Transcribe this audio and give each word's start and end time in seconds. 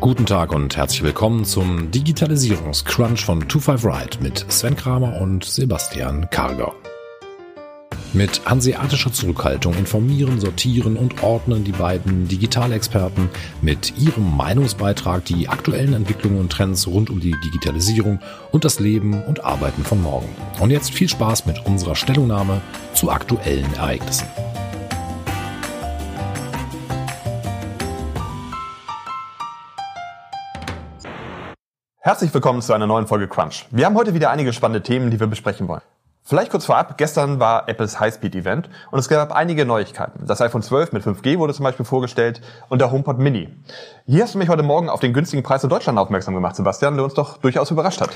Guten 0.00 0.26
Tag 0.26 0.52
und 0.52 0.76
herzlich 0.76 1.02
willkommen 1.02 1.44
zum 1.44 1.90
Digitalisierungscrunch 1.90 3.24
von 3.24 3.40
25 3.40 3.84
Ride 3.84 4.18
mit 4.22 4.46
Sven 4.48 4.76
Kramer 4.76 5.20
und 5.20 5.44
Sebastian 5.44 6.30
Karger. 6.30 6.72
Mit 8.12 8.40
hanseatischer 8.46 9.12
Zurückhaltung 9.12 9.74
informieren, 9.74 10.38
sortieren 10.38 10.96
und 10.96 11.24
ordnen 11.24 11.64
die 11.64 11.72
beiden 11.72 12.28
Digitalexperten 12.28 13.28
mit 13.60 13.98
ihrem 13.98 14.36
Meinungsbeitrag 14.36 15.24
die 15.24 15.48
aktuellen 15.48 15.94
Entwicklungen 15.94 16.38
und 16.38 16.52
Trends 16.52 16.86
rund 16.86 17.10
um 17.10 17.18
die 17.18 17.34
Digitalisierung 17.44 18.20
und 18.52 18.64
das 18.64 18.78
Leben 18.78 19.20
und 19.24 19.44
Arbeiten 19.44 19.82
von 19.82 20.00
morgen. 20.00 20.28
Und 20.60 20.70
jetzt 20.70 20.92
viel 20.92 21.08
Spaß 21.08 21.44
mit 21.46 21.66
unserer 21.66 21.96
Stellungnahme 21.96 22.60
zu 22.94 23.10
aktuellen 23.10 23.74
Ereignissen. 23.74 24.28
Herzlich 32.08 32.32
willkommen 32.32 32.62
zu 32.62 32.72
einer 32.72 32.86
neuen 32.86 33.06
Folge 33.06 33.28
Crunch. 33.28 33.66
Wir 33.70 33.84
haben 33.84 33.94
heute 33.94 34.14
wieder 34.14 34.30
einige 34.30 34.54
spannende 34.54 34.82
Themen, 34.82 35.10
die 35.10 35.20
wir 35.20 35.26
besprechen 35.26 35.68
wollen. 35.68 35.82
Vielleicht 36.28 36.50
kurz 36.50 36.66
vorab, 36.66 36.98
gestern 36.98 37.40
war 37.40 37.70
Apples 37.70 37.98
Highspeed-Event 38.00 38.68
und 38.90 38.98
es 38.98 39.08
gab 39.08 39.32
einige 39.32 39.64
Neuigkeiten. 39.64 40.26
Das 40.26 40.42
iPhone 40.42 40.60
12 40.60 40.92
mit 40.92 41.02
5G 41.02 41.38
wurde 41.38 41.54
zum 41.54 41.64
Beispiel 41.64 41.86
vorgestellt 41.86 42.42
und 42.68 42.82
der 42.82 42.92
HomePod 42.92 43.18
Mini. 43.18 43.48
Hier 44.04 44.24
hast 44.24 44.34
du 44.34 44.38
mich 44.38 44.50
heute 44.50 44.62
Morgen 44.62 44.90
auf 44.90 45.00
den 45.00 45.14
günstigen 45.14 45.42
Preis 45.42 45.64
in 45.64 45.70
Deutschland 45.70 45.98
aufmerksam 45.98 46.34
gemacht, 46.34 46.54
Sebastian, 46.54 46.96
der 46.96 47.04
uns 47.04 47.14
doch 47.14 47.38
durchaus 47.38 47.70
überrascht 47.70 48.02
hat. 48.02 48.10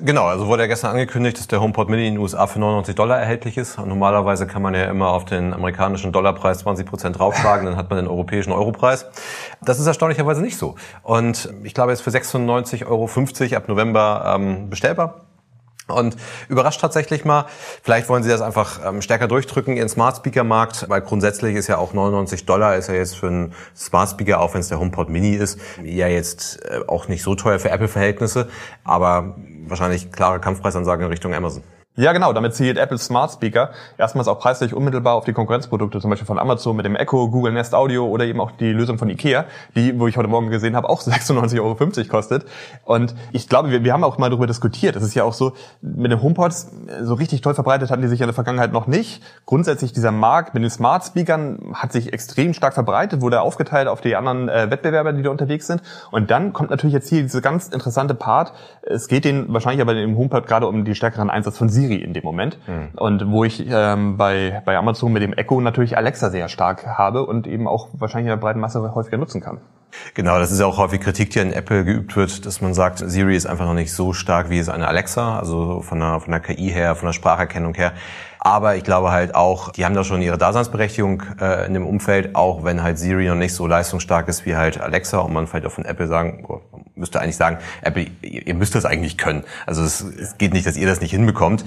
Genau, 0.00 0.24
also 0.24 0.48
wurde 0.48 0.64
ja 0.64 0.66
gestern 0.66 0.90
angekündigt, 0.90 1.38
dass 1.38 1.46
der 1.46 1.60
HomePod 1.60 1.88
Mini 1.88 2.08
in 2.08 2.14
den 2.14 2.20
USA 2.20 2.48
für 2.48 2.58
99 2.58 2.96
Dollar 2.96 3.20
erhältlich 3.20 3.56
ist. 3.56 3.78
Und 3.78 3.88
normalerweise 3.88 4.48
kann 4.48 4.60
man 4.60 4.74
ja 4.74 4.86
immer 4.86 5.10
auf 5.10 5.24
den 5.24 5.54
amerikanischen 5.54 6.10
Dollarpreis 6.10 6.58
20 6.58 6.86
Prozent 6.86 7.20
draufschlagen, 7.20 7.66
dann 7.66 7.76
hat 7.76 7.88
man 7.88 8.00
den 8.00 8.08
europäischen 8.08 8.50
Europreis. 8.50 9.06
Das 9.62 9.78
ist 9.78 9.86
erstaunlicherweise 9.86 10.42
nicht 10.42 10.58
so. 10.58 10.74
Und 11.04 11.54
ich 11.62 11.72
glaube, 11.72 11.92
er 11.92 11.94
ist 11.94 12.00
für 12.00 12.10
96,50 12.10 12.86
Euro 12.86 13.56
ab 13.56 13.68
November 13.68 14.34
ähm, 14.34 14.70
bestellbar. 14.70 15.23
Und 15.86 16.16
überrascht 16.48 16.80
tatsächlich 16.80 17.26
mal, 17.26 17.44
vielleicht 17.82 18.08
wollen 18.08 18.22
sie 18.22 18.30
das 18.30 18.40
einfach 18.40 18.80
ähm, 18.84 19.02
stärker 19.02 19.28
durchdrücken, 19.28 19.76
ihren 19.76 19.90
Smart 19.90 20.16
Speaker 20.16 20.42
Markt, 20.42 20.88
weil 20.88 21.02
grundsätzlich 21.02 21.56
ist 21.56 21.66
ja 21.66 21.76
auch 21.76 21.92
99 21.92 22.46
Dollar 22.46 22.76
ist 22.76 22.88
ja 22.88 22.94
jetzt 22.94 23.16
für 23.16 23.26
einen 23.26 23.54
Smart 23.76 24.08
Speaker, 24.08 24.40
auch 24.40 24.54
wenn 24.54 24.60
es 24.60 24.68
der 24.68 24.80
HomePod 24.80 25.10
Mini 25.10 25.34
ist, 25.34 25.58
ja 25.82 26.08
jetzt 26.08 26.64
äh, 26.64 26.80
auch 26.86 27.08
nicht 27.08 27.22
so 27.22 27.34
teuer 27.34 27.58
für 27.58 27.68
Apple-Verhältnisse, 27.68 28.48
aber 28.82 29.36
wahrscheinlich 29.66 30.10
klare 30.10 30.40
Kampfpreisansage 30.40 31.04
in 31.04 31.10
Richtung 31.10 31.34
Amazon. 31.34 31.62
Ja, 31.96 32.12
genau. 32.12 32.32
Damit 32.32 32.56
zielt 32.56 32.76
Apple 32.76 32.98
Smart 32.98 33.30
Speaker 33.30 33.70
erstmals 33.98 34.26
auch 34.26 34.40
preislich 34.40 34.74
unmittelbar 34.74 35.14
auf 35.14 35.26
die 35.26 35.32
Konkurrenzprodukte, 35.32 36.00
zum 36.00 36.10
Beispiel 36.10 36.26
von 36.26 36.40
Amazon 36.40 36.74
mit 36.74 36.84
dem 36.84 36.96
Echo, 36.96 37.30
Google 37.30 37.52
Nest 37.52 37.72
Audio 37.72 38.04
oder 38.08 38.24
eben 38.24 38.40
auch 38.40 38.50
die 38.50 38.72
Lösung 38.72 38.98
von 38.98 39.08
Ikea, 39.08 39.44
die, 39.76 39.96
wo 39.96 40.08
ich 40.08 40.16
heute 40.16 40.26
Morgen 40.26 40.50
gesehen 40.50 40.74
habe, 40.74 40.88
auch 40.88 41.00
96,50 41.06 41.60
Euro 41.60 42.08
kostet. 42.08 42.46
Und 42.84 43.14
ich 43.30 43.48
glaube, 43.48 43.70
wir, 43.70 43.84
wir 43.84 43.92
haben 43.92 44.02
auch 44.02 44.18
mal 44.18 44.28
darüber 44.28 44.48
diskutiert. 44.48 44.96
Es 44.96 45.04
ist 45.04 45.14
ja 45.14 45.22
auch 45.22 45.34
so, 45.34 45.52
mit 45.82 46.10
den 46.10 46.20
HomePods 46.20 46.72
so 47.02 47.14
richtig 47.14 47.42
toll 47.42 47.54
verbreitet 47.54 47.92
hatten 47.92 48.02
die 48.02 48.08
sich 48.08 48.20
in 48.20 48.26
der 48.26 48.34
Vergangenheit 48.34 48.72
noch 48.72 48.88
nicht. 48.88 49.22
Grundsätzlich 49.46 49.92
dieser 49.92 50.10
Markt 50.10 50.52
mit 50.52 50.64
den 50.64 50.70
Smart 50.70 51.04
Speakern 51.04 51.74
hat 51.74 51.92
sich 51.92 52.12
extrem 52.12 52.54
stark 52.54 52.74
verbreitet, 52.74 53.20
wurde 53.20 53.40
aufgeteilt 53.40 53.86
auf 53.86 54.00
die 54.00 54.16
anderen 54.16 54.48
äh, 54.48 54.68
Wettbewerber, 54.68 55.12
die 55.12 55.22
da 55.22 55.30
unterwegs 55.30 55.68
sind. 55.68 55.80
Und 56.10 56.32
dann 56.32 56.52
kommt 56.52 56.70
natürlich 56.70 56.94
jetzt 56.94 57.08
hier 57.08 57.22
diese 57.22 57.40
ganz 57.40 57.68
interessante 57.68 58.16
Part. 58.16 58.52
Es 58.82 59.06
geht 59.06 59.24
denen 59.24 59.52
wahrscheinlich 59.52 59.80
aber 59.80 59.94
im 59.94 60.16
HomePod 60.16 60.48
gerade 60.48 60.66
um 60.66 60.84
den 60.84 60.96
stärkeren 60.96 61.30
Einsatz 61.30 61.56
von 61.56 61.68
Siri 61.68 61.83
Siri 61.88 62.02
in 62.02 62.12
dem 62.12 62.24
Moment. 62.24 62.58
Mhm. 62.66 62.98
Und 62.98 63.30
wo 63.30 63.44
ich 63.44 63.64
ähm, 63.68 64.16
bei, 64.16 64.62
bei 64.64 64.76
Amazon 64.76 65.12
mit 65.12 65.22
dem 65.22 65.32
Echo 65.32 65.60
natürlich 65.60 65.96
Alexa 65.96 66.30
sehr 66.30 66.48
stark 66.48 66.86
habe 66.86 67.24
und 67.26 67.46
eben 67.46 67.66
auch 67.66 67.88
wahrscheinlich 67.92 68.26
in 68.26 68.38
der 68.38 68.42
breiten 68.42 68.60
Masse 68.60 68.94
häufiger 68.94 69.18
nutzen 69.18 69.40
kann. 69.40 69.58
Genau, 70.14 70.38
das 70.38 70.50
ist 70.50 70.60
ja 70.60 70.66
auch 70.66 70.78
häufig 70.78 71.00
Kritik, 71.00 71.30
die 71.30 71.40
an 71.40 71.52
Apple 71.52 71.84
geübt 71.84 72.16
wird, 72.16 72.46
dass 72.46 72.60
man 72.60 72.74
sagt, 72.74 72.98
Siri 72.98 73.36
ist 73.36 73.46
einfach 73.46 73.64
noch 73.64 73.74
nicht 73.74 73.92
so 73.92 74.12
stark 74.12 74.50
wie 74.50 74.58
es 74.58 74.68
eine 74.68 74.88
Alexa, 74.88 75.38
also 75.38 75.80
von 75.82 76.00
der, 76.00 76.20
von 76.20 76.30
der 76.30 76.40
KI 76.40 76.70
her, 76.70 76.96
von 76.96 77.06
der 77.06 77.12
Spracherkennung 77.12 77.74
her. 77.74 77.92
Aber 78.40 78.76
ich 78.76 78.84
glaube 78.84 79.10
halt 79.10 79.34
auch, 79.34 79.72
die 79.72 79.84
haben 79.84 79.94
da 79.94 80.04
schon 80.04 80.20
ihre 80.20 80.36
Daseinsberechtigung 80.36 81.22
äh, 81.40 81.66
in 81.66 81.74
dem 81.74 81.86
Umfeld, 81.86 82.34
auch 82.34 82.62
wenn 82.64 82.82
halt 82.82 82.98
Siri 82.98 83.26
noch 83.26 83.36
nicht 83.36 83.54
so 83.54 83.66
leistungsstark 83.66 84.28
ist 84.28 84.44
wie 84.44 84.54
halt 84.54 84.80
Alexa 84.80 85.18
und 85.18 85.32
man 85.32 85.46
vielleicht 85.46 85.66
auch 85.66 85.72
von 85.72 85.86
Apple 85.86 86.06
sagen, 86.06 86.44
oh, 86.46 86.60
müsste 86.96 87.20
eigentlich 87.20 87.36
sagen, 87.36 87.58
Apple, 87.82 88.06
ihr 88.22 88.54
müsst 88.54 88.74
das 88.74 88.84
eigentlich 88.84 89.18
können. 89.18 89.44
Also 89.66 89.82
es, 89.82 90.00
es 90.00 90.38
geht 90.38 90.52
nicht, 90.52 90.66
dass 90.66 90.76
ihr 90.76 90.86
das 90.86 91.00
nicht 91.00 91.10
hinbekommt. 91.10 91.64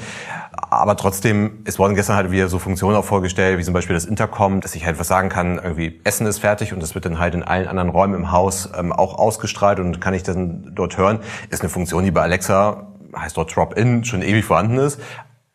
Aber 0.52 0.96
trotzdem, 0.98 1.60
es 1.66 1.80
wurden 1.80 1.96
gestern 1.96 2.16
halt 2.16 2.32
wieder 2.32 2.48
so 2.48 2.60
Funktionen 2.60 2.96
auch 2.98 3.06
vorgestellt, 3.06 3.60
wie 3.60 3.64
zum 3.64 3.74
Beispiel 3.74 3.94
das 3.94 4.06
Intercom, 4.06 4.62
dass 4.62 4.76
ich 4.76 4.86
halt 4.86 5.00
was 5.00 5.08
sagen 5.08 5.30
kann, 5.30 5.58
irgendwie 5.58 6.00
Essen 6.04 6.26
ist 6.28 6.40
fertig 6.40 6.74
und 6.74 6.82
das 6.82 6.96
wird 6.96 7.06
dann 7.06 7.20
halt 7.20 7.36
in 7.36 7.44
allen 7.44 7.68
anderen 7.68 7.90
Räumen 7.90 8.16
im 8.16 8.32
Haus 8.32 8.70
ähm, 8.78 8.92
auch 8.92 9.18
ausgestrahlt 9.18 9.80
und 9.80 10.02
kann 10.02 10.14
ich 10.14 10.24
dann 10.24 10.72
dort 10.74 10.98
hören. 10.98 11.20
Ist 11.50 11.62
eine 11.62 11.70
Funktion, 11.70 12.04
die 12.04 12.12
bei 12.12 12.22
Alexa 12.22 12.88
heißt 13.16 13.38
dort 13.38 13.56
Drop-In 13.56 14.04
schon 14.04 14.22
ewig 14.22 14.46
vorhanden 14.46 14.78
ist, 14.78 15.00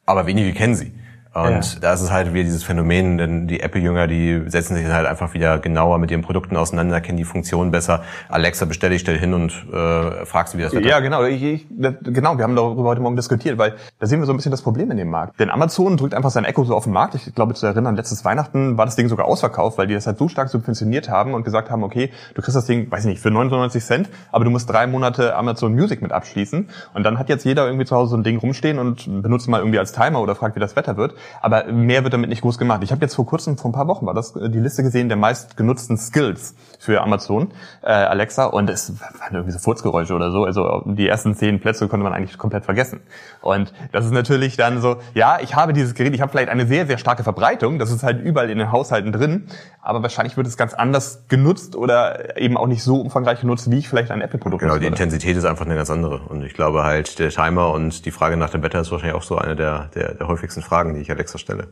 aber 0.06 0.26
wenige 0.26 0.52
kennen 0.52 0.74
sie. 0.74 0.92
Und 1.34 1.74
ja. 1.74 1.80
da 1.80 1.92
ist 1.94 2.02
es 2.02 2.10
halt 2.10 2.34
wieder 2.34 2.44
dieses 2.44 2.62
Phänomen, 2.62 3.16
denn 3.16 3.46
die 3.46 3.60
Apple-Jünger, 3.60 4.06
die 4.06 4.42
setzen 4.48 4.76
sich 4.76 4.86
halt 4.86 5.06
einfach 5.06 5.32
wieder 5.32 5.58
genauer 5.58 5.98
mit 5.98 6.10
ihren 6.10 6.20
Produkten 6.20 6.56
auseinander, 6.56 7.00
kennen 7.00 7.16
die 7.16 7.24
Funktionen 7.24 7.70
besser. 7.70 8.02
Alexa 8.28 8.66
bestelle 8.66 8.94
ich, 8.94 9.00
stell 9.00 9.18
hin 9.18 9.32
und 9.32 9.50
äh, 9.72 10.26
fragst 10.26 10.52
du, 10.52 10.58
wie 10.58 10.62
das 10.62 10.74
Wetter 10.74 10.86
Ja, 10.86 11.00
genau. 11.00 11.24
Ich, 11.24 11.42
ich, 11.42 11.66
genau, 12.02 12.36
wir 12.36 12.44
haben 12.44 12.54
darüber 12.54 12.84
heute 12.84 13.00
Morgen 13.00 13.16
diskutiert, 13.16 13.56
weil 13.56 13.76
da 13.98 14.06
sehen 14.06 14.20
wir 14.20 14.26
so 14.26 14.32
ein 14.34 14.36
bisschen 14.36 14.50
das 14.50 14.60
Problem 14.60 14.90
in 14.90 14.98
dem 14.98 15.08
Markt. 15.08 15.40
Denn 15.40 15.48
Amazon 15.48 15.96
drückt 15.96 16.12
einfach 16.12 16.30
sein 16.30 16.44
Echo 16.44 16.64
so 16.64 16.74
auf 16.74 16.84
den 16.84 16.92
Markt. 16.92 17.14
Ich 17.14 17.34
glaube, 17.34 17.54
zu 17.54 17.64
erinnern, 17.64 17.96
letztes 17.96 18.26
Weihnachten 18.26 18.76
war 18.76 18.84
das 18.84 18.96
Ding 18.96 19.08
sogar 19.08 19.24
ausverkauft, 19.24 19.78
weil 19.78 19.86
die 19.86 19.94
das 19.94 20.06
halt 20.06 20.18
so 20.18 20.28
stark 20.28 20.50
subventioniert 20.50 21.08
haben 21.08 21.32
und 21.32 21.44
gesagt 21.44 21.70
haben, 21.70 21.82
okay, 21.82 22.10
du 22.34 22.42
kriegst 22.42 22.56
das 22.56 22.66
Ding, 22.66 22.90
weiß 22.90 23.00
ich 23.04 23.10
nicht, 23.10 23.22
für 23.22 23.30
99 23.30 23.82
Cent, 23.82 24.10
aber 24.32 24.44
du 24.44 24.50
musst 24.50 24.68
drei 24.68 24.86
Monate 24.86 25.34
Amazon 25.34 25.72
Music 25.72 26.02
mit 26.02 26.12
abschließen. 26.12 26.68
Und 26.92 27.02
dann 27.04 27.18
hat 27.18 27.30
jetzt 27.30 27.44
jeder 27.46 27.64
irgendwie 27.64 27.86
zu 27.86 27.96
Hause 27.96 28.10
so 28.10 28.16
ein 28.18 28.22
Ding 28.22 28.36
rumstehen 28.36 28.78
und 28.78 29.22
benutzt 29.22 29.48
mal 29.48 29.60
irgendwie 29.60 29.78
als 29.78 29.92
Timer 29.92 30.20
oder 30.20 30.34
fragt, 30.34 30.56
wie 30.56 30.60
das 30.60 30.76
Wetter 30.76 30.98
wird. 30.98 31.14
Aber 31.40 31.64
mehr 31.64 32.04
wird 32.04 32.14
damit 32.14 32.30
nicht 32.30 32.42
groß 32.42 32.58
gemacht. 32.58 32.82
Ich 32.82 32.92
habe 32.92 33.00
jetzt 33.02 33.14
vor 33.14 33.26
kurzem, 33.26 33.58
vor 33.58 33.70
ein 33.70 33.74
paar 33.74 33.88
Wochen 33.88 34.06
war 34.06 34.14
das, 34.14 34.32
die 34.32 34.58
Liste 34.58 34.82
gesehen 34.82 35.08
der 35.08 35.16
meistgenutzten 35.16 35.96
Skills 35.96 36.54
für 36.78 37.00
Amazon, 37.00 37.52
äh, 37.82 37.90
Alexa, 37.92 38.46
und 38.46 38.68
es 38.70 38.92
waren 39.00 39.34
irgendwie 39.34 39.52
so 39.52 39.58
Furzgeräusche 39.58 40.14
oder 40.14 40.30
so. 40.30 40.44
Also 40.44 40.82
die 40.86 41.06
ersten 41.06 41.34
zehn 41.34 41.60
Plätze 41.60 41.88
konnte 41.88 42.04
man 42.04 42.12
eigentlich 42.12 42.38
komplett 42.38 42.64
vergessen. 42.64 43.00
Und 43.40 43.72
das 43.92 44.04
ist 44.04 44.12
natürlich 44.12 44.56
dann 44.56 44.80
so, 44.80 44.96
ja, 45.14 45.38
ich 45.40 45.54
habe 45.54 45.72
dieses 45.72 45.94
Gerät, 45.94 46.14
ich 46.14 46.20
habe 46.20 46.30
vielleicht 46.30 46.48
eine 46.48 46.66
sehr, 46.66 46.86
sehr 46.86 46.98
starke 46.98 47.22
Verbreitung, 47.22 47.78
das 47.78 47.90
ist 47.90 48.02
halt 48.02 48.22
überall 48.22 48.50
in 48.50 48.58
den 48.58 48.72
Haushalten 48.72 49.12
drin, 49.12 49.46
aber 49.80 50.02
wahrscheinlich 50.02 50.36
wird 50.36 50.46
es 50.46 50.56
ganz 50.56 50.74
anders 50.74 51.24
genutzt 51.28 51.76
oder 51.76 52.36
eben 52.38 52.56
auch 52.56 52.66
nicht 52.66 52.82
so 52.82 53.00
umfangreich 53.00 53.40
genutzt, 53.40 53.70
wie 53.70 53.78
ich 53.78 53.88
vielleicht 53.88 54.10
ein 54.10 54.20
Apple-Produkt 54.20 54.62
Genau, 54.62 54.78
die 54.78 54.86
Intensität 54.86 55.36
ist 55.36 55.44
einfach 55.44 55.66
eine 55.66 55.74
ganz 55.74 55.90
andere. 55.90 56.20
Und 56.28 56.44
ich 56.44 56.54
glaube 56.54 56.84
halt, 56.84 57.18
der 57.18 57.30
Timer 57.30 57.70
und 57.70 58.06
die 58.06 58.10
Frage 58.10 58.36
nach 58.36 58.50
dem 58.50 58.62
Wetter 58.62 58.80
ist 58.80 58.90
wahrscheinlich 58.90 59.16
auch 59.16 59.22
so 59.22 59.36
eine 59.36 59.56
der, 59.56 59.90
der, 59.94 60.14
der 60.14 60.28
häufigsten 60.28 60.62
Fragen, 60.62 60.94
die 60.94 61.00
ich 61.00 61.08
Alexa 61.12 61.38
stelle. 61.38 61.68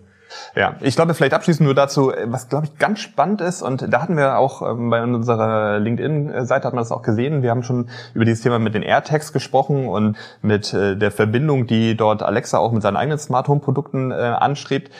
Ja, 0.54 0.76
ich 0.80 0.94
glaube, 0.94 1.14
vielleicht 1.14 1.34
abschließend 1.34 1.64
nur 1.64 1.74
dazu, 1.74 2.12
was 2.26 2.48
glaube 2.48 2.66
ich 2.66 2.78
ganz 2.78 3.00
spannend 3.00 3.40
ist, 3.40 3.62
und 3.62 3.92
da 3.92 4.00
hatten 4.02 4.16
wir 4.16 4.38
auch 4.38 4.62
ähm, 4.62 4.90
bei 4.90 5.02
unserer 5.02 5.78
LinkedIn-Seite 5.78 6.66
hat 6.66 6.74
man 6.74 6.82
das 6.82 6.92
auch 6.92 7.02
gesehen. 7.02 7.42
Wir 7.42 7.50
haben 7.50 7.62
schon 7.62 7.88
über 8.14 8.24
dieses 8.24 8.42
Thema 8.42 8.58
mit 8.58 8.74
den 8.74 8.82
AirTags 8.82 9.32
gesprochen 9.32 9.88
und 9.88 10.16
mit 10.42 10.72
äh, 10.72 10.96
der 10.96 11.10
Verbindung, 11.10 11.66
die 11.66 11.96
dort 11.96 12.22
Alexa 12.22 12.58
auch 12.58 12.72
mit 12.72 12.82
seinen 12.82 12.96
eigenen 12.96 13.18
Smart 13.18 13.48
Home 13.48 13.60
Produkten 13.60 14.10
äh, 14.10 14.14
anstrebt. 14.14 14.90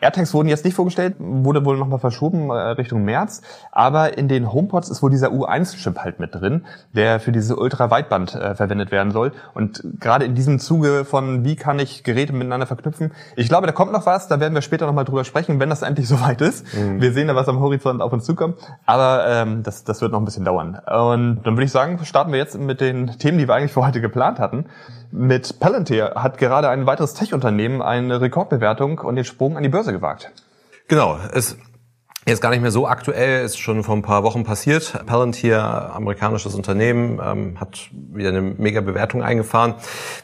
AirTags 0.00 0.34
wurden 0.34 0.48
jetzt 0.48 0.64
nicht 0.64 0.74
vorgestellt, 0.74 1.16
wurde 1.18 1.64
wohl 1.64 1.76
nochmal 1.76 1.98
verschoben 1.98 2.50
äh, 2.50 2.54
Richtung 2.54 3.04
März. 3.04 3.42
Aber 3.72 4.18
in 4.18 4.28
den 4.28 4.52
HomePods 4.52 4.88
ist 4.88 5.02
wohl 5.02 5.10
dieser 5.10 5.28
U1-Chip 5.28 5.98
halt 5.98 6.20
mit 6.20 6.34
drin, 6.34 6.64
der 6.92 7.20
für 7.20 7.32
diese 7.32 7.56
Ultra-Weitband 7.56 8.34
äh, 8.34 8.54
verwendet 8.54 8.90
werden 8.90 9.12
soll. 9.12 9.32
Und 9.54 9.82
gerade 10.00 10.24
in 10.24 10.34
diesem 10.34 10.58
Zuge 10.58 11.04
von, 11.04 11.44
wie 11.44 11.56
kann 11.56 11.78
ich 11.78 12.02
Geräte 12.02 12.32
miteinander 12.32 12.66
verknüpfen, 12.66 13.12
ich 13.36 13.48
glaube, 13.48 13.66
da 13.66 13.72
kommt 13.72 13.92
noch 13.92 14.06
was, 14.06 14.28
da 14.28 14.40
werden 14.40 14.54
wir 14.54 14.62
später 14.62 14.86
nochmal 14.86 15.04
drüber 15.04 15.24
sprechen, 15.24 15.60
wenn 15.60 15.70
das 15.70 15.82
endlich 15.82 16.08
soweit 16.14 16.40
ist. 16.40 16.66
Mhm. 16.74 17.00
Wir 17.00 17.12
sehen 17.12 17.28
da, 17.28 17.34
was 17.34 17.48
am 17.48 17.60
Horizont 17.60 18.02
auf 18.02 18.12
uns 18.12 18.24
zukommt. 18.24 18.58
Aber 18.86 19.26
ähm, 19.26 19.62
das, 19.62 19.84
das 19.84 20.00
wird 20.00 20.12
noch 20.12 20.18
ein 20.18 20.24
bisschen 20.24 20.44
dauern. 20.44 20.78
Und 20.86 21.42
dann 21.44 21.56
würde 21.56 21.64
ich 21.64 21.72
sagen, 21.72 21.98
starten 22.04 22.32
wir 22.32 22.38
jetzt 22.38 22.58
mit 22.58 22.80
den 22.80 23.18
Themen, 23.18 23.38
die 23.38 23.48
wir 23.48 23.54
eigentlich 23.54 23.72
für 23.72 23.84
heute 23.86 24.00
geplant 24.00 24.38
hatten. 24.38 24.66
Mit 25.16 25.60
Palantir 25.60 26.14
hat 26.16 26.38
gerade 26.38 26.68
ein 26.68 26.86
weiteres 26.86 27.14
Tech-Unternehmen 27.14 27.82
eine 27.82 28.20
Rekordbewertung 28.20 28.98
und 28.98 29.14
den 29.14 29.24
Sprung 29.24 29.56
an 29.56 29.62
die 29.62 29.68
Börse 29.68 29.92
gewagt. 29.92 30.32
Genau, 30.88 31.20
es 31.32 31.56
ist 32.24 32.42
gar 32.42 32.50
nicht 32.50 32.62
mehr 32.62 32.72
so 32.72 32.88
aktuell, 32.88 33.44
ist 33.44 33.56
schon 33.56 33.84
vor 33.84 33.94
ein 33.94 34.02
paar 34.02 34.24
Wochen 34.24 34.42
passiert. 34.42 35.06
Palantir, 35.06 35.62
amerikanisches 35.62 36.56
Unternehmen, 36.56 37.20
ähm, 37.24 37.60
hat 37.60 37.90
wieder 37.92 38.30
eine 38.30 38.42
mega 38.42 38.80
Bewertung 38.80 39.22
eingefahren. 39.22 39.74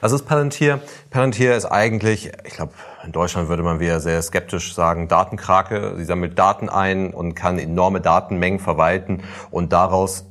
Was 0.01 0.11
ist 0.11 0.25
Palantir? 0.25 0.81
Palantir 1.11 1.55
ist 1.55 1.67
eigentlich, 1.67 2.33
ich 2.45 2.55
glaube, 2.55 2.73
in 3.05 3.13
Deutschland 3.13 3.49
würde 3.49 3.63
man 3.63 3.79
wieder 3.79 4.01
sehr 4.01 4.21
skeptisch 4.21 4.75
sagen, 4.75 5.07
Datenkrake. 5.07 5.95
Sie 5.99 6.05
sammelt 6.05 6.37
Daten 6.37 6.69
ein 6.69 7.15
und 7.15 7.35
kann 7.35 7.61
enorme 7.61 8.01
Datenmengen 8.01 8.59
verwalten 8.59 9.23
und 9.53 9.73
daraus 9.73 10.30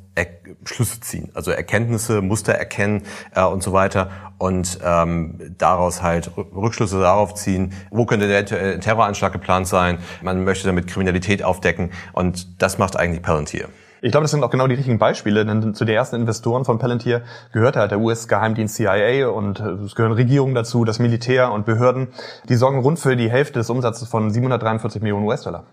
Schlüsse 0.66 1.00
ziehen, 1.00 1.32
also 1.34 1.52
Erkenntnisse, 1.52 2.22
Muster 2.22 2.54
erkennen 2.54 3.04
äh, 3.34 3.44
und 3.44 3.64
so 3.64 3.74
weiter 3.74 4.10
und 4.38 4.80
ähm, 4.84 5.56
daraus 5.58 6.02
halt 6.02 6.32
Rückschlüsse 6.38 7.00
darauf 7.00 7.36
ziehen, 7.36 7.74
wo 7.90 8.06
könnte 8.06 8.28
der 8.28 8.46
Terroranschlag 8.46 9.32
geplant 9.32 9.68
sein, 9.68 10.00
man 10.22 10.44
möchte 10.44 10.68
damit 10.68 10.88
Kriminalität 10.88 11.44
aufdecken 11.44 11.92
und 12.14 12.62
das 12.62 12.78
macht 12.78 12.98
eigentlich 12.98 13.22
Palantir. 13.22 13.70
Ich 14.02 14.12
glaube, 14.12 14.24
das 14.24 14.32
sind 14.32 14.44
auch 14.44 14.50
genau 14.50 14.68
die 14.68 14.76
richtigen 14.76 14.98
Beispiele, 14.98 15.46
denn 15.46 15.74
zu 15.74 15.84
den 15.84 15.96
ersten 15.96 16.16
Investoren 16.16 16.64
von 16.64 16.80
Palantir 16.80 17.22
gehört 17.52 17.76
halt 17.76 17.92
der 17.92 18.00
US-Geheimdienst 18.00 18.76
CIA 18.76 19.28
und 19.28 19.60
äh, 19.60 19.72
es 19.86 19.94
gehören 19.96 20.14
Regierungen 20.14 20.56
dazu, 20.56 20.86
das 20.86 21.00
Militär 21.00 21.52
und 21.52 21.66
Behörden. 21.66 22.08
Die 22.48 22.56
sorgen 22.56 22.80
rund 22.80 22.98
für 23.00 23.18
die 23.18 23.30
Hälfte 23.30 23.60
des 23.60 23.70
Umsatzes 23.70 24.08
von 24.08 24.32
743 24.32 25.02
Millionen 25.02 25.26
US-Dollar. 25.26 25.66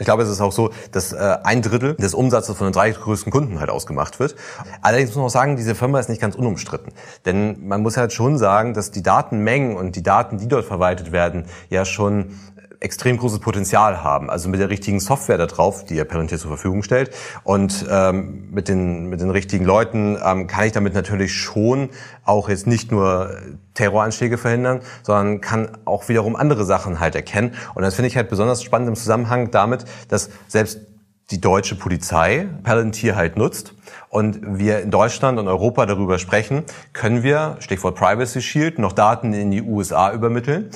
Ich 0.00 0.06
glaube, 0.06 0.22
es 0.22 0.30
ist 0.30 0.40
auch 0.40 0.50
so, 0.50 0.70
dass 0.92 1.12
äh, 1.12 1.36
ein 1.44 1.60
Drittel 1.60 1.94
des 1.94 2.14
Umsatzes 2.14 2.56
von 2.56 2.66
den 2.66 2.72
drei 2.72 2.90
größten 2.90 3.30
Kunden 3.30 3.60
halt 3.60 3.68
ausgemacht 3.68 4.18
wird. 4.18 4.34
Allerdings 4.80 5.10
muss 5.10 5.16
man 5.16 5.26
auch 5.26 5.30
sagen, 5.30 5.56
diese 5.56 5.74
Firma 5.74 6.00
ist 6.00 6.08
nicht 6.08 6.22
ganz 6.22 6.34
unumstritten. 6.34 6.92
Denn 7.26 7.68
man 7.68 7.82
muss 7.82 7.98
halt 7.98 8.14
schon 8.14 8.38
sagen, 8.38 8.72
dass 8.72 8.90
die 8.90 9.02
Datenmengen 9.02 9.76
und 9.76 9.96
die 9.96 10.02
Daten, 10.02 10.38
die 10.38 10.48
dort 10.48 10.64
verwaltet 10.64 11.12
werden, 11.12 11.44
ja 11.68 11.84
schon 11.84 12.30
extrem 12.80 13.18
großes 13.18 13.40
Potenzial 13.40 14.02
haben. 14.02 14.30
Also 14.30 14.48
mit 14.48 14.58
der 14.58 14.70
richtigen 14.70 15.00
Software 15.00 15.38
da 15.38 15.46
drauf, 15.46 15.84
die 15.84 15.96
ja 15.96 16.04
Palantir 16.04 16.38
zur 16.38 16.48
Verfügung 16.48 16.82
stellt 16.82 17.10
und 17.44 17.86
ähm, 17.90 18.48
mit 18.50 18.68
den 18.68 19.08
mit 19.10 19.20
den 19.20 19.30
richtigen 19.30 19.64
Leuten 19.64 20.18
ähm, 20.24 20.46
kann 20.46 20.66
ich 20.66 20.72
damit 20.72 20.94
natürlich 20.94 21.34
schon 21.34 21.90
auch 22.24 22.48
jetzt 22.48 22.66
nicht 22.66 22.90
nur 22.90 23.36
Terroranschläge 23.74 24.38
verhindern, 24.38 24.80
sondern 25.02 25.40
kann 25.40 25.76
auch 25.84 26.08
wiederum 26.08 26.36
andere 26.36 26.64
Sachen 26.64 27.00
halt 27.00 27.14
erkennen. 27.14 27.54
Und 27.74 27.82
das 27.82 27.94
finde 27.94 28.08
ich 28.08 28.16
halt 28.16 28.30
besonders 28.30 28.62
spannend 28.62 28.88
im 28.88 28.96
Zusammenhang 28.96 29.50
damit, 29.50 29.84
dass 30.08 30.30
selbst 30.48 30.80
die 31.30 31.40
deutsche 31.40 31.76
Polizei 31.76 32.48
Palantir 32.62 33.14
halt 33.14 33.36
nutzt 33.36 33.74
und 34.08 34.58
wir 34.58 34.80
in 34.80 34.90
Deutschland 34.90 35.38
und 35.38 35.46
Europa 35.46 35.86
darüber 35.86 36.18
sprechen, 36.18 36.64
können 36.92 37.22
wir, 37.22 37.56
Stichwort 37.60 37.94
Privacy 37.94 38.42
Shield, 38.42 38.78
noch 38.78 38.92
Daten 38.92 39.32
in 39.32 39.50
die 39.50 39.62
USA 39.62 40.12
übermitteln, 40.12 40.70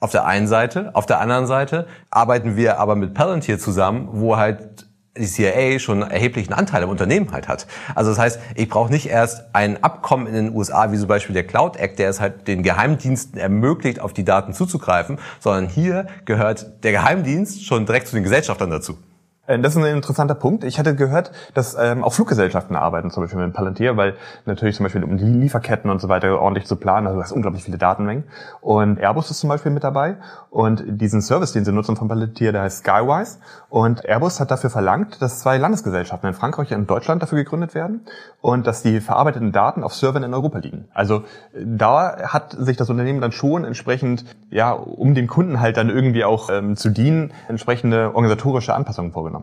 auf 0.00 0.10
der 0.10 0.26
einen 0.26 0.46
Seite. 0.46 0.90
Auf 0.94 1.06
der 1.06 1.20
anderen 1.20 1.46
Seite 1.46 1.86
arbeiten 2.10 2.56
wir 2.56 2.78
aber 2.78 2.96
mit 2.96 3.14
Palantir 3.14 3.58
zusammen, 3.58 4.08
wo 4.12 4.36
halt 4.36 4.86
die 5.16 5.26
CIA 5.26 5.78
schon 5.78 6.02
erheblichen 6.02 6.52
Anteil 6.52 6.82
im 6.82 6.90
Unternehmen 6.90 7.32
halt 7.32 7.48
hat. 7.48 7.66
Also 7.94 8.10
das 8.10 8.18
heißt, 8.18 8.40
ich 8.54 8.68
brauche 8.68 8.92
nicht 8.92 9.06
erst 9.06 9.54
ein 9.54 9.82
Abkommen 9.82 10.26
in 10.26 10.34
den 10.34 10.54
USA, 10.54 10.92
wie 10.92 10.98
zum 10.98 11.08
Beispiel 11.08 11.32
der 11.32 11.46
Cloud 11.46 11.76
Act, 11.76 11.98
der 11.98 12.10
es 12.10 12.20
halt 12.20 12.46
den 12.48 12.62
Geheimdiensten 12.62 13.40
ermöglicht, 13.40 14.00
auf 14.00 14.12
die 14.12 14.24
Daten 14.24 14.52
zuzugreifen, 14.52 15.18
sondern 15.40 15.68
hier 15.68 16.06
gehört 16.24 16.84
der 16.84 16.92
Geheimdienst 16.92 17.64
schon 17.64 17.86
direkt 17.86 18.08
zu 18.08 18.14
den 18.14 18.24
Gesellschaftern 18.24 18.70
dazu. 18.70 18.98
Äh, 19.46 19.58
das 19.58 19.76
ist 19.76 19.82
ein 19.82 19.96
interessanter 19.96 20.34
Punkt. 20.34 20.64
Ich 20.64 20.78
hatte 20.78 20.94
gehört, 20.94 21.32
dass 21.54 21.76
ähm, 21.78 22.04
auch 22.04 22.12
Fluggesellschaften 22.12 22.76
arbeiten, 22.76 23.10
zum 23.10 23.22
Beispiel 23.22 23.40
mit 23.40 23.54
Palantir, 23.54 23.96
weil 23.96 24.14
natürlich 24.44 24.76
zum 24.76 24.84
Beispiel 24.84 25.04
um 25.04 25.16
die 25.16 25.24
Lieferketten 25.24 25.90
und 25.90 26.00
so 26.00 26.08
weiter 26.08 26.40
ordentlich 26.40 26.66
zu 26.66 26.76
planen, 26.76 27.06
also 27.06 27.18
du 27.18 27.22
hast 27.22 27.32
unglaublich 27.32 27.64
viele 27.64 27.78
Datenmengen. 27.78 28.24
Und 28.60 28.98
Airbus 28.98 29.30
ist 29.30 29.40
zum 29.40 29.48
Beispiel 29.48 29.72
mit 29.72 29.84
dabei. 29.84 30.16
Und 30.50 30.84
diesen 30.86 31.20
Service, 31.20 31.52
den 31.52 31.64
sie 31.64 31.72
nutzen 31.72 31.96
von 31.96 32.08
Palantir, 32.08 32.52
der 32.52 32.62
heißt 32.62 32.78
Skywise. 32.78 33.38
Und 33.68 34.04
Airbus 34.04 34.40
hat 34.40 34.50
dafür 34.50 34.70
verlangt, 34.70 35.20
dass 35.20 35.40
zwei 35.40 35.58
Landesgesellschaften 35.58 36.28
in 36.28 36.34
Frankreich 36.34 36.72
und 36.72 36.88
Deutschland 36.88 37.22
dafür 37.22 37.38
gegründet 37.38 37.74
werden 37.74 38.06
und 38.40 38.66
dass 38.66 38.82
die 38.82 39.00
verarbeiteten 39.00 39.52
Daten 39.52 39.82
auf 39.82 39.94
Servern 39.94 40.22
in 40.22 40.32
Europa 40.32 40.58
liegen. 40.58 40.88
Also 40.94 41.24
da 41.52 42.32
hat 42.32 42.56
sich 42.58 42.76
das 42.76 42.90
Unternehmen 42.90 43.20
dann 43.20 43.32
schon 43.32 43.64
entsprechend, 43.64 44.24
ja, 44.50 44.72
um 44.72 45.14
den 45.14 45.26
Kunden 45.26 45.60
halt 45.60 45.76
dann 45.76 45.90
irgendwie 45.90 46.24
auch 46.24 46.48
ähm, 46.50 46.76
zu 46.76 46.90
dienen, 46.90 47.32
entsprechende 47.48 48.14
organisatorische 48.14 48.74
Anpassungen 48.74 49.12
vorgenommen. 49.12 49.35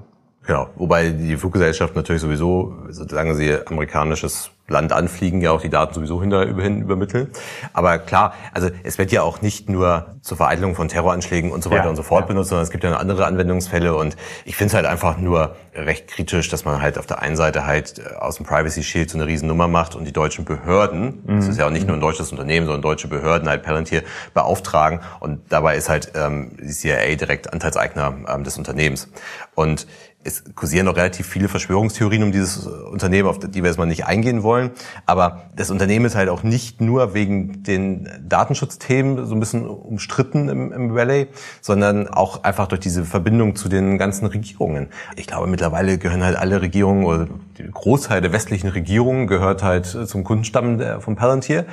Ja, 0.48 0.68
wobei 0.76 1.10
die 1.10 1.38
Fluggesellschaft 1.38 1.96
natürlich 1.96 2.22
sowieso, 2.22 2.76
solange 2.90 3.36
sie 3.36 3.56
amerikanisches 3.66 4.52
Land 4.68 4.94
anfliegen, 4.94 5.42
ja 5.42 5.52
auch 5.52 5.62
die 5.62 5.70
Daten 5.70 5.94
sowieso 5.94 6.22
hinterhin 6.22 6.82
übermitteln. 6.82 7.30
Aber 7.74 7.98
klar, 7.98 8.34
also 8.54 8.70
es 8.84 8.98
wird 8.98 9.12
ja 9.12 9.22
auch 9.22 9.42
nicht 9.42 9.70
nur 9.70 10.16
zur 10.22 10.38
Vereitelung 10.38 10.74
von 10.74 10.88
Terroranschlägen 10.88 11.52
und 11.52 11.64
so 11.64 11.70
weiter 11.70 11.84
ja, 11.84 11.90
und 11.90 11.98
so 11.98 12.04
fort 12.04 12.22
ja. 12.22 12.28
benutzt, 12.28 12.50
sondern 12.50 12.64
es 12.64 12.72
gibt 12.72 12.84
ja 12.84 12.90
noch 12.90 13.00
andere 13.00 13.26
Anwendungsfälle 13.26 13.94
und 13.94 14.16
ich 14.46 14.56
finde 14.56 14.70
es 14.70 14.74
halt 14.74 14.86
einfach 14.86 15.18
nur 15.18 15.56
recht 15.76 16.08
kritisch, 16.08 16.48
dass 16.48 16.64
man 16.64 16.82
halt 16.82 16.98
auf 16.98 17.06
der 17.06 17.22
einen 17.22 17.36
Seite 17.36 17.66
halt 17.66 18.00
äh, 18.00 18.16
aus 18.16 18.38
dem 18.38 18.46
Privacy 18.46 18.84
Shield 18.84 19.10
so 19.10 19.18
eine 19.18 19.28
Riesennummer 19.28 19.68
macht 19.68 19.96
und 19.96 20.06
die 20.06 20.14
deutschen 20.14 20.46
Behörden, 20.46 21.24
mhm. 21.26 21.36
das 21.36 21.50
ist 21.50 21.60
ja 21.60 21.68
auch 21.68 21.72
nicht 21.72 21.86
nur 21.86 21.98
ein 21.98 22.02
deutsches 22.02 22.32
Unternehmen, 22.32 22.66
sondern 22.66 22.82
deutsche 22.82 23.10
Behörden 23.10 23.50
halt 23.50 23.64
Palantir 23.64 24.04
beauftragen 24.34 25.02
und 25.20 25.42
dabei 25.50 25.76
ist 25.76 25.90
halt 25.90 26.14
ähm, 26.16 26.56
die 26.58 26.72
CIA 26.72 27.16
direkt 27.16 27.52
Anteilseigner 27.52 28.16
ähm, 28.34 28.46
des 28.46 28.58
Unternehmens. 28.58 29.10
Und 29.56 29.88
es 30.24 30.44
kursieren 30.56 30.86
noch 30.86 30.96
relativ 30.96 31.28
viele 31.28 31.48
Verschwörungstheorien 31.48 32.24
um 32.24 32.32
dieses 32.32 32.66
Unternehmen, 32.66 33.28
auf 33.28 33.40
die 33.40 33.62
wir 33.62 33.70
jetzt 33.70 33.78
mal 33.78 33.86
nicht 33.86 34.06
eingehen 34.06 34.44
wollen. 34.44 34.72
Aber 35.06 35.44
das 35.56 35.70
Unternehmen 35.70 36.06
ist 36.06 36.16
halt 36.16 36.30
auch 36.30 36.44
nicht 36.44 36.82
nur 36.82 37.14
wegen 37.14 37.64
den 37.64 38.10
Datenschutzthemen 38.28 39.26
so 39.26 39.36
ein 39.36 39.40
bisschen 39.40 39.68
umstritten 39.68 40.50
im, 40.50 40.72
im 40.72 40.96
Valley, 40.96 41.28
sondern 41.62 42.08
auch 42.08 42.44
einfach 42.44 42.68
durch 42.68 42.82
diese 42.82 43.04
Verbindung 43.06 43.56
zu 43.56 43.70
den 43.70 43.98
ganzen 43.98 44.26
Regierungen. 44.26 44.88
Ich 45.16 45.28
glaube, 45.28 45.48
mittlerweile 45.48 45.98
gehören 45.98 46.24
halt 46.24 46.38
alle 46.38 46.62
Regierungen 46.62 47.06
oder 47.06 47.28
die 47.58 47.70
Großteil 47.70 48.22
der 48.22 48.32
westlichen 48.32 48.70
Regierungen 48.70 49.28
gehört 49.28 49.64
halt 49.64 49.86
zum 49.86 50.24
Kundenstamm 50.24 50.82
von 51.02 51.16
Palantir. 51.16 51.66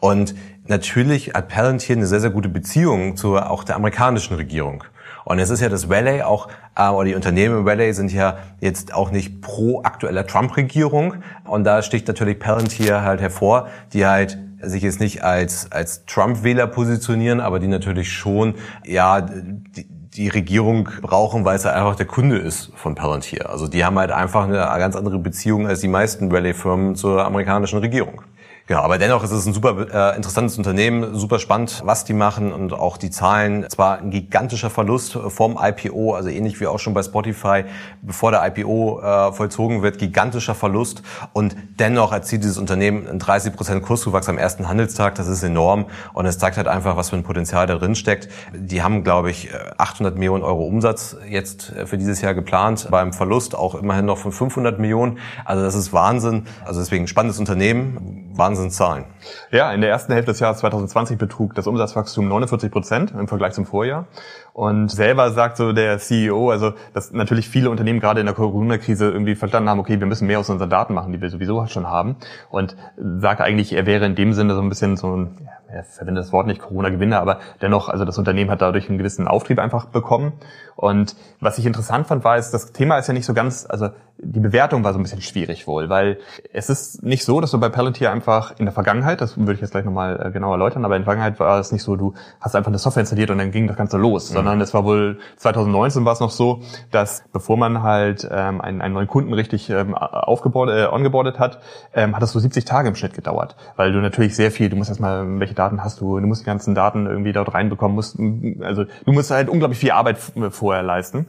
Und 0.00 0.34
natürlich 0.66 1.34
hat 1.34 1.48
Palantir 1.48 1.96
eine 1.96 2.06
sehr, 2.06 2.20
sehr 2.20 2.30
gute 2.30 2.48
Beziehung 2.48 3.16
zu 3.16 3.36
auch 3.36 3.64
der 3.64 3.76
amerikanischen 3.76 4.36
Regierung. 4.36 4.84
Und 5.26 5.40
es 5.40 5.50
ist 5.50 5.60
ja 5.60 5.68
das 5.68 5.88
Valley 5.88 6.22
auch, 6.22 6.46
äh, 6.76 6.88
oder 6.88 7.08
die 7.08 7.16
Unternehmen 7.16 7.58
im 7.58 7.66
Valley 7.66 7.92
sind 7.92 8.12
ja 8.12 8.38
jetzt 8.60 8.94
auch 8.94 9.10
nicht 9.10 9.42
pro 9.42 9.82
aktueller 9.82 10.24
Trump-Regierung. 10.24 11.14
Und 11.44 11.64
da 11.64 11.82
sticht 11.82 12.06
natürlich 12.06 12.38
Palantir 12.38 13.02
halt 13.02 13.20
hervor, 13.20 13.66
die 13.92 14.06
halt 14.06 14.38
sich 14.62 14.84
jetzt 14.84 15.00
nicht 15.00 15.24
als, 15.24 15.72
als 15.72 16.06
Trump-Wähler 16.06 16.68
positionieren, 16.68 17.40
aber 17.40 17.58
die 17.58 17.66
natürlich 17.66 18.12
schon, 18.12 18.54
ja, 18.84 19.20
die, 19.20 19.88
die 19.88 20.28
Regierung 20.28 20.88
brauchen, 21.02 21.44
weil 21.44 21.56
es 21.56 21.66
einfach 21.66 21.96
der 21.96 22.06
Kunde 22.06 22.38
ist 22.38 22.70
von 22.76 22.94
Palantir. 22.94 23.50
Also 23.50 23.66
die 23.66 23.84
haben 23.84 23.98
halt 23.98 24.12
einfach 24.12 24.44
eine 24.44 24.58
ganz 24.78 24.94
andere 24.94 25.18
Beziehung 25.18 25.66
als 25.66 25.80
die 25.80 25.88
meisten 25.88 26.30
Valley-Firmen 26.30 26.94
zur 26.94 27.24
amerikanischen 27.24 27.80
Regierung. 27.80 28.22
Genau, 28.68 28.80
aber 28.80 28.98
dennoch 28.98 29.22
ist 29.22 29.30
es 29.30 29.46
ein 29.46 29.52
super 29.52 30.12
äh, 30.12 30.16
interessantes 30.16 30.58
Unternehmen, 30.58 31.14
super 31.14 31.38
spannend, 31.38 31.82
was 31.84 32.04
die 32.04 32.14
machen 32.14 32.52
und 32.52 32.72
auch 32.72 32.96
die 32.96 33.10
Zahlen. 33.10 33.64
Zwar 33.70 33.98
ein 33.98 34.10
gigantischer 34.10 34.70
Verlust 34.70 35.12
vom 35.12 35.56
IPO, 35.56 36.14
also 36.14 36.30
ähnlich 36.30 36.58
wie 36.60 36.66
auch 36.66 36.80
schon 36.80 36.92
bei 36.92 37.04
Spotify, 37.04 37.64
bevor 38.02 38.32
der 38.32 38.44
IPO 38.44 39.00
äh, 39.00 39.32
vollzogen 39.32 39.82
wird, 39.82 39.98
gigantischer 39.98 40.56
Verlust 40.56 41.04
und 41.32 41.54
dennoch 41.78 42.12
erzielt 42.12 42.42
dieses 42.42 42.58
Unternehmen 42.58 43.06
einen 43.06 43.20
30 43.20 43.54
Prozent 43.54 43.84
Kurszuwachs 43.84 44.28
am 44.28 44.36
ersten 44.36 44.68
Handelstag. 44.68 45.14
Das 45.14 45.28
ist 45.28 45.44
enorm 45.44 45.86
und 46.12 46.26
es 46.26 46.38
zeigt 46.38 46.56
halt 46.56 46.66
einfach, 46.66 46.96
was 46.96 47.10
für 47.10 47.16
ein 47.16 47.22
Potenzial 47.22 47.68
da 47.68 47.76
drin 47.76 47.94
steckt. 47.94 48.28
Die 48.52 48.82
haben, 48.82 49.04
glaube 49.04 49.30
ich, 49.30 49.48
800 49.78 50.16
Millionen 50.16 50.42
Euro 50.42 50.64
Umsatz 50.66 51.16
jetzt 51.30 51.70
äh, 51.70 51.86
für 51.86 51.98
dieses 51.98 52.20
Jahr 52.20 52.34
geplant, 52.34 52.88
beim 52.90 53.12
Verlust 53.12 53.54
auch 53.54 53.76
immerhin 53.76 54.06
noch 54.06 54.18
von 54.18 54.32
500 54.32 54.80
Millionen. 54.80 55.20
Also 55.44 55.62
das 55.62 55.76
ist 55.76 55.92
Wahnsinn. 55.92 56.46
Also 56.64 56.80
deswegen 56.80 57.06
spannendes 57.06 57.38
Unternehmen, 57.38 58.25
Wahnsinnszahlen. 58.38 59.04
Ja, 59.50 59.72
in 59.72 59.80
der 59.80 59.90
ersten 59.90 60.12
Hälfte 60.12 60.32
des 60.32 60.40
Jahres 60.40 60.58
2020 60.58 61.18
betrug 61.18 61.54
das 61.54 61.66
Umsatzwachstum 61.66 62.28
49 62.28 62.70
Prozent 62.70 63.12
im 63.12 63.28
Vergleich 63.28 63.52
zum 63.52 63.66
Vorjahr. 63.66 64.06
Und 64.52 64.90
selber 64.90 65.30
sagt 65.32 65.56
so 65.56 65.72
der 65.72 65.98
CEO, 65.98 66.50
also 66.50 66.72
dass 66.94 67.12
natürlich 67.12 67.48
viele 67.48 67.70
Unternehmen 67.70 68.00
gerade 68.00 68.20
in 68.20 68.26
der 68.26 68.34
Corona-Krise 68.34 69.10
irgendwie 69.10 69.34
verstanden 69.34 69.68
haben, 69.68 69.80
okay, 69.80 70.00
wir 70.00 70.06
müssen 70.06 70.26
mehr 70.26 70.38
aus 70.38 70.48
unseren 70.48 70.70
Daten 70.70 70.94
machen, 70.94 71.12
die 71.12 71.20
wir 71.20 71.30
sowieso 71.30 71.66
schon 71.66 71.86
haben. 71.86 72.16
Und 72.50 72.76
sagt 73.18 73.40
eigentlich, 73.40 73.72
er 73.72 73.86
wäre 73.86 74.06
in 74.06 74.14
dem 74.14 74.32
Sinne 74.32 74.54
so 74.54 74.62
ein 74.62 74.68
bisschen 74.68 74.96
so 74.96 75.16
ein, 75.16 75.48
er 75.68 75.84
verwendet 75.84 76.24
das 76.24 76.32
Wort 76.32 76.46
nicht 76.46 76.60
Corona-Gewinner, 76.60 77.20
aber 77.20 77.40
dennoch, 77.60 77.88
also 77.88 78.04
das 78.04 78.18
Unternehmen 78.18 78.50
hat 78.50 78.62
dadurch 78.62 78.88
einen 78.88 78.98
gewissen 78.98 79.26
Auftrieb 79.28 79.58
einfach 79.58 79.86
bekommen. 79.86 80.32
Und 80.76 81.16
was 81.40 81.58
ich 81.58 81.66
interessant 81.66 82.06
fand, 82.06 82.22
war, 82.22 82.36
ist, 82.36 82.50
das 82.50 82.72
Thema 82.72 82.98
ist 82.98 83.06
ja 83.06 83.14
nicht 83.14 83.24
so 83.24 83.32
ganz, 83.32 83.66
also 83.68 83.88
die 84.18 84.40
Bewertung 84.40 84.84
war 84.84 84.92
so 84.92 84.98
ein 84.98 85.02
bisschen 85.02 85.20
schwierig 85.20 85.66
wohl, 85.66 85.88
weil 85.88 86.18
es 86.52 86.70
ist 86.70 87.02
nicht 87.02 87.24
so, 87.24 87.40
dass 87.40 87.50
du 87.50 87.60
bei 87.60 87.68
Palantir 87.68 88.10
einfach 88.10 88.58
in 88.58 88.64
der 88.64 88.72
Vergangenheit, 88.72 89.20
das 89.20 89.36
würde 89.36 89.54
ich 89.54 89.60
jetzt 89.60 89.72
gleich 89.72 89.84
nochmal 89.84 90.30
genauer 90.32 90.52
erläutern, 90.52 90.84
aber 90.84 90.96
in 90.96 91.02
der 91.02 91.04
Vergangenheit 91.04 91.40
war 91.40 91.58
es 91.60 91.72
nicht 91.72 91.82
so, 91.82 91.96
du 91.96 92.14
hast 92.40 92.54
einfach 92.54 92.68
eine 92.68 92.78
Software 92.78 93.02
installiert 93.02 93.30
und 93.30 93.38
dann 93.38 93.50
ging 93.50 93.66
das 93.66 93.76
Ganze 93.76 93.98
los, 93.98 94.30
mhm. 94.30 94.34
sondern 94.34 94.60
es 94.60 94.72
war 94.72 94.84
wohl 94.84 95.18
2019 95.36 96.04
war 96.04 96.12
es 96.14 96.20
noch 96.20 96.30
so, 96.30 96.60
dass 96.90 97.24
bevor 97.32 97.56
man 97.56 97.82
halt 97.82 98.26
ähm, 98.30 98.60
einen, 98.60 98.80
einen 98.80 98.94
neuen 98.94 99.06
Kunden 99.06 99.32
richtig 99.34 99.68
ähm, 99.70 99.94
aufgebordet, 99.94 100.78
äh, 100.78 100.94
ongeboardet 100.94 101.38
hat, 101.38 101.60
ähm, 101.94 102.14
hat 102.14 102.22
das 102.22 102.32
so 102.32 102.38
70 102.38 102.64
Tage 102.64 102.88
im 102.88 102.94
Schnitt 102.94 103.14
gedauert, 103.14 103.56
weil 103.76 103.92
du 103.92 103.98
natürlich 103.98 104.34
sehr 104.36 104.50
viel, 104.50 104.70
du 104.70 104.76
musst 104.76 104.90
erstmal, 104.90 105.40
welche 105.40 105.54
Daten 105.58 105.82
hast 105.82 106.00
du, 106.00 106.18
du 106.20 106.26
musst 106.26 106.42
die 106.42 106.46
ganzen 106.46 106.74
Daten 106.74 107.06
irgendwie 107.06 107.32
dort 107.32 107.52
reinbekommen, 107.54 107.94
musst, 107.94 108.18
also 108.60 108.84
du 108.84 109.12
musst 109.12 109.30
halt 109.30 109.48
unglaublich 109.48 109.78
viel 109.78 109.90
Arbeit 109.90 110.18
vorher 110.50 110.82
leisten. 110.82 111.26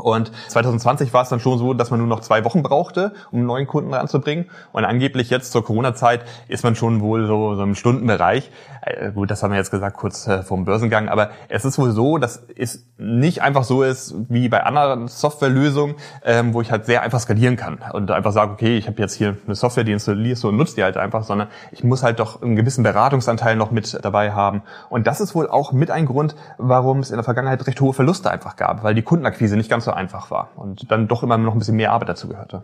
Und 0.00 0.32
2020 0.48 1.12
war 1.12 1.22
es 1.22 1.28
dann 1.28 1.40
schon 1.40 1.58
so, 1.58 1.74
dass 1.74 1.90
man 1.90 2.00
nur 2.00 2.08
noch 2.08 2.20
zwei 2.20 2.44
Wochen 2.44 2.62
brauchte, 2.62 3.12
um 3.30 3.38
einen 3.38 3.46
neuen 3.46 3.66
Kunden 3.66 3.92
ranzubringen. 3.92 4.46
Und 4.72 4.84
angeblich 4.84 5.30
jetzt 5.30 5.52
zur 5.52 5.64
Corona-Zeit 5.64 6.24
ist 6.48 6.64
man 6.64 6.74
schon 6.74 7.00
wohl 7.00 7.26
so, 7.26 7.54
so 7.54 7.62
im 7.62 7.74
Stundenbereich. 7.74 8.50
Äh, 8.82 9.12
gut, 9.12 9.30
das 9.30 9.42
haben 9.42 9.50
wir 9.50 9.58
jetzt 9.58 9.70
gesagt 9.70 9.96
kurz 9.96 10.26
äh, 10.26 10.42
vor 10.42 10.56
dem 10.56 10.64
Börsengang. 10.64 11.08
Aber 11.08 11.30
es 11.48 11.64
ist 11.64 11.78
wohl 11.78 11.90
so, 11.90 12.18
dass 12.18 12.42
es 12.56 12.86
nicht 12.98 13.42
einfach 13.42 13.64
so 13.64 13.82
ist 13.82 14.14
wie 14.28 14.48
bei 14.48 14.64
anderen 14.64 15.08
Softwarelösungen, 15.08 15.96
ähm, 16.24 16.54
wo 16.54 16.60
ich 16.60 16.70
halt 16.70 16.86
sehr 16.86 17.02
einfach 17.02 17.20
skalieren 17.20 17.56
kann 17.56 17.78
und 17.92 18.10
einfach 18.10 18.32
sage, 18.32 18.52
okay, 18.52 18.76
ich 18.76 18.86
habe 18.86 19.00
jetzt 19.00 19.14
hier 19.14 19.36
eine 19.46 19.54
Software, 19.54 19.84
die 19.84 19.92
installierst 19.92 20.44
du 20.44 20.48
und 20.48 20.56
nutzt 20.56 20.76
die 20.76 20.82
halt 20.82 20.96
einfach, 20.96 21.24
sondern 21.24 21.48
ich 21.72 21.84
muss 21.84 22.02
halt 22.02 22.20
doch 22.20 22.42
einen 22.42 22.56
gewissen 22.56 22.82
Beratungsanteil 22.82 23.56
noch 23.56 23.70
mit 23.70 23.98
dabei 24.02 24.32
haben. 24.32 24.62
Und 24.88 25.06
das 25.06 25.20
ist 25.20 25.34
wohl 25.34 25.48
auch 25.48 25.72
mit 25.72 25.90
ein 25.90 26.06
Grund, 26.06 26.34
warum 26.58 27.00
es 27.00 27.10
in 27.10 27.16
der 27.16 27.24
Vergangenheit 27.24 27.66
recht 27.66 27.80
hohe 27.80 27.92
Verluste 27.92 28.30
einfach 28.30 28.56
gab, 28.56 28.82
weil 28.82 28.94
die 28.94 29.02
Kundenakquise 29.02 29.56
nicht 29.56 29.70
ganz 29.70 29.84
so 29.88 29.94
einfach 29.94 30.30
war 30.30 30.50
und 30.56 30.90
dann 30.90 31.08
doch 31.08 31.22
immer 31.22 31.38
noch 31.38 31.54
ein 31.54 31.58
bisschen 31.58 31.76
mehr 31.76 31.92
Arbeit 31.92 32.10
dazu 32.10 32.28
gehörte. 32.28 32.62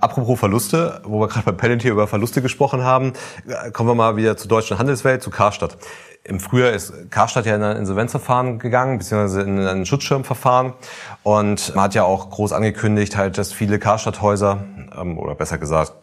Apropos 0.00 0.38
Verluste, 0.38 1.00
wo 1.04 1.18
wir 1.20 1.28
gerade 1.28 1.46
bei 1.46 1.52
Palantir 1.52 1.90
über 1.90 2.06
Verluste 2.06 2.42
gesprochen 2.42 2.82
haben, 2.84 3.14
äh, 3.46 3.70
kommen 3.70 3.88
wir 3.88 3.94
mal 3.94 4.16
wieder 4.16 4.36
zur 4.36 4.48
deutschen 4.48 4.78
Handelswelt, 4.78 5.22
zu 5.22 5.30
Karstadt. 5.30 5.78
Im 6.24 6.40
Frühjahr 6.40 6.72
ist 6.72 7.10
Karstadt 7.10 7.46
ja 7.46 7.56
in 7.56 7.62
ein 7.62 7.78
Insolvenzverfahren 7.78 8.58
gegangen, 8.58 8.98
beziehungsweise 8.98 9.40
in 9.40 9.58
ein 9.58 9.86
Schutzschirmverfahren. 9.86 10.74
Und 11.22 11.74
man 11.74 11.84
hat 11.84 11.94
ja 11.94 12.04
auch 12.04 12.28
groß 12.28 12.52
angekündigt, 12.52 13.16
halt, 13.16 13.38
dass 13.38 13.52
viele 13.52 13.78
Karstadthäuser, 13.78 14.58
ähm, 15.00 15.18
oder 15.18 15.34
besser 15.34 15.56
gesagt, 15.56 15.94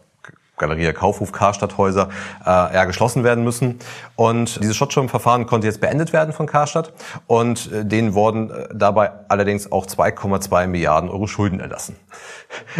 Galeria 0.56 0.92
Kaufhof 0.92 1.32
Karstadthäuser 1.32 2.08
äh, 2.44 2.48
ja, 2.48 2.84
geschlossen 2.84 3.24
werden 3.24 3.44
müssen. 3.44 3.78
Und 4.16 4.62
dieses 4.62 4.76
Schutzschirmverfahren 4.76 5.46
konnte 5.46 5.66
jetzt 5.66 5.80
beendet 5.80 6.12
werden 6.12 6.32
von 6.32 6.46
Karstadt 6.46 6.92
und 7.26 7.70
äh, 7.72 7.84
denen 7.84 8.14
wurden 8.14 8.50
äh, 8.50 8.68
dabei 8.74 9.10
allerdings 9.28 9.70
auch 9.70 9.86
2,2 9.86 10.66
Milliarden 10.66 11.10
Euro 11.10 11.26
Schulden 11.26 11.60
erlassen. 11.60 11.96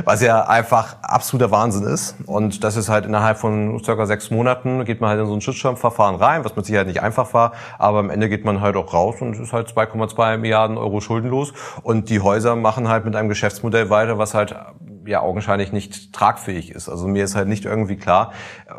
Was 0.05 0.23
ja 0.23 0.47
einfach 0.47 0.97
absoluter 1.03 1.51
Wahnsinn 1.51 1.85
ist. 1.85 2.17
Und 2.27 2.65
das 2.65 2.77
ist 2.77 2.89
halt 2.89 3.05
innerhalb 3.05 3.39
von 3.39 3.83
circa 3.85 4.07
sechs 4.07 4.31
Monaten 4.31 4.85
geht 4.85 5.01
man 5.01 5.11
halt 5.11 5.21
in 5.21 5.27
so 5.27 5.35
ein 5.35 5.41
Schutzschirmverfahren 5.41 6.17
rein, 6.17 6.45
was 6.45 6.57
mit 6.57 6.65
Sicherheit 6.67 6.87
nicht 6.87 7.03
einfach 7.03 7.35
war, 7.35 7.53
aber 7.79 7.99
am 7.99 8.11
Ende 8.11 8.29
geht 8.29 8.45
man 8.45 8.61
halt 8.61 8.77
auch 8.77 8.95
raus 8.95 9.17
und 9.21 9.39
ist 9.39 9.53
halt 9.53 9.69
2,2 9.69 10.39
Milliarden 10.39 10.79
Euro 10.79 11.01
schuldenlos. 11.01 11.53
Und 11.83 12.09
die 12.09 12.21
Häuser 12.21 12.57
machen 12.57 12.89
halt 12.89 13.05
mit 13.05 13.17
einem 13.17 13.29
Geschäftsmodell 13.29 13.91
weiter, 13.91 14.19
was 14.19 14.35
halt 14.35 14.55
ja 15.07 15.21
augenscheinlich 15.21 15.73
nicht 15.73 16.13
tragfähig 16.13 16.71
ist. 16.71 16.89
Also 16.89 17.07
mir 17.07 17.25
ist 17.25 17.35
halt 17.35 17.49
nicht 17.49 17.65
irgendwie 17.65 17.97
klar, 17.97 18.33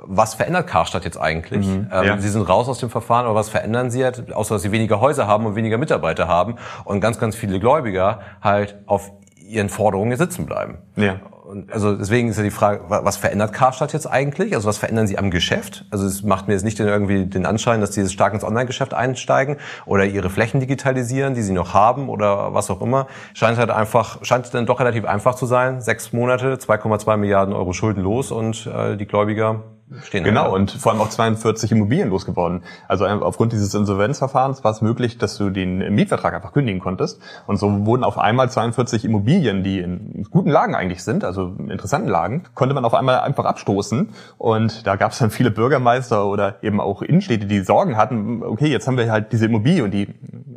was 0.04 0.34
verändert 0.34 0.68
Karstadt 0.68 1.06
jetzt 1.06 1.18
eigentlich? 1.18 1.68
Mhm, 1.68 1.90
ähm, 1.92 2.06
ja. 2.06 2.18
Sie 2.18 2.30
sind 2.30 2.44
raus 2.44 2.68
aus 2.68 2.80
dem 2.80 2.90
Verfahren, 2.90 3.26
aber 3.26 3.36
was 3.36 3.50
verändern 3.50 3.92
sie 3.92 4.04
halt, 4.04 4.32
außer 4.32 4.56
dass 4.56 4.62
sie 4.62 4.72
weniger 4.72 5.00
Häuser 5.00 5.28
haben 5.28 5.46
und 5.46 5.56
weniger 5.56 5.78
Mitarbeiter 5.78 6.28
haben 6.28 6.56
und 6.86 7.02
ganz, 7.02 7.20
ganz 7.20 7.36
viele 7.36 7.60
Gläubiger 7.60 8.20
halt 8.42 8.78
auf 8.86 9.12
ihren 9.36 9.70
Forderungen 9.70 10.18
sitzen 10.18 10.46
bleiben. 10.46 10.80
Ja. 10.96 11.20
Und 11.48 11.72
also 11.72 11.96
deswegen 11.96 12.28
ist 12.28 12.36
ja 12.36 12.44
die 12.44 12.52
Frage, 12.52 12.82
was 12.90 13.16
verändert 13.16 13.54
Karstadt 13.54 13.94
jetzt 13.94 14.06
eigentlich? 14.06 14.54
Also 14.54 14.68
was 14.68 14.78
verändern 14.78 15.08
sie 15.08 15.18
am 15.18 15.32
Geschäft? 15.32 15.86
Also 15.92 16.06
es 16.06 16.22
macht 16.22 16.50
mir 16.50 16.56
jetzt 16.56 16.66
nicht 16.66 16.78
irgendwie 16.78 17.26
den 17.26 17.46
Anschein, 17.46 17.80
dass 17.80 17.94
sie 17.94 18.06
stark 18.10 18.34
ins 18.34 18.44
Online-Geschäft 18.44 18.94
einsteigen 18.94 19.56
oder 19.86 20.04
ihre 20.04 20.30
Flächen 20.30 20.60
digitalisieren, 20.60 21.36
die 21.36 21.42
sie 21.42 21.54
noch 21.54 21.74
haben 21.74 22.10
oder 22.10 22.54
was 22.54 22.70
auch 22.70 22.82
immer. 22.82 23.08
Scheint 23.34 23.58
halt 23.58 23.70
einfach, 23.70 24.26
scheint 24.26 24.54
dann 24.54 24.66
doch 24.66 24.82
relativ 24.82 25.06
einfach 25.06 25.36
zu 25.36 25.46
sein. 25.46 25.80
Sechs 25.80 26.12
Monate, 26.12 26.56
2,2 26.56 27.16
Milliarden 27.16 27.54
Euro 27.54 27.72
Schulden 27.72 28.04
los 28.04 28.32
und 28.32 28.68
äh, 28.68 28.98
die 28.98 29.06
Gläubiger 29.06 29.64
stehen. 30.04 30.24
Genau, 30.24 30.54
und 30.54 30.72
vor 30.72 30.92
allem 30.92 31.02
auch 31.02 31.10
42 31.10 31.72
Immobilien 31.72 32.10
losgeworden. 32.10 32.64
Also 32.88 33.06
aufgrund 33.06 33.54
dieses 33.54 33.74
Insolvenzverfahrens 33.74 34.64
war 34.64 34.72
es 34.72 34.82
möglich, 34.82 35.18
dass 35.18 35.38
du 35.38 35.50
den 35.50 35.94
Mietvertrag 35.94 36.34
einfach 36.34 36.54
kündigen 36.54 36.82
konntest. 36.82 37.22
Und 37.46 37.58
so 37.58 37.86
wurden 37.86 38.04
auf 38.04 38.18
einmal 38.18 38.50
42 38.50 39.06
Immobilien, 39.06 39.64
die 39.64 39.80
in 39.80 40.26
guten 40.30 40.50
Lagen 40.50 40.76
eigentlich 40.76 41.04
sind, 41.04 41.24
also 41.24 41.56
interessanten 41.70 42.10
Lagen, 42.10 42.44
konnte 42.54 42.74
man 42.74 42.86
auf 42.86 42.94
einmal 42.94 43.20
einfach 43.22 43.46
abstoßen. 43.46 44.10
Und 44.38 44.86
da 44.86 44.96
gab 44.96 45.12
es 45.12 45.20
dann 45.20 45.30
viele 45.30 45.52
Bürgermeister 45.52 46.26
oder 46.26 46.62
eben 46.64 46.82
auch 46.82 47.02
Innenstädte, 47.02 47.46
die 47.46 47.62
Sorgen 47.62 47.98
hatten, 47.98 48.44
okay, 48.44 48.68
jetzt 48.68 48.88
haben 48.88 48.98
wir 48.98 49.12
halt 49.12 49.32
diese 49.32 49.46
Immobilie 49.46 49.84
und 49.84 49.92
die 49.92 50.08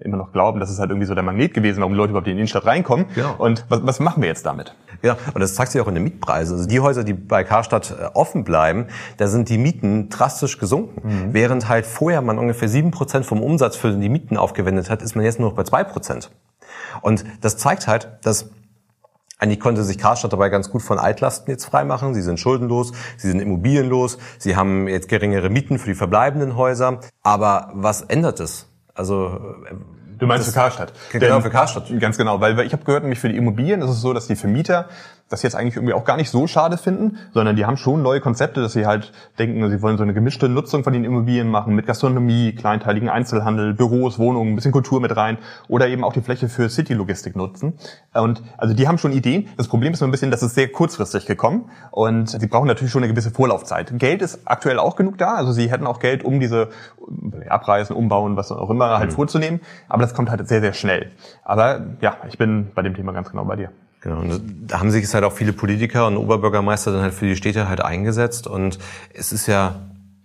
immer 0.03 0.17
noch 0.17 0.33
glauben, 0.33 0.61
das 0.61 0.71
ist 0.71 0.79
halt 0.79 0.91
irgendwie 0.91 1.07
so 1.07 1.15
der 1.15 1.23
Magnet 1.23 1.55
gewesen, 1.55 1.81
warum 1.81 1.95
Leute 1.95 2.11
überhaupt 2.11 2.27
in 2.27 2.35
die 2.35 2.41
Innenstadt 2.41 2.67
reinkommen. 2.67 3.07
Genau. 3.15 3.35
Und 3.39 3.65
was, 3.69 3.87
was 3.87 4.01
machen 4.01 4.23
wir 4.23 4.29
jetzt 4.29 4.45
damit? 4.47 4.75
Ja, 5.03 5.17
und 5.35 5.41
das 5.41 5.55
zeigt 5.55 5.73
sich 5.73 5.81
auch 5.81 5.89
in 5.89 5.95
den 5.95 6.05
Mietpreisen. 6.05 6.57
Also 6.57 6.69
die 6.69 6.81
Häuser, 6.81 7.05
die 7.05 7.15
bei 7.15 7.45
Karstadt 7.45 7.91
äh, 7.91 8.05
offen 8.15 8.45
bleiben, 8.45 8.87
da 9.17 9.29
sind 9.29 9.49
die 9.49 9.59
Mieten 9.59 10.09
drastisch 10.09 10.59
gesunken. 10.59 11.09
Mhm. 11.09 11.35
Während 11.35 11.69
halt 11.69 11.87
vorher 11.87 12.23
man 12.23 12.39
ungefähr 12.39 12.69
sieben 12.69 12.91
Prozent 12.91 13.27
vom 13.27 13.43
Umsatz 13.43 13.77
für 13.77 13.93
die 13.93 14.09
Mieten 14.09 14.37
aufgewendet 14.37 14.91
hat, 14.91 15.03
ist 15.03 15.17
man 15.17 15.25
jetzt 15.25 15.39
nur 15.39 15.51
noch 15.51 15.57
bei 15.57 15.65
zwei 15.65 15.85
Prozent. 15.85 16.31
Und 17.03 17.25
das 17.41 17.57
zeigt 17.57 17.87
halt, 17.87 18.09
dass 18.23 18.51
eigentlich 19.39 19.61
konnte 19.61 19.85
sich 19.85 19.97
Karstadt 19.97 20.35
dabei 20.35 20.51
ganz 20.51 20.71
gut 20.71 20.83
von 20.83 20.99
Altlasten 20.99 21.51
jetzt 21.51 21.65
freimachen. 21.65 22.13
Sie 22.13 22.21
sind 22.21 22.39
schuldenlos, 22.39 22.93
sie 23.17 23.29
sind 23.29 23.41
immobilienlos, 23.41 24.19
sie 24.39 24.55
haben 24.55 24.87
jetzt 24.87 25.09
geringere 25.09 25.49
Mieten 25.49 25.79
für 25.79 25.89
die 25.89 25.95
verbleibenden 25.95 26.57
Häuser. 26.57 27.01
Aber 27.23 27.71
was 27.73 28.03
ändert 28.03 28.39
es? 28.39 28.67
Also 28.95 29.41
Du 30.21 30.27
meinst 30.27 30.47
das, 30.47 30.55
für 30.55 30.61
Karstadt? 30.61 30.93
Genau, 31.11 31.35
Denn, 31.35 31.43
für 31.43 31.51
Karstadt. 31.51 31.91
Ganz 31.99 32.17
genau, 32.17 32.41
weil 32.41 32.59
ich 32.61 32.73
habe 32.73 32.85
gehört, 32.85 33.03
nämlich 33.03 33.19
für 33.19 33.29
die 33.29 33.37
Immobilien 33.37 33.83
ist 33.83 33.91
es 33.91 34.01
so, 34.01 34.13
dass 34.13 34.27
die 34.27 34.37
Vermieter 34.37 34.89
das 35.31 35.43
jetzt 35.43 35.55
eigentlich 35.55 35.77
irgendwie 35.77 35.95
auch 35.95 36.05
gar 36.05 36.17
nicht 36.17 36.29
so 36.29 36.47
schade 36.47 36.77
finden, 36.77 37.17
sondern 37.33 37.57
die 37.57 37.65
haben 37.65 37.77
schon 37.77 38.03
neue 38.03 38.21
Konzepte, 38.21 38.61
dass 38.61 38.73
sie 38.73 38.85
halt 38.85 39.13
denken, 39.39 39.71
sie 39.71 39.81
wollen 39.81 39.97
so 39.97 40.03
eine 40.03 40.13
gemischte 40.13 40.49
Nutzung 40.49 40.83
von 40.83 40.93
den 40.93 41.05
Immobilien 41.05 41.49
machen 41.49 41.75
mit 41.75 41.87
Gastronomie, 41.87 42.53
kleinteiligen 42.53 43.09
Einzelhandel, 43.09 43.73
Büros, 43.73 44.19
Wohnungen, 44.19 44.53
ein 44.53 44.57
bisschen 44.57 44.73
Kultur 44.73 45.01
mit 45.01 45.17
rein 45.17 45.39
oder 45.69 45.87
eben 45.87 46.03
auch 46.03 46.13
die 46.13 46.21
Fläche 46.21 46.49
für 46.49 46.69
City-Logistik 46.69 47.37
nutzen. 47.37 47.75
Und 48.13 48.43
also 48.59 48.75
die 48.75 48.89
haben 48.89 48.99
schon 48.99 49.13
Ideen. 49.13 49.49
Das 49.57 49.69
Problem 49.69 49.93
ist 49.93 50.01
nur 50.01 50.09
ein 50.09 50.11
bisschen, 50.11 50.33
dass 50.33 50.43
es 50.43 50.55
sehr 50.55 50.69
kurzfristig 50.69 51.27
gekommen 51.27 51.71
und 51.93 52.29
sie 52.29 52.47
brauchen 52.49 52.67
natürlich 52.67 52.93
schon 52.93 53.05
eine 53.05 53.13
gewisse 53.13 53.31
Vorlaufzeit. 53.31 53.97
Geld 53.99 54.23
ist 54.23 54.41
aktuell 54.47 54.81
auch 54.81 54.97
genug 54.97 55.17
da, 55.17 55.37
also 55.37 55.53
sie 55.53 55.71
hätten 55.71 55.87
auch 55.87 56.01
Geld, 56.01 56.25
um 56.25 56.41
diese 56.41 56.71
Abreisen, 57.49 57.95
Umbauen, 57.95 58.37
was 58.37 58.51
auch 58.51 58.71
immer 58.71 58.99
halt 58.99 59.11
mhm. 59.11 59.15
vorzunehmen, 59.15 59.61
aber 59.89 60.03
das 60.03 60.13
kommt 60.13 60.29
halt 60.29 60.47
sehr, 60.49 60.61
sehr 60.61 60.73
schnell. 60.73 61.13
Aber 61.45 61.87
ja, 62.01 62.17
ich 62.29 62.37
bin 62.37 62.73
bei 62.75 62.83
dem 62.83 62.95
Thema 62.95 63.13
ganz 63.13 63.31
genau 63.31 63.45
bei 63.45 63.55
dir. 63.55 63.71
Genau, 64.01 64.21
und 64.21 64.41
da 64.67 64.81
haben 64.81 64.91
sich 64.91 65.13
halt 65.13 65.25
auch 65.25 65.33
viele 65.33 65.53
Politiker 65.53 66.07
und 66.07 66.17
Oberbürgermeister 66.17 66.93
dann 66.93 67.03
halt 67.03 67.15
für 67.15 67.27
die 67.27 67.37
Städte 67.37 67.69
halt 67.69 67.83
eingesetzt 67.83 68.47
und 68.47 68.79
es 69.13 69.31
ist 69.31 69.47
ja 69.47 69.81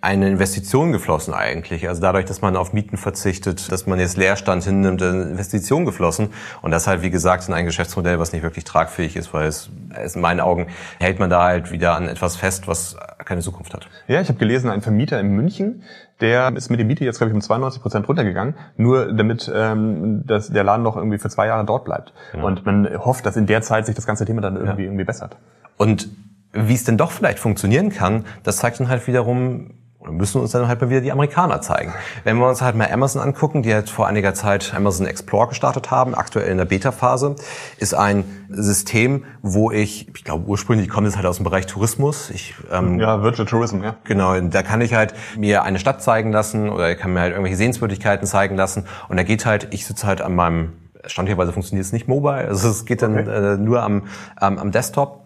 eine 0.05 0.29
Investition 0.29 0.91
geflossen 0.91 1.33
eigentlich. 1.33 1.87
Also 1.89 1.99
dadurch, 1.99 2.25
dass 2.25 2.41
man 2.41 2.55
auf 2.55 2.73
Mieten 2.73 2.95
verzichtet, 2.95 3.71
dass 3.71 3.87
man 3.87 3.99
jetzt 3.99 4.17
Leerstand 4.17 4.63
hinnimmt, 4.63 5.01
eine 5.01 5.23
Investition 5.23 5.83
geflossen. 5.83 6.29
Und 6.61 6.69
das 6.69 6.85
halt, 6.85 7.01
wie 7.01 7.09
gesagt, 7.09 7.47
in 7.47 7.55
ein 7.55 7.65
Geschäftsmodell, 7.65 8.19
was 8.19 8.31
nicht 8.31 8.43
wirklich 8.43 8.65
tragfähig 8.65 9.15
ist, 9.15 9.33
weil 9.33 9.47
es, 9.47 9.71
es 9.95 10.15
in 10.15 10.21
meinen 10.21 10.41
Augen 10.41 10.67
hält 10.99 11.17
man 11.17 11.31
da 11.31 11.43
halt 11.43 11.71
wieder 11.71 11.95
an 11.95 12.07
etwas 12.07 12.35
fest, 12.35 12.67
was 12.67 12.95
keine 13.25 13.41
Zukunft 13.41 13.73
hat. 13.73 13.89
Ja, 14.07 14.21
ich 14.21 14.27
habe 14.27 14.37
gelesen, 14.37 14.69
ein 14.69 14.83
Vermieter 14.83 15.19
in 15.19 15.29
München, 15.29 15.81
der 16.21 16.55
ist 16.55 16.69
mit 16.69 16.79
der 16.79 16.85
Miete 16.85 17.03
jetzt, 17.03 17.17
glaube 17.17 17.31
ich, 17.31 17.35
um 17.35 17.41
92 17.41 17.81
Prozent 17.81 18.07
runtergegangen, 18.07 18.55
nur 18.77 19.13
damit 19.13 19.51
ähm, 19.53 20.25
dass 20.25 20.49
der 20.49 20.63
Laden 20.63 20.83
noch 20.83 20.95
irgendwie 20.95 21.17
für 21.17 21.29
zwei 21.29 21.47
Jahre 21.47 21.65
dort 21.65 21.85
bleibt. 21.85 22.13
Genau. 22.31 22.47
Und 22.47 22.65
man 22.65 22.87
hofft, 23.03 23.25
dass 23.25 23.35
in 23.35 23.45
der 23.45 23.61
Zeit 23.61 23.85
sich 23.85 23.95
das 23.95 24.07
ganze 24.07 24.25
Thema 24.25 24.41
dann 24.41 24.55
irgendwie, 24.55 24.83
ja. 24.83 24.87
irgendwie 24.87 25.03
bessert. 25.03 25.37
Und 25.77 26.09
wie 26.53 26.73
es 26.73 26.85
denn 26.85 26.97
doch 26.97 27.11
vielleicht 27.11 27.39
funktionieren 27.39 27.89
kann, 27.89 28.25
das 28.43 28.57
zeigt 28.57 28.79
dann 28.79 28.87
halt 28.87 29.05
wiederum, 29.07 29.71
müssen 30.09 30.41
uns 30.41 30.51
dann 30.51 30.67
halt 30.67 30.81
mal 30.81 30.89
wieder 30.89 31.01
die 31.01 31.11
Amerikaner 31.11 31.61
zeigen. 31.61 31.93
Wenn 32.23 32.37
wir 32.37 32.47
uns 32.47 32.61
halt 32.61 32.75
mal 32.75 32.89
Amazon 32.91 33.21
angucken, 33.21 33.63
die 33.63 33.73
halt 33.73 33.89
vor 33.89 34.07
einiger 34.07 34.33
Zeit 34.33 34.73
Amazon 34.75 35.05
Explore 35.07 35.49
gestartet 35.49 35.91
haben, 35.91 36.15
aktuell 36.15 36.49
in 36.49 36.57
der 36.57 36.65
Beta-Phase, 36.65 37.35
ist 37.77 37.93
ein 37.93 38.23
System, 38.49 39.25
wo 39.41 39.71
ich, 39.71 40.07
ich 40.15 40.23
glaube 40.23 40.45
ursprünglich 40.47 40.89
kommt 40.89 41.07
es 41.07 41.15
halt 41.15 41.25
aus 41.25 41.37
dem 41.37 41.43
Bereich 41.43 41.65
Tourismus. 41.65 42.29
Ich, 42.29 42.55
ähm, 42.71 42.99
ja, 42.99 43.21
Virtual 43.21 43.47
Tourism, 43.47 43.83
ja. 43.83 43.95
Genau, 44.03 44.39
da 44.39 44.63
kann 44.63 44.81
ich 44.81 44.93
halt 44.93 45.13
mir 45.37 45.63
eine 45.63 45.79
Stadt 45.79 46.01
zeigen 46.01 46.31
lassen 46.31 46.69
oder 46.69 46.91
ich 46.91 46.97
kann 46.97 47.13
mir 47.13 47.21
halt 47.21 47.31
irgendwelche 47.31 47.57
Sehenswürdigkeiten 47.57 48.27
zeigen 48.27 48.55
lassen 48.55 48.85
und 49.09 49.17
da 49.17 49.23
geht 49.23 49.45
halt, 49.45 49.67
ich 49.71 49.85
sitze 49.85 50.07
halt 50.07 50.21
an 50.21 50.35
meinem 50.35 50.73
Standardweise 51.05 51.53
funktioniert 51.53 51.85
es 51.85 51.93
nicht 51.93 52.07
mobile, 52.07 52.47
also 52.47 52.69
es 52.69 52.85
geht 52.85 53.01
dann 53.01 53.19
okay. 53.19 53.53
äh, 53.53 53.57
nur 53.57 53.83
am, 53.83 54.03
am, 54.35 54.57
am 54.57 54.71
Desktop 54.71 55.24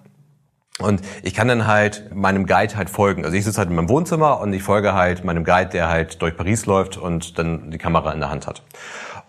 und 0.81 1.01
ich 1.23 1.33
kann 1.33 1.47
dann 1.47 1.67
halt 1.67 2.15
meinem 2.15 2.45
Guide 2.45 2.75
halt 2.75 2.89
folgen. 2.89 3.25
Also 3.25 3.35
ich 3.35 3.43
sitze 3.43 3.57
halt 3.57 3.69
in 3.69 3.75
meinem 3.75 3.89
Wohnzimmer 3.89 4.39
und 4.39 4.53
ich 4.53 4.63
folge 4.63 4.93
halt 4.93 5.23
meinem 5.25 5.43
Guide, 5.43 5.69
der 5.69 5.89
halt 5.89 6.21
durch 6.21 6.35
Paris 6.35 6.65
läuft 6.65 6.97
und 6.97 7.37
dann 7.37 7.71
die 7.71 7.77
Kamera 7.77 8.11
in 8.13 8.19
der 8.19 8.29
Hand 8.29 8.47
hat. 8.47 8.63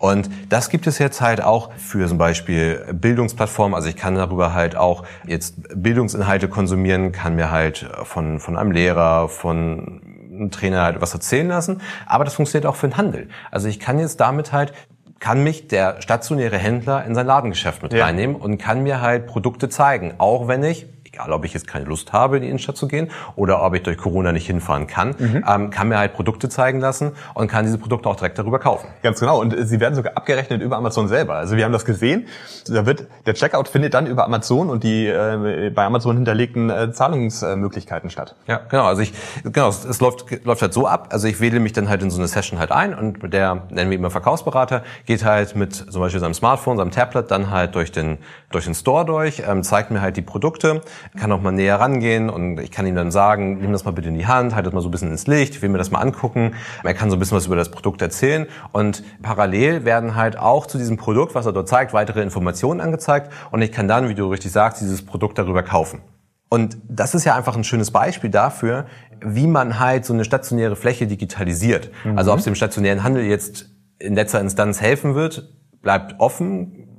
Und 0.01 0.31
das 0.49 0.69
gibt 0.69 0.87
es 0.87 0.97
jetzt 0.97 1.21
halt 1.21 1.43
auch 1.43 1.71
für 1.73 2.07
zum 2.07 2.17
Beispiel 2.17 2.85
Bildungsplattformen. 2.91 3.75
Also 3.75 3.87
ich 3.87 3.95
kann 3.95 4.15
darüber 4.15 4.53
halt 4.53 4.75
auch 4.75 5.03
jetzt 5.27 5.57
Bildungsinhalte 5.75 6.47
konsumieren, 6.47 7.11
kann 7.11 7.35
mir 7.35 7.51
halt 7.51 7.87
von, 8.03 8.39
von 8.39 8.57
einem 8.57 8.71
Lehrer, 8.71 9.29
von 9.29 10.01
einem 10.31 10.49
Trainer 10.49 10.81
halt 10.81 11.01
was 11.01 11.13
erzählen 11.13 11.47
lassen. 11.47 11.81
Aber 12.07 12.23
das 12.23 12.33
funktioniert 12.33 12.65
auch 12.65 12.75
für 12.75 12.87
den 12.87 12.97
Handel. 12.97 13.29
Also 13.51 13.67
ich 13.67 13.79
kann 13.79 13.99
jetzt 13.99 14.19
damit 14.19 14.51
halt 14.51 14.73
kann 15.19 15.43
mich 15.43 15.67
der 15.67 16.01
stationäre 16.01 16.57
Händler 16.57 17.05
in 17.05 17.13
sein 17.13 17.27
Ladengeschäft 17.27 17.83
mit 17.83 17.93
ja. 17.93 18.03
reinnehmen 18.03 18.35
und 18.35 18.57
kann 18.57 18.81
mir 18.81 19.01
halt 19.01 19.27
Produkte 19.27 19.69
zeigen, 19.69 20.15
auch 20.17 20.47
wenn 20.47 20.63
ich 20.63 20.87
egal 21.21 21.33
ob 21.33 21.45
ich 21.45 21.53
jetzt 21.53 21.67
keine 21.67 21.85
Lust 21.85 22.13
habe, 22.13 22.37
in 22.37 22.43
die 22.43 22.49
Innenstadt 22.49 22.77
zu 22.77 22.87
gehen 22.87 23.09
oder 23.35 23.63
ob 23.63 23.73
ich 23.75 23.83
durch 23.83 23.97
Corona 23.97 24.31
nicht 24.31 24.47
hinfahren 24.47 24.87
kann, 24.87 25.15
mhm. 25.17 25.45
ähm, 25.47 25.69
kann 25.69 25.87
mir 25.87 25.97
halt 25.97 26.13
Produkte 26.13 26.49
zeigen 26.49 26.79
lassen 26.79 27.11
und 27.33 27.47
kann 27.47 27.65
diese 27.65 27.77
Produkte 27.77 28.09
auch 28.09 28.15
direkt 28.15 28.37
darüber 28.37 28.59
kaufen. 28.59 28.87
Ganz 29.03 29.19
genau. 29.19 29.39
Und 29.39 29.55
sie 29.67 29.79
werden 29.79 29.95
sogar 29.95 30.17
abgerechnet 30.17 30.61
über 30.61 30.77
Amazon 30.77 31.07
selber. 31.07 31.35
Also 31.35 31.55
wir 31.55 31.65
haben 31.65 31.71
das 31.71 31.85
gesehen. 31.85 32.27
Da 32.67 32.85
wird 32.85 33.07
der 33.25 33.33
Checkout 33.33 33.67
findet 33.67 33.93
dann 33.93 34.07
über 34.07 34.25
Amazon 34.25 34.69
und 34.69 34.83
die 34.83 35.07
äh, 35.07 35.71
bei 35.73 35.85
Amazon 35.85 36.15
hinterlegten 36.15 36.69
äh, 36.69 36.91
Zahlungsmöglichkeiten 36.91 38.09
statt. 38.09 38.35
Ja, 38.47 38.61
genau. 38.69 38.85
Also 38.85 39.01
ich 39.01 39.13
genau, 39.43 39.69
es, 39.69 39.85
es 39.85 39.99
läuft 39.99 40.45
läuft 40.45 40.61
halt 40.61 40.73
so 40.73 40.87
ab. 40.87 41.09
Also 41.11 41.27
ich 41.27 41.39
wähle 41.39 41.59
mich 41.59 41.73
dann 41.73 41.89
halt 41.89 42.01
in 42.01 42.09
so 42.09 42.17
eine 42.17 42.27
Session 42.27 42.59
halt 42.59 42.71
ein 42.71 42.93
und 42.93 43.33
der 43.33 43.63
nennen 43.69 43.89
wir 43.89 43.97
immer 43.97 44.11
Verkaufsberater 44.11 44.83
geht 45.05 45.23
halt 45.23 45.55
mit 45.55 45.73
zum 45.73 46.01
Beispiel 46.01 46.19
seinem 46.19 46.33
Smartphone, 46.33 46.77
seinem 46.77 46.91
Tablet 46.91 47.29
dann 47.31 47.49
halt 47.49 47.75
durch 47.75 47.91
den 47.91 48.17
durch 48.49 48.65
den 48.65 48.75
Store 48.75 49.05
durch, 49.05 49.43
ähm, 49.47 49.63
zeigt 49.63 49.91
mir 49.91 50.01
halt 50.01 50.17
die 50.17 50.21
Produkte 50.21 50.81
kann 51.17 51.31
auch 51.31 51.41
mal 51.41 51.51
näher 51.51 51.79
rangehen 51.79 52.29
und 52.29 52.59
ich 52.59 52.71
kann 52.71 52.85
ihm 52.87 52.95
dann 52.95 53.11
sagen, 53.11 53.59
nimm 53.59 53.71
das 53.71 53.83
mal 53.83 53.91
bitte 53.91 54.09
in 54.09 54.15
die 54.15 54.27
Hand, 54.27 54.55
halt 54.55 54.65
das 54.65 54.73
mal 54.73 54.81
so 54.81 54.87
ein 54.87 54.91
bisschen 54.91 55.11
ins 55.11 55.27
Licht, 55.27 55.55
ich 55.55 55.61
will 55.61 55.69
mir 55.69 55.77
das 55.77 55.91
mal 55.91 55.99
angucken. 55.99 56.53
Er 56.83 56.93
kann 56.93 57.09
so 57.09 57.15
ein 57.17 57.19
bisschen 57.19 57.37
was 57.37 57.47
über 57.47 57.55
das 57.55 57.69
Produkt 57.69 58.01
erzählen 58.01 58.47
und 58.71 59.03
parallel 59.21 59.83
werden 59.83 60.15
halt 60.15 60.37
auch 60.37 60.67
zu 60.67 60.77
diesem 60.77 60.97
Produkt, 60.97 61.35
was 61.35 61.45
er 61.45 61.53
dort 61.53 61.67
zeigt, 61.67 61.93
weitere 61.93 62.21
Informationen 62.21 62.81
angezeigt 62.81 63.31
und 63.51 63.61
ich 63.61 63.71
kann 63.71 63.87
dann, 63.87 64.09
wie 64.09 64.15
du 64.15 64.27
richtig 64.27 64.51
sagst, 64.51 64.81
dieses 64.81 65.05
Produkt 65.05 65.37
darüber 65.37 65.63
kaufen. 65.63 66.01
Und 66.49 66.77
das 66.87 67.15
ist 67.15 67.23
ja 67.23 67.35
einfach 67.35 67.55
ein 67.55 67.63
schönes 67.63 67.91
Beispiel 67.91 68.29
dafür, 68.29 68.85
wie 69.23 69.47
man 69.47 69.79
halt 69.79 70.05
so 70.05 70.13
eine 70.13 70.25
stationäre 70.25 70.75
Fläche 70.75 71.07
digitalisiert. 71.07 71.91
Mhm. 72.03 72.17
Also 72.17 72.33
ob 72.33 72.39
es 72.39 72.45
dem 72.45 72.55
stationären 72.55 73.03
Handel 73.03 73.23
jetzt 73.23 73.67
in 73.99 74.15
letzter 74.15 74.41
Instanz 74.41 74.81
helfen 74.81 75.15
wird, 75.15 75.49
bleibt 75.81 76.19
offen 76.19 76.90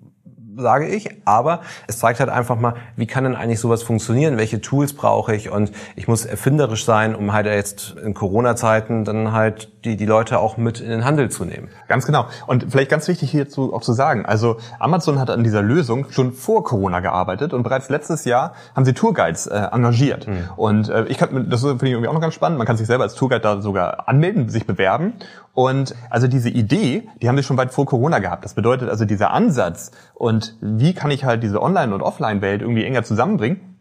sage 0.56 0.86
ich. 0.88 1.10
Aber 1.24 1.60
es 1.86 1.98
zeigt 1.98 2.20
halt 2.20 2.30
einfach 2.30 2.58
mal, 2.58 2.74
wie 2.96 3.06
kann 3.06 3.24
denn 3.24 3.36
eigentlich 3.36 3.60
sowas 3.60 3.82
funktionieren? 3.82 4.36
Welche 4.36 4.60
Tools 4.60 4.94
brauche 4.94 5.34
ich? 5.34 5.50
Und 5.50 5.72
ich 5.96 6.08
muss 6.08 6.24
erfinderisch 6.24 6.84
sein, 6.84 7.14
um 7.14 7.32
halt 7.32 7.46
jetzt 7.46 7.96
in 8.02 8.14
Corona-Zeiten 8.14 9.04
dann 9.04 9.32
halt 9.32 9.70
die, 9.84 9.96
die 9.96 10.06
Leute 10.06 10.38
auch 10.38 10.56
mit 10.56 10.80
in 10.80 10.90
den 10.90 11.04
Handel 11.04 11.30
zu 11.30 11.44
nehmen. 11.44 11.68
Ganz 11.88 12.06
genau. 12.06 12.26
Und 12.46 12.66
vielleicht 12.70 12.90
ganz 12.90 13.08
wichtig 13.08 13.30
hierzu 13.30 13.74
auch 13.74 13.82
zu 13.82 13.92
sagen. 13.92 14.26
Also 14.26 14.56
Amazon 14.78 15.18
hat 15.18 15.30
an 15.30 15.42
dieser 15.42 15.62
Lösung 15.62 16.06
schon 16.10 16.32
vor 16.32 16.64
Corona 16.64 17.00
gearbeitet 17.00 17.52
und 17.52 17.62
bereits 17.62 17.88
letztes 17.88 18.24
Jahr 18.24 18.54
haben 18.74 18.84
sie 18.84 18.92
Tourguides 18.92 19.46
äh, 19.46 19.68
engagiert. 19.72 20.28
Mhm. 20.28 20.48
Und 20.56 20.88
äh, 20.88 21.04
ich 21.06 21.18
kann, 21.18 21.50
das 21.50 21.62
finde 21.62 21.86
ich 21.86 21.92
irgendwie 21.92 22.08
auch 22.08 22.14
noch 22.14 22.20
ganz 22.20 22.34
spannend. 22.34 22.58
Man 22.58 22.66
kann 22.66 22.76
sich 22.76 22.86
selber 22.86 23.04
als 23.04 23.14
Tourguide 23.14 23.40
da 23.40 23.60
sogar 23.60 24.08
anmelden, 24.08 24.48
sich 24.48 24.66
bewerben. 24.66 25.14
Und 25.54 25.94
also 26.08 26.28
diese 26.28 26.48
Idee, 26.48 27.08
die 27.20 27.28
haben 27.28 27.36
sie 27.36 27.42
schon 27.42 27.58
weit 27.58 27.72
vor 27.72 27.84
Corona 27.86 28.20
gehabt. 28.20 28.44
Das 28.44 28.54
bedeutet 28.54 28.88
also 28.88 29.04
dieser 29.04 29.32
Ansatz 29.32 29.90
und 30.14 30.56
wie 30.60 30.94
kann 30.94 31.10
ich 31.10 31.24
halt 31.24 31.42
diese 31.42 31.60
Online- 31.60 31.94
und 31.94 32.00
Offline-Welt 32.00 32.62
irgendwie 32.62 32.84
enger 32.84 33.04
zusammenbringen, 33.04 33.72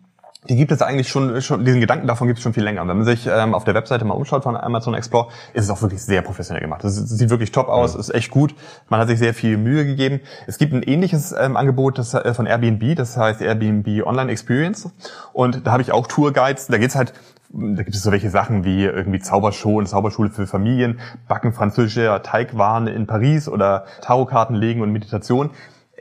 die 0.50 0.56
gibt 0.56 0.72
es 0.72 0.82
eigentlich 0.82 1.08
schon, 1.08 1.40
schon 1.42 1.63
diesen 1.66 1.82
Gedanken 1.82 2.08
davon 2.08 2.28
gibt 2.28 2.40
es 2.40 2.44
schon 2.44 2.54
viel 2.54 2.63
länger. 2.63 2.82
wenn 2.88 2.98
man 2.98 3.06
sich 3.06 3.28
ähm, 3.28 3.54
auf 3.54 3.63
der 3.63 3.75
Webseite 3.75 4.06
mal 4.06 4.16
umschaut 4.16 4.44
von 4.44 4.58
Amazon 4.58 4.96
Explore, 4.96 5.28
ist 5.54 5.66
es 5.66 5.70
auch 5.70 5.82
wirklich 5.84 6.01
sehr 6.01 6.24
professionell 6.24 6.62
gemacht. 6.62 6.84
Das 6.84 6.96
sieht 6.96 7.30
wirklich 7.30 7.51
top 7.51 7.70
aus, 7.70 7.94
mhm. 7.94 8.00
ist 8.00 8.13
echt 8.13 8.32
gut. 8.32 8.56
Man 8.90 9.00
hat 9.00 9.08
sich 9.08 9.20
sehr 9.20 9.36
viel 9.36 9.58
Mühe 9.58 9.86
gegeben. 9.86 10.20
Es 10.48 10.58
gibt 10.58 10.74
ein 10.74 10.82
ähnliches 10.82 11.32
ähm, 11.32 11.58
Angebot 11.58 12.00
das, 12.00 12.16
äh, 12.16 12.34
von 12.34 12.48
Airbnb, 12.48 12.96
das 12.96 13.18
heißt 13.18 13.42
Airbnb 13.42 14.04
Online 14.04 14.32
Experience. 14.32 14.90
Und 15.32 15.68
da 15.68 15.74
habe 15.74 15.84
ich 15.84 15.92
auch 15.92 16.08
Tourguides. 16.08 16.68
Da 16.68 16.80
geht's 16.80 16.96
halt 16.96 17.13
da 17.53 17.84
gibt 17.84 17.96
es 17.96 18.03
so 18.03 18.12
welche 18.12 18.29
Sachen 18.29 18.63
wie 18.63 18.86
irgendwie 18.86 19.20
Zaubershow 19.20 19.77
und 19.77 19.88
Zauberschule 19.88 20.29
für 20.29 20.48
Familien, 20.48 21.00
Backen 21.27 21.53
französischer 21.53 22.24
Teigwaren 22.24 22.88
in 22.88 23.08
Paris 23.08 23.50
oder 23.50 23.86
Tarotkarten 24.01 24.55
legen 24.55 24.81
und 24.81 24.91
Meditation. 24.91 25.51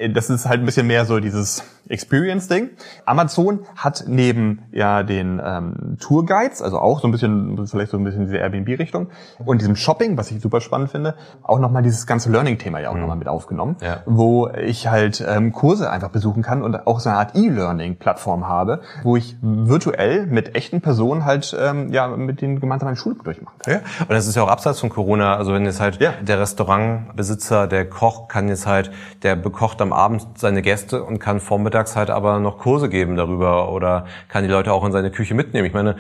Äh, 0.01 0.11
das 0.11 0.31
ist 0.31 0.47
halt 0.47 0.61
ein 0.61 0.67
bisschen 0.67 0.87
mehr 0.87 1.05
so 1.05 1.21
dieses 1.21 1.63
Experience-Ding. 1.89 2.71
Amazon 3.05 3.61
hat 3.77 4.05
neben 4.07 4.63
ja 4.73 5.03
den 5.03 5.41
ähm, 5.45 5.97
Tourguides, 6.01 6.63
also 6.63 6.79
auch 6.79 7.01
so 7.01 7.09
ein 7.09 7.11
bisschen, 7.11 7.67
vielleicht 7.67 7.91
so 7.91 7.99
ein 7.99 8.05
bisschen 8.05 8.27
diese 8.27 8.39
Airbnb-Richtung, 8.39 9.09
und 9.45 9.61
diesem 9.61 9.77
Shopping, 9.77 10.17
was 10.17 10.31
ich 10.31 10.41
super 10.41 10.61
spannend 10.61 10.91
finde, 10.91 11.15
auch 11.43 11.59
nochmal 11.59 11.83
dieses 11.83 12.07
ganze 12.07 12.31
Learning-Thema 12.31 12.81
ja 12.81 12.91
auch 12.91 12.95
mhm. 12.95 13.01
nochmal 13.01 13.17
mit 13.17 13.29
aufgenommen, 13.29 13.77
ja. 13.81 14.03
wo 14.07 14.49
ich 14.49 14.89
halt 14.89 15.25
ähm, 15.27 15.53
Kurse 15.53 15.91
einfach 15.91 16.11
besuchen 16.11 16.43
kann 16.43 16.63
und 16.63 16.87
auch 16.87 17.01
so 17.01 17.11
eine 17.11 17.19
Art 17.19 17.35
E-Learning-Plattform 17.35 18.47
habe, 18.47 18.81
wo 19.03 19.17
ich 19.17 19.37
virtuell 19.43 20.27
mit 20.27 20.55
echten 20.55 20.81
Personen 20.81 21.25
halt 21.25 21.57
ähm, 21.59 21.93
ja 21.93 22.07
mit 22.09 22.41
denen 22.41 22.61
gemeinsam 22.61 22.89
eine 22.89 22.97
Schule 22.97 23.17
durchmachen 23.23 23.59
kann. 23.59 23.75
Ja. 23.75 23.81
Und 24.01 24.11
das 24.11 24.27
ist 24.27 24.37
ja 24.37 24.43
auch 24.43 24.49
abseits 24.49 24.79
von 24.81 24.91
Corona, 24.91 25.37
also 25.37 25.53
wenn 25.53 25.65
jetzt 25.65 25.81
halt 25.81 26.01
ja. 26.01 26.13
der 26.21 26.39
Restaurantbesitzer, 26.41 27.67
der 27.67 27.89
Koch 27.89 28.29
kann 28.29 28.49
jetzt 28.49 28.67
halt, 28.67 28.93
der 29.23 29.35
bekocht 29.35 29.81
am 29.83 29.90
Abend 29.93 30.39
seine 30.39 30.63
Gäste 30.63 31.03
und 31.03 31.19
kann 31.19 31.41
vormittags 31.41 31.71
mittags 31.71 31.97
halt 31.97 32.11
aber 32.11 32.39
noch 32.41 32.59
Kurse 32.59 32.89
geben 32.89 33.17
darüber 33.17 33.73
oder 33.73 34.07
kann 34.29 34.45
die 34.45 34.51
Leute 34.51 34.73
auch 34.73 34.85
in 34.85 34.93
seine 34.93 35.11
Küche 35.11 35.35
mitnehmen. 35.35 35.67
Ich 35.67 35.73
meine, 35.73 35.97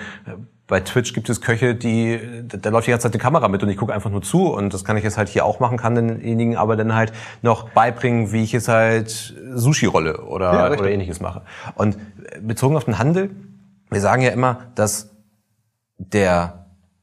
bei 0.67 0.81
Twitch 0.81 1.15
gibt 1.15 1.29
es 1.29 1.41
Köche, 1.41 1.75
die, 1.75 2.21
da 2.47 2.71
läuft 2.71 2.87
die 2.87 2.93
ganze 2.93 3.05
Zeit 3.05 3.15
die 3.15 3.19
Kamera 3.19 3.49
mit 3.49 3.63
und 3.63 3.69
ich 3.69 3.77
gucke 3.77 3.93
einfach 3.93 4.11
nur 4.11 4.23
zu 4.23 4.53
und 4.53 4.73
das 4.73 4.85
kann 4.85 4.97
ich 4.97 5.05
jetzt 5.05 5.19
halt 5.19 5.29
hier 5.29 5.45
auch 5.45 5.59
machen, 5.59 5.79
kann 5.79 5.95
denjenigen 5.95 6.57
aber 6.57 6.77
dann 6.77 6.95
halt 6.95 7.13
noch 7.43 7.71
beibringen, 7.71 8.33
wie 8.33 8.45
ich 8.45 8.53
jetzt 8.53 8.69
halt 8.69 9.35
Sushi 9.55 9.87
rolle 9.87 10.23
oder, 10.23 10.53
ja, 10.53 10.71
oder 10.71 10.91
ähnliches 10.91 11.21
mache. 11.21 11.43
Und 11.75 11.99
bezogen 12.41 12.77
auf 12.77 12.85
den 12.85 12.99
Handel, 12.99 13.31
wir 13.91 14.01
sagen 14.01 14.23
ja 14.23 14.31
immer, 14.31 14.59
dass 14.77 15.11
der 15.99 16.60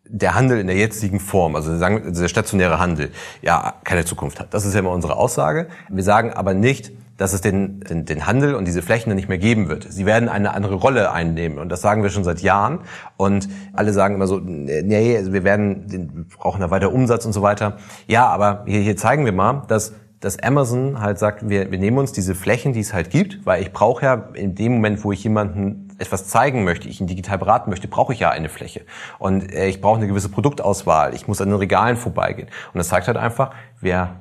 der 0.10 0.36
Handel 0.36 0.60
in 0.60 0.67
der 0.67 0.76
jetzigen 0.76 1.20
Form, 1.20 1.56
also 1.56 1.76
sagen, 1.78 2.13
der 2.13 2.28
stationäre 2.28 2.80
Handel, 2.80 3.12
ja 3.41 3.76
keine 3.84 4.06
Zukunft 4.06 4.39
hat. 4.39 4.54
Das 4.54 4.65
ist 4.65 4.74
ja 4.74 4.80
immer 4.80 4.91
unsere 4.91 5.15
Aussage. 5.15 5.67
Wir 5.89 6.04
sagen 6.04 6.34
aber 6.34 6.54
nicht, 6.54 6.91
dass 7.17 7.34
es 7.34 7.41
den, 7.41 7.80
den, 7.82 8.06
den 8.06 8.28
Handel 8.28 8.54
und 8.56 8.65
diese 8.65 8.82
Flächen 8.82 9.13
nicht 9.15 9.28
mehr 9.28 9.39
geben 9.39 9.70
wird. 9.70 9.88
Sie 9.89 10.06
werden 10.06 10.30
eine 10.30 10.54
andere 10.54 10.76
Rolle 10.76 11.12
einnehmen 11.12 11.58
und 11.58 11.70
das 11.70 11.82
sagen 11.82 12.04
wir 12.04 12.12
schon 12.12 12.24
seit 12.24 12.41
Jahren 12.41 12.80
und 13.17 13.50
alle 13.74 13.91
sagen 13.91 14.15
immer 14.15 14.28
so, 14.28 14.39
nee, 14.39 15.20
wir 15.24 15.43
werden, 15.43 15.84
wir 15.88 16.26
brauchen 16.38 16.62
da 16.62 16.70
weiter 16.70 16.93
Umsatz 16.93 17.26
und 17.26 17.34
so 17.34 17.41
weiter. 17.41 17.78
Ja, 18.06 18.28
aber 18.28 18.63
hier, 18.67 18.82
hier 18.82 18.98
zeigen 18.98 19.26
wir 19.26 19.34
mal, 19.34 19.63
dass 19.67 19.93
dass 20.20 20.39
Amazon 20.39 21.00
halt 21.00 21.20
sagt, 21.20 21.48
wir, 21.48 21.72
wir 21.72 21.78
nehmen 21.78 22.00
uns 22.00 22.12
diese 22.12 22.34
Flächen, 22.34 22.74
die 22.74 22.80
es 22.80 22.91
halt 22.91 23.12
gibt, 23.12 23.46
weil 23.46 23.62
ich 23.62 23.72
brauche 23.72 24.04
ja 24.04 24.30
in 24.34 24.56
dem 24.56 24.74
Moment, 24.74 25.04
wo 25.04 25.12
ich 25.12 25.24
jemanden 25.24 25.87
etwas 25.98 26.28
zeigen 26.28 26.64
möchte, 26.64 26.88
ich 26.88 27.02
ihn 27.02 27.08
digital 27.08 27.38
beraten 27.38 27.70
möchte, 27.70 27.88
brauche 27.88 28.14
ich 28.14 28.20
ja 28.20 28.30
eine 28.30 28.50
Fläche. 28.50 28.82
Und 29.20 29.54
äh, 29.54 29.68
ich 29.68 29.82
brauche 29.82 29.98
eine 29.98 30.08
gewisse 30.08 30.30
Produktauswahl, 30.30 31.14
ich 31.14 31.28
muss 31.28 31.42
an 31.42 31.50
den 31.50 31.58
Regalen 31.58 31.98
vorbeigehen. 31.98 32.50
Und 32.74 32.78
das 32.78 32.90
zeigt 32.90 33.08
halt 33.08 33.18
einfach, 33.18 33.52
wir 33.82 34.16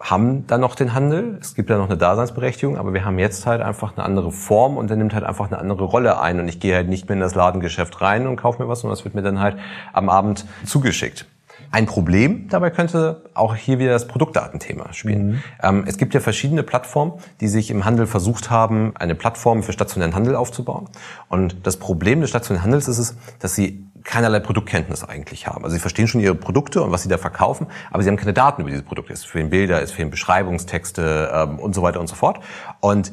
haben 0.00 0.46
dann 0.46 0.60
noch 0.60 0.74
den 0.74 0.92
Handel, 0.92 1.38
es 1.40 1.54
gibt 1.54 1.70
ja 1.70 1.78
noch 1.78 1.86
eine 1.86 1.96
Daseinsberechtigung, 1.96 2.76
aber 2.76 2.92
wir 2.92 3.04
haben 3.04 3.18
jetzt 3.18 3.46
halt 3.46 3.62
einfach 3.62 3.96
eine 3.96 4.04
andere 4.04 4.32
Form 4.32 4.76
und 4.76 4.90
der 4.90 4.96
nimmt 4.96 5.14
halt 5.14 5.24
einfach 5.24 5.46
eine 5.46 5.58
andere 5.58 5.84
Rolle 5.84 6.20
ein 6.20 6.40
und 6.40 6.48
ich 6.48 6.60
gehe 6.60 6.74
halt 6.74 6.88
nicht 6.88 7.08
mehr 7.08 7.14
in 7.14 7.20
das 7.20 7.34
Ladengeschäft 7.34 8.00
rein 8.02 8.26
und 8.26 8.36
kaufe 8.36 8.62
mir 8.62 8.68
was, 8.68 8.80
sondern 8.80 8.96
das 8.96 9.04
wird 9.04 9.14
mir 9.14 9.22
dann 9.22 9.40
halt 9.40 9.56
am 9.92 10.10
Abend 10.10 10.44
zugeschickt. 10.66 11.26
Ein 11.74 11.86
Problem 11.86 12.46
dabei 12.50 12.70
könnte 12.70 13.24
auch 13.34 13.56
hier 13.56 13.80
wieder 13.80 13.90
das 13.90 14.06
Produktdatenthema 14.06 14.92
spielen. 14.92 15.26
Mhm. 15.26 15.42
Ähm, 15.60 15.84
es 15.88 15.98
gibt 15.98 16.14
ja 16.14 16.20
verschiedene 16.20 16.62
Plattformen, 16.62 17.14
die 17.40 17.48
sich 17.48 17.68
im 17.68 17.84
Handel 17.84 18.06
versucht 18.06 18.48
haben, 18.48 18.92
eine 18.96 19.16
Plattform 19.16 19.64
für 19.64 19.72
stationären 19.72 20.14
Handel 20.14 20.36
aufzubauen. 20.36 20.88
Und 21.28 21.66
das 21.66 21.78
Problem 21.78 22.20
des 22.20 22.30
stationären 22.30 22.62
Handels 22.62 22.86
ist 22.86 22.98
es, 22.98 23.16
dass 23.40 23.56
sie 23.56 23.88
keinerlei 24.04 24.38
Produktkenntnis 24.38 25.02
eigentlich 25.02 25.48
haben. 25.48 25.64
Also 25.64 25.74
sie 25.74 25.80
verstehen 25.80 26.06
schon 26.06 26.20
ihre 26.20 26.36
Produkte 26.36 26.80
und 26.80 26.92
was 26.92 27.02
sie 27.02 27.08
da 27.08 27.18
verkaufen, 27.18 27.66
aber 27.90 28.04
sie 28.04 28.08
haben 28.08 28.18
keine 28.18 28.34
Daten 28.34 28.62
über 28.62 28.70
diese 28.70 28.84
Produkte. 28.84 29.12
Es 29.12 29.24
fehlen 29.24 29.50
Bilder, 29.50 29.82
es 29.82 29.90
fehlen 29.90 30.10
Beschreibungstexte 30.10 31.32
ähm, 31.34 31.58
und 31.58 31.74
so 31.74 31.82
weiter 31.82 31.98
und 31.98 32.06
so 32.06 32.14
fort. 32.14 32.38
Und 32.78 33.10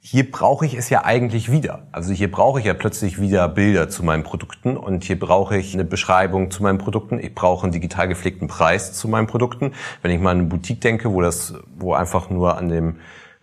hier 0.00 0.30
brauche 0.30 0.64
ich 0.64 0.74
es 0.74 0.90
ja 0.90 1.04
eigentlich 1.04 1.50
wieder. 1.50 1.82
Also 1.92 2.12
hier 2.12 2.30
brauche 2.30 2.60
ich 2.60 2.66
ja 2.66 2.74
plötzlich 2.74 3.20
wieder 3.20 3.48
Bilder 3.48 3.88
zu 3.88 4.04
meinen 4.04 4.22
Produkten 4.22 4.76
und 4.76 5.04
hier 5.04 5.18
brauche 5.18 5.56
ich 5.56 5.74
eine 5.74 5.84
Beschreibung 5.84 6.50
zu 6.50 6.62
meinen 6.62 6.78
Produkten. 6.78 7.18
Ich 7.18 7.34
brauche 7.34 7.64
einen 7.64 7.72
digital 7.72 8.08
gepflegten 8.08 8.48
Preis 8.48 8.92
zu 8.92 9.08
meinen 9.08 9.26
Produkten. 9.26 9.72
Wenn 10.02 10.10
ich 10.10 10.20
mal 10.20 10.30
an 10.30 10.38
eine 10.38 10.46
Boutique 10.46 10.80
denke, 10.80 11.12
wo 11.12 11.20
das, 11.20 11.54
wo 11.76 11.94
einfach 11.94 12.30
nur 12.30 12.56
an 12.56 12.68
dem 12.68 12.96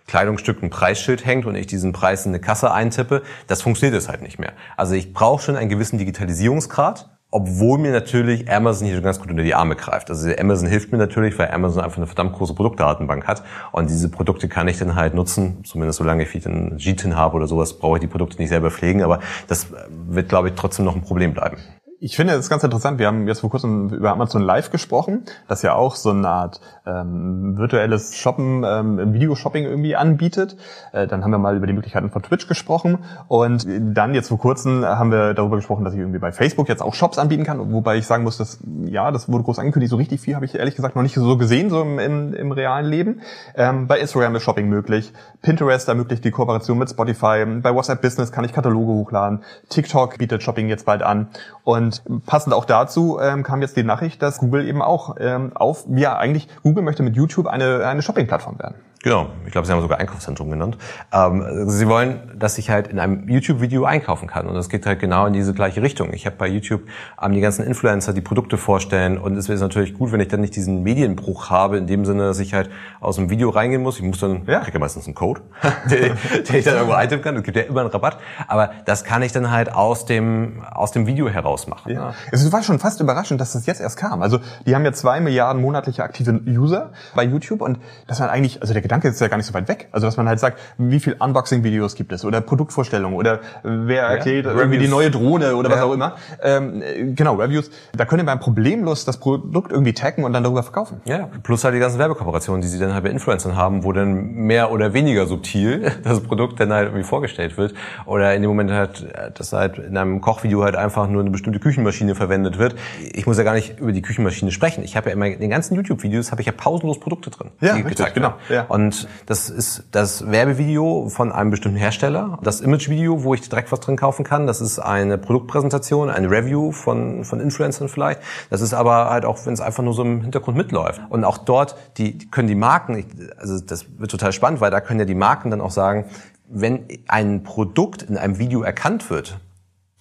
Kleidungsstück 0.07 0.61
ein 0.63 0.69
Preisschild 0.69 1.25
hängt 1.25 1.45
und 1.45 1.55
ich 1.55 1.67
diesen 1.67 1.91
Preis 1.91 2.25
in 2.25 2.31
eine 2.31 2.39
Kasse 2.39 2.71
eintippe, 2.71 3.23
das 3.47 3.61
funktioniert 3.61 3.97
es 3.97 4.07
halt 4.07 4.21
nicht 4.21 4.39
mehr. 4.39 4.53
Also 4.77 4.95
ich 4.95 5.13
brauche 5.13 5.43
schon 5.43 5.55
einen 5.55 5.69
gewissen 5.69 5.97
Digitalisierungsgrad, 5.97 7.09
obwohl 7.31 7.79
mir 7.79 7.91
natürlich 7.91 8.49
Amazon 8.49 8.87
hier 8.87 8.95
schon 8.95 9.03
ganz 9.03 9.19
gut 9.19 9.29
unter 9.29 9.43
die 9.43 9.53
Arme 9.53 9.75
greift. 9.75 10.09
Also 10.09 10.29
Amazon 10.39 10.69
hilft 10.69 10.91
mir 10.91 10.97
natürlich, 10.97 11.37
weil 11.37 11.51
Amazon 11.51 11.83
einfach 11.83 11.97
eine 11.97 12.07
verdammt 12.07 12.33
große 12.33 12.53
Produktdatenbank 12.53 13.27
hat 13.27 13.43
und 13.71 13.89
diese 13.89 14.09
Produkte 14.09 14.47
kann 14.47 14.67
ich 14.67 14.79
dann 14.79 14.95
halt 14.95 15.13
nutzen, 15.13 15.63
zumindest 15.65 15.97
solange 15.97 16.23
ich 16.23 16.47
einen 16.47 16.77
GTIN 16.77 17.15
habe 17.15 17.35
oder 17.35 17.47
sowas, 17.47 17.77
brauche 17.77 17.97
ich 17.97 18.01
die 18.01 18.07
Produkte 18.07 18.37
nicht 18.37 18.49
selber 18.49 18.71
pflegen, 18.71 19.03
aber 19.03 19.19
das 19.47 19.67
wird, 19.89 20.29
glaube 20.29 20.49
ich, 20.49 20.55
trotzdem 20.55 20.85
noch 20.85 20.95
ein 20.95 21.01
Problem 21.01 21.33
bleiben. 21.33 21.57
Ich 22.01 22.17
finde 22.17 22.33
es 22.33 22.49
ganz 22.49 22.61
interessant. 22.61 22.99
Wir 22.99 23.07
haben 23.07 23.25
jetzt 23.25 23.39
vor 23.39 23.49
kurzem 23.49 23.89
über 23.89 24.11
Amazon 24.11 24.41
Live 24.41 24.69
gesprochen, 24.69 25.23
das 25.47 25.61
ja 25.61 25.75
auch 25.75 25.95
so 25.95 26.09
eine 26.09 26.27
Art 26.27 26.59
ähm, 26.85 27.57
virtuelles 27.57 28.17
Shoppen, 28.17 28.65
ähm, 28.65 29.13
Videoshopping 29.13 29.63
irgendwie 29.63 29.95
anbietet. 29.95 30.57
Äh, 30.91 31.07
dann 31.07 31.23
haben 31.23 31.31
wir 31.31 31.37
mal 31.37 31.55
über 31.55 31.67
die 31.67 31.73
Möglichkeiten 31.73 32.09
von 32.09 32.21
Twitch 32.21 32.47
gesprochen 32.47 32.99
und 33.29 33.65
dann 33.69 34.13
jetzt 34.13 34.27
vor 34.27 34.39
kurzem 34.39 34.83
haben 34.83 35.09
wir 35.09 35.33
darüber 35.33 35.55
gesprochen, 35.55 35.85
dass 35.85 35.93
ich 35.93 35.99
irgendwie 36.01 36.19
bei 36.19 36.33
Facebook 36.33 36.67
jetzt 36.67 36.81
auch 36.81 36.93
Shops 36.93 37.17
anbieten 37.17 37.45
kann, 37.45 37.71
wobei 37.71 37.95
ich 37.95 38.05
sagen 38.05 38.23
muss, 38.25 38.37
dass 38.37 38.59
ja, 38.85 39.09
das 39.11 39.31
wurde 39.31 39.45
groß 39.45 39.59
angekündigt. 39.59 39.89
So 39.89 39.95
richtig 39.95 40.19
viel 40.19 40.35
habe 40.35 40.43
ich 40.43 40.55
ehrlich 40.55 40.75
gesagt 40.75 40.97
noch 40.97 41.03
nicht 41.03 41.15
so 41.15 41.37
gesehen 41.37 41.69
so 41.69 41.81
im, 41.81 41.97
im, 41.99 42.33
im 42.33 42.51
realen 42.51 42.87
Leben. 42.87 43.21
Ähm, 43.55 43.87
bei 43.87 43.99
Instagram 43.99 44.35
ist 44.35 44.43
Shopping 44.43 44.67
möglich, 44.67 45.13
Pinterest 45.41 45.87
ermöglicht 45.87 46.25
die 46.25 46.31
Kooperation 46.31 46.77
mit 46.77 46.89
Spotify, 46.89 47.45
bei 47.61 47.73
WhatsApp 47.73 48.01
Business 48.01 48.33
kann 48.33 48.43
ich 48.43 48.51
Kataloge 48.51 48.91
hochladen, 48.91 49.43
TikTok 49.69 50.17
bietet 50.17 50.43
Shopping 50.43 50.67
jetzt 50.67 50.85
bald 50.85 51.01
an 51.01 51.29
und 51.63 51.84
und 51.85 52.25
passend 52.25 52.53
auch 52.53 52.65
dazu 52.65 53.19
ähm, 53.21 53.43
kam 53.43 53.61
jetzt 53.61 53.77
die 53.77 53.83
Nachricht, 53.83 54.21
dass 54.21 54.39
Google 54.39 54.67
eben 54.67 54.81
auch 54.81 55.15
ähm, 55.19 55.51
auf, 55.55 55.85
ja 55.89 56.17
eigentlich, 56.17 56.47
Google 56.63 56.83
möchte 56.83 57.03
mit 57.03 57.15
YouTube 57.15 57.47
eine, 57.47 57.85
eine 57.85 58.01
Shopping-Plattform 58.01 58.59
werden. 58.59 58.75
Genau, 59.05 59.27
ich 59.45 59.51
glaube, 59.51 59.67
Sie 59.67 59.71
haben 59.71 59.81
sogar 59.81 59.99
Einkaufszentrum 59.99 60.49
genannt. 60.49 60.79
Ähm, 61.13 61.69
Sie 61.69 61.87
wollen, 61.87 62.31
dass 62.39 62.57
ich 62.57 62.71
halt 62.71 62.87
in 62.87 62.97
einem 62.97 63.29
YouTube-Video 63.29 63.85
einkaufen 63.85 64.27
kann. 64.27 64.47
Und 64.47 64.55
das 64.55 64.67
geht 64.67 64.87
halt 64.87 64.99
genau 64.99 65.27
in 65.27 65.33
diese 65.33 65.53
gleiche 65.53 65.83
Richtung. 65.83 66.11
Ich 66.11 66.25
habe 66.25 66.37
bei 66.37 66.47
YouTube 66.47 66.81
ähm, 67.21 67.33
die 67.33 67.39
ganzen 67.39 67.67
Influencer, 67.67 68.13
die 68.13 68.21
Produkte 68.21 68.57
vorstellen. 68.57 69.19
Und 69.19 69.37
es 69.37 69.47
wäre 69.47 69.59
natürlich 69.59 69.93
gut, 69.93 70.11
wenn 70.11 70.21
ich 70.21 70.29
dann 70.29 70.41
nicht 70.41 70.55
diesen 70.55 70.81
Medienbruch 70.81 71.51
habe, 71.51 71.77
in 71.77 71.85
dem 71.85 72.03
Sinne, 72.03 72.23
dass 72.23 72.39
ich 72.39 72.55
halt 72.55 72.71
aus 72.99 73.17
dem 73.17 73.29
Video 73.29 73.51
reingehen 73.51 73.83
muss. 73.83 73.97
Ich 73.97 74.03
muss 74.03 74.21
dann, 74.21 74.41
ja. 74.47 74.61
kriege 74.61 74.73
ja 74.73 74.79
meistens 74.79 75.05
einen 75.05 75.13
Code, 75.13 75.41
den, 75.91 76.13
den, 76.49 76.55
ich 76.55 76.65
dann 76.65 76.73
irgendwo 76.73 76.95
eintippen 76.95 77.23
kann. 77.23 77.35
Es 77.35 77.43
gibt 77.43 77.57
ja 77.57 77.61
immer 77.61 77.81
einen 77.81 77.91
Rabatt. 77.91 78.17
Aber 78.47 78.71
das 78.85 79.03
kann 79.03 79.21
ich 79.21 79.31
dann 79.31 79.51
halt 79.51 79.71
aus 79.71 80.07
dem, 80.07 80.63
aus 80.73 80.91
dem 80.91 81.05
Video 81.05 81.29
heraus 81.29 81.67
machen. 81.67 81.91
Ja. 81.91 82.15
Es 82.31 82.51
war 82.51 82.63
schon 82.63 82.79
fast 82.79 82.99
überraschend, 83.01 83.39
dass 83.39 83.53
das 83.53 83.67
jetzt 83.67 83.81
erst 83.81 83.97
kam. 83.97 84.23
Also 84.23 84.39
die 84.65 84.73
haben 84.73 84.83
ja 84.83 84.93
zwei 84.93 85.19
Milliarden 85.19 85.61
monatliche 85.61 86.03
aktive 86.03 86.41
User 86.47 86.91
bei 87.13 87.23
YouTube. 87.23 87.61
Und 87.61 87.77
das 88.07 88.19
war 88.19 88.31
eigentlich, 88.31 88.61
also 88.63 88.73
der 88.73 88.81
Gedanke 88.81 88.94
Gedanke 88.95 89.09
ist 89.09 89.19
ja 89.19 89.27
gar 89.27 89.37
nicht 89.37 89.45
so 89.45 89.53
weit 89.53 89.67
weg. 89.67 89.87
Also 89.91 90.07
dass 90.07 90.17
man 90.17 90.27
halt 90.27 90.39
sagt, 90.39 90.59
wie 90.77 90.99
viel 90.99 91.15
Unboxing-Videos 91.19 91.95
gibt 91.95 92.11
es 92.11 92.23
oder 92.23 92.41
Produktvorstellungen 92.41 93.17
oder 93.17 93.39
wer 93.63 94.03
erklärt 94.03 94.45
ja, 94.45 94.53
irgendwie 94.53 94.77
die 94.77 94.87
neue 94.87 95.11
Drohne 95.11 95.55
oder 95.55 95.69
was 95.69 95.81
auch 95.81 95.93
immer. 95.93 96.15
Ähm, 96.41 96.81
genau, 97.15 97.35
Reviews. 97.35 97.69
Da 97.93 98.05
können 98.05 98.25
wir 98.25 98.35
problemlos 98.37 99.05
das 99.05 99.17
Produkt 99.17 99.71
irgendwie 99.71 99.93
taggen 99.93 100.23
und 100.23 100.33
dann 100.33 100.43
darüber 100.43 100.63
verkaufen. 100.63 101.01
Ja, 101.05 101.29
plus 101.43 101.63
halt 101.63 101.75
die 101.75 101.79
ganzen 101.79 101.99
Werbekooperationen, 101.99 102.61
die 102.61 102.67
sie 102.67 102.79
dann 102.79 102.93
halt 102.93 103.03
bei 103.03 103.09
Influencern 103.09 103.55
haben, 103.55 103.83
wo 103.83 103.91
dann 103.91 104.33
mehr 104.33 104.71
oder 104.71 104.93
weniger 104.93 105.25
subtil 105.25 105.91
das 106.03 106.21
Produkt 106.21 106.59
dann 106.59 106.71
halt 106.71 106.87
irgendwie 106.87 107.03
vorgestellt 107.03 107.57
wird. 107.57 107.73
Oder 108.05 108.33
in 108.33 108.41
dem 108.41 108.49
Moment 108.49 108.71
halt, 108.71 109.05
dass 109.35 109.51
halt 109.51 109.77
in 109.77 109.97
einem 109.97 110.21
Kochvideo 110.21 110.63
halt 110.63 110.75
einfach 110.75 111.07
nur 111.07 111.21
eine 111.21 111.31
bestimmte 111.31 111.59
Küchenmaschine 111.59 112.15
verwendet 112.15 112.57
wird. 112.57 112.75
Ich 113.01 113.27
muss 113.27 113.37
ja 113.37 113.43
gar 113.43 113.53
nicht 113.53 113.79
über 113.79 113.91
die 113.91 114.01
Küchenmaschine 114.01 114.51
sprechen. 114.51 114.83
Ich 114.83 114.95
habe 114.95 115.09
ja 115.09 115.13
immer 115.13 115.27
in 115.27 115.39
den 115.39 115.49
ganzen 115.49 115.75
YouTube-Videos 115.75 116.31
habe 116.31 116.41
ich 116.41 116.47
ja 116.47 116.53
pausenlos 116.53 116.99
Produkte 116.99 117.29
drin. 117.29 117.51
Ja, 117.61 117.73
richtig, 117.73 118.13
genau. 118.13 118.33
Ja. 118.49 118.65
Und 118.67 118.84
und 118.85 119.07
das 119.25 119.49
ist 119.49 119.83
das 119.91 120.29
Werbevideo 120.29 121.09
von 121.09 121.31
einem 121.31 121.49
bestimmten 121.49 121.77
Hersteller. 121.77 122.37
Das 122.43 122.61
Imagevideo, 122.61 123.23
wo 123.23 123.33
ich 123.33 123.47
direkt 123.49 123.71
was 123.71 123.79
drin 123.79 123.97
kaufen 123.97 124.23
kann. 124.23 124.45
Das 124.45 124.61
ist 124.61 124.77
eine 124.77 125.17
Produktpräsentation, 125.17 126.11
ein 126.11 126.25
Review 126.25 126.71
von, 126.71 127.23
von 127.23 127.39
Influencern 127.39 127.89
vielleicht. 127.89 128.21
Das 128.51 128.61
ist 128.61 128.75
aber 128.75 129.09
halt 129.09 129.25
auch, 129.25 129.43
wenn 129.45 129.53
es 129.53 129.61
einfach 129.61 129.83
nur 129.83 129.93
so 129.93 130.03
im 130.03 130.21
Hintergrund 130.21 130.55
mitläuft. 130.55 131.01
Und 131.09 131.23
auch 131.23 131.39
dort 131.39 131.75
die, 131.97 132.19
können 132.29 132.47
die 132.47 132.55
Marken, 132.55 133.05
also 133.37 133.59
das 133.59 133.87
wird 133.97 134.11
total 134.11 134.31
spannend, 134.33 134.61
weil 134.61 134.69
da 134.69 134.81
können 134.81 134.99
ja 134.99 135.05
die 135.05 135.15
Marken 135.15 135.49
dann 135.49 135.61
auch 135.61 135.71
sagen, 135.71 136.05
wenn 136.47 136.85
ein 137.07 137.41
Produkt 137.43 138.03
in 138.03 138.17
einem 138.17 138.37
Video 138.37 138.61
erkannt 138.61 139.09
wird, 139.09 139.39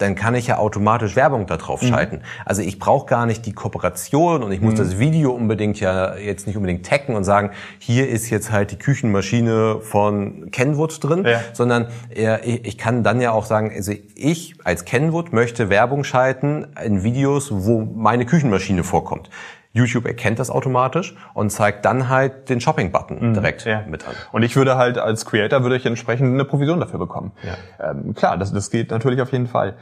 dann 0.05 0.15
kann 0.15 0.35
ich 0.35 0.47
ja 0.47 0.59
automatisch 0.59 1.17
Werbung 1.17 1.47
da 1.47 1.57
drauf 1.57 1.83
mhm. 1.83 1.87
schalten. 1.87 2.17
Mhm. 2.17 2.23
Also 2.45 2.63
ich 2.63 2.79
brauche 2.79 3.07
gar 3.07 3.27
nicht 3.27 3.47
die 3.47 3.53
Kooperation 3.53 4.43
und 4.43 4.53
ich 4.53 4.61
muss 4.61 4.75
mhm. 4.75 4.79
das 4.79 4.99
Video 4.99 5.33
unbedingt 5.33 5.81
ja 5.81 6.17
jetzt 6.17 6.47
nicht 6.47 6.57
unbedingt 6.57 6.87
taggen 6.87 7.17
und 7.17 7.25
sagen, 7.25 7.51
hier 7.79 8.09
ist 8.09 8.31
jetzt 8.31 8.53
halt 8.53 8.71
die 8.71 8.79
Küchenmaschine 8.79 9.81
von 9.81 10.51
Kenwood 10.51 11.03
drin, 11.03 11.25
ja. 11.25 11.41
sondern 11.53 11.89
ich 12.43 12.79
kann 12.79 13.03
dann 13.03 13.21
ja 13.21 13.33
auch 13.33 13.47
sagen, 13.47 13.73
also 13.75 13.93
ich 14.15 14.55
als 14.65 14.85
Kenwood 14.85 15.33
möchte 15.33 15.71
Werbung 15.71 16.05
schalten 16.05 16.67
in 16.85 17.03
Videos, 17.03 17.49
wo 17.51 17.81
meine 17.81 18.27
Küchenmaschine 18.27 18.85
vorkommt. 18.85 19.31
YouTube 19.75 20.07
erkennt 20.07 20.39
das 20.39 20.51
automatisch 20.51 21.15
und 21.35 21.51
zeigt 21.51 21.85
dann 21.85 22.09
halt 22.09 22.49
den 22.49 22.61
Shopping-Button 22.61 23.29
mhm, 23.29 23.35
direkt 23.35 23.65
ja. 23.65 23.83
mit 23.87 24.07
an. 24.07 24.15
Und 24.33 24.45
ich 24.45 24.57
würde 24.57 24.77
halt 24.77 24.99
als 24.99 25.27
Creator 25.27 25.63
würde 25.63 25.77
ich 25.77 25.85
entsprechend 25.85 26.33
eine 26.33 26.45
Provision 26.45 26.81
dafür 26.81 27.01
bekommen. 27.01 27.33
Ja. 27.43 27.91
Ähm, 27.91 28.15
klar, 28.15 28.39
das, 28.39 28.53
das 28.53 28.71
geht 28.71 28.93
natürlich 28.93 29.21
auf 29.21 29.33
jeden 29.33 29.49
Fall. 29.49 29.75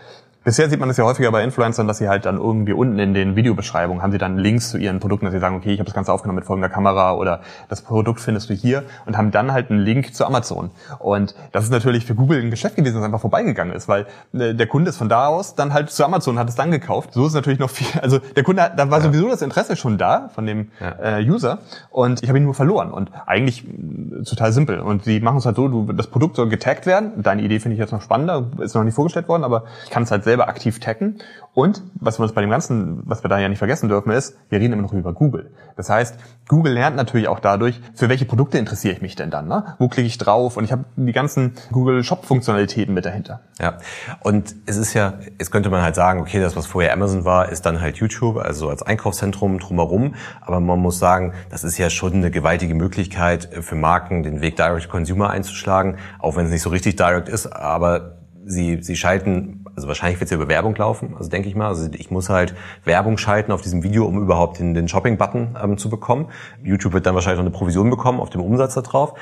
Bisher 0.45 0.69
sieht 0.69 0.81
man 0.81 0.89
das 0.89 0.97
ja 0.97 1.05
häufiger 1.05 1.31
bei 1.31 1.45
Influencern, 1.45 1.87
dass 1.87 1.99
sie 1.99 2.09
halt 2.09 2.25
dann 2.25 2.37
irgendwie 2.37 2.73
unten 2.73 2.99
in 2.99 3.15
den 3.15 3.37
Videobeschreibungen 3.37 4.03
haben 4.03 4.11
sie 4.11 4.19
dann 4.19 4.39
Links 4.39 4.71
zu 4.71 4.79
ihren 4.79 4.99
Produkten, 4.99 5.27
dass 5.27 5.33
sie 5.33 5.39
sagen, 5.39 5.55
okay, 5.55 5.73
ich 5.73 5.79
habe 5.79 5.85
das 5.85 5.95
Ganze 5.95 6.13
aufgenommen 6.13 6.37
mit 6.37 6.45
folgender 6.45 6.69
Kamera 6.69 7.15
oder 7.15 7.43
das 7.69 7.83
Produkt 7.83 8.21
findest 8.21 8.51
du 8.51 8.55
hier 8.55 8.83
und 9.07 9.17
haben 9.17 9.31
dann 9.31 9.53
halt 9.53 9.71
einen 9.71 9.79
Link 9.79 10.15
zu 10.15 10.27
Amazon. 10.27 10.73
Und 10.99 11.37
das 11.53 11.63
ist 11.63 11.71
natürlich 11.71 12.05
für 12.07 12.17
Google 12.17 12.41
ein 12.41 12.51
Geschäft 12.51 12.75
gewesen, 12.75 12.97
das 12.97 13.05
einfach 13.05 13.21
vorbeigegangen 13.21 13.73
ist, 13.73 13.87
weil 13.87 14.07
äh, 14.33 14.53
der 14.53 14.67
Kunde 14.67 14.91
ist 14.91 14.97
von 14.97 15.09
da 15.09 15.29
aus 15.29 15.55
dann 15.55 15.73
halt 15.73 15.91
zu 15.91 16.05
Amazon 16.05 16.41
hat 16.41 16.49
es 16.49 16.57
dann 16.57 16.73
gekauft. 16.73 17.11
So 17.13 17.25
ist 17.25 17.35
natürlich 17.35 17.61
noch 17.61 17.71
viel, 17.71 17.87
also 18.01 18.19
der 18.19 18.43
Kunde, 18.43 18.69
da 18.77 18.91
war 18.91 19.01
sowieso 19.01 19.29
das 19.29 19.43
Interesse 19.43 19.77
schon 19.77 19.97
da 19.97 20.29
von 20.35 20.45
dem 20.45 20.73
ja. 20.81 21.19
äh, 21.19 21.25
User 21.25 21.59
und 21.91 22.21
ich 22.21 22.29
habe 22.29 22.39
ihn 22.39 22.45
nur 22.45 22.55
verloren 22.55 22.91
und 22.91 23.13
eigentlich 23.27 23.65
äh, 23.65 24.25
total 24.25 24.53
simpel. 24.53 24.81
Und 24.81 25.05
sie 25.05 25.21
machen 25.21 25.39
es 25.39 25.47
halt 25.47 25.55
so, 25.55 25.69
du, 25.69 25.93
das 25.93 26.09
Produkt 26.09 26.35
soll 26.35 26.49
getaggt 26.49 26.87
werden. 26.87 27.23
Deine 27.23 27.43
Idee 27.43 27.61
finde 27.61 27.75
ich 27.75 27.79
jetzt 27.79 27.93
noch 27.93 28.03
spannender, 28.03 28.47
ist 28.59 28.75
noch 28.75 28.83
nicht 28.83 28.95
vorgestellt 28.95 29.29
worden, 29.29 29.45
aber 29.45 29.65
ich 29.85 29.91
kann 29.91 30.03
es 30.03 30.11
halt 30.11 30.25
selber 30.33 30.49
aktiv 30.49 30.81
taggen. 30.81 31.19
Und 31.55 31.83
was 31.95 32.19
wir 32.19 32.23
uns 32.23 32.33
bei 32.33 32.41
dem 32.41 32.49
Ganzen, 32.49 33.03
was 33.05 33.23
wir 33.23 33.29
da 33.29 33.39
ja 33.39 33.51
nicht 33.51 33.59
vergessen 33.59 33.91
dürfen, 33.91 34.11
ist, 34.11 34.39
wir 34.49 34.59
reden 34.59 34.73
immer 34.73 34.83
noch 34.83 34.95
über 34.95 35.13
Google. 35.13 35.51
Das 35.77 35.91
heißt, 35.91 36.17
Google 36.49 36.73
lernt 36.73 36.97
natürlich 36.97 37.29
auch 37.29 37.41
dadurch, 37.41 37.79
für 37.95 38.09
welche 38.09 38.25
Produkte 38.25 38.57
interessiere 38.57 38.95
ich 38.95 39.03
mich 39.03 39.17
denn 39.17 39.31
dann? 39.31 39.49
Ne? 39.49 39.77
Wo 39.79 39.89
klicke 39.89 40.07
ich 40.07 40.17
drauf? 40.17 40.57
Und 40.57 40.65
ich 40.65 40.73
habe 40.73 40.87
die 40.97 41.13
ganzen 41.13 41.53
Google 41.71 42.03
Shop-Funktionalitäten 42.03 42.95
mit 42.95 43.05
dahinter. 43.05 43.41
Ja, 43.61 43.77
und 44.21 44.55
es 44.65 44.79
ist 44.79 44.95
ja, 44.95 45.19
jetzt 45.39 45.51
könnte 45.51 45.69
man 45.69 45.83
halt 45.83 45.95
sagen, 45.95 46.21
okay, 46.21 46.41
das, 46.41 46.57
was 46.57 46.65
vorher 46.65 46.95
Amazon 46.95 47.27
war, 47.27 47.51
ist 47.51 47.67
dann 47.67 47.83
halt 47.83 47.99
YouTube, 47.99 48.39
also 48.39 48.71
als 48.71 48.83
Einkaufszentrum 48.83 49.59
drumherum. 49.59 50.15
Aber 50.41 50.59
man 50.61 50.79
muss 50.79 50.99
sagen, 50.99 51.35
das 51.51 51.65
ist 51.65 51.77
ja 51.77 51.91
schon 51.91 52.15
eine 52.15 52.31
gewaltige 52.31 52.75
Möglichkeit 52.75 53.51
für 53.61 53.75
Marken, 53.75 54.23
den 54.23 54.41
Weg 54.41 54.57
Direct 54.57 54.89
Consumer 54.89 55.29
einzuschlagen, 55.29 55.99
auch 56.19 56.37
wenn 56.37 56.47
es 56.47 56.51
nicht 56.51 56.63
so 56.63 56.71
richtig 56.71 56.97
direct 56.97 57.29
ist, 57.29 57.47
aber 57.47 58.17
sie, 58.45 58.83
sie 58.83 58.97
schalten 58.97 59.62
also 59.75 59.89
wahrscheinlich 59.89 60.21
wird 60.21 60.27
es 60.27 60.31
ja 60.31 60.37
über 60.37 60.49
Werbung 60.49 60.75
laufen, 60.75 61.15
also 61.17 61.31
denke 61.31 61.49
ich 61.49 61.55
mal. 61.55 61.69
Also 61.69 61.89
ich 61.93 62.11
muss 62.11 62.29
halt 62.29 62.55
Werbung 62.85 63.19
schalten 63.19 63.53
auf 63.53 63.63
diesem 63.63 63.83
Video, 63.83 64.05
um 64.07 64.21
überhaupt 64.21 64.59
den, 64.59 64.75
den 64.75 64.89
Shopping-Button 64.89 65.59
ähm, 65.63 65.79
zu 65.79 65.89
bekommen. 65.89 66.29
YouTube 66.63 66.93
wird 66.93 67.07
dann 67.07 67.15
wahrscheinlich 67.15 67.39
noch 67.39 67.47
eine 67.47 67.57
Provision 67.57 67.91
bekommen 67.91 68.21
auf 68.21 68.31
dem 68.31 68.41
Umsatz 68.41 68.75
da 68.75 68.83
drauf. 68.83 69.15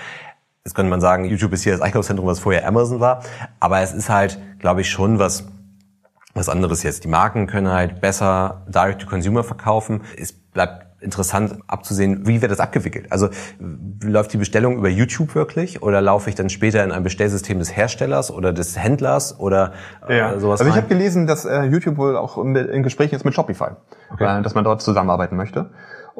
Jetzt 0.64 0.74
könnte 0.74 0.90
man 0.90 1.00
sagen, 1.00 1.24
YouTube 1.24 1.52
ist 1.52 1.62
hier 1.62 1.72
das 1.72 1.80
Einkaufszentrum, 1.80 2.26
was 2.26 2.38
vorher 2.38 2.66
Amazon 2.66 3.00
war. 3.00 3.22
Aber 3.60 3.80
es 3.80 3.92
ist 3.92 4.10
halt, 4.10 4.38
glaube 4.58 4.82
ich, 4.82 4.90
schon 4.90 5.18
was, 5.18 5.48
was 6.34 6.48
anderes 6.48 6.82
jetzt. 6.82 7.04
Die 7.04 7.08
Marken 7.08 7.46
können 7.46 7.70
halt 7.70 8.00
besser 8.00 8.66
Direct-to-Consumer 8.68 9.42
verkaufen. 9.42 10.02
Es 10.18 10.32
bleibt 10.32 10.89
interessant 11.00 11.58
abzusehen, 11.66 12.26
wie 12.26 12.42
wird 12.42 12.52
das 12.52 12.60
abgewickelt? 12.60 13.10
Also 13.10 13.28
läuft 14.02 14.32
die 14.32 14.36
Bestellung 14.36 14.76
über 14.76 14.88
YouTube 14.88 15.34
wirklich 15.34 15.82
oder 15.82 16.00
laufe 16.00 16.30
ich 16.30 16.36
dann 16.36 16.50
später 16.50 16.84
in 16.84 16.92
ein 16.92 17.02
Bestellsystem 17.02 17.58
des 17.58 17.74
Herstellers 17.76 18.30
oder 18.30 18.52
des 18.52 18.78
Händlers 18.78 19.38
oder 19.38 19.72
äh, 20.08 20.18
ja. 20.18 20.38
sowas? 20.38 20.60
Also 20.60 20.70
ich 20.70 20.76
habe 20.76 20.88
gelesen, 20.88 21.26
dass 21.26 21.44
äh, 21.44 21.64
YouTube 21.64 21.96
wohl 21.96 22.16
auch 22.16 22.38
in, 22.38 22.54
in 22.54 22.82
Gesprächen 22.82 23.14
ist 23.14 23.24
mit 23.24 23.34
Shopify, 23.34 23.70
okay. 24.12 24.40
äh, 24.40 24.42
dass 24.42 24.54
man 24.54 24.64
dort 24.64 24.82
zusammenarbeiten 24.82 25.36
möchte. 25.36 25.70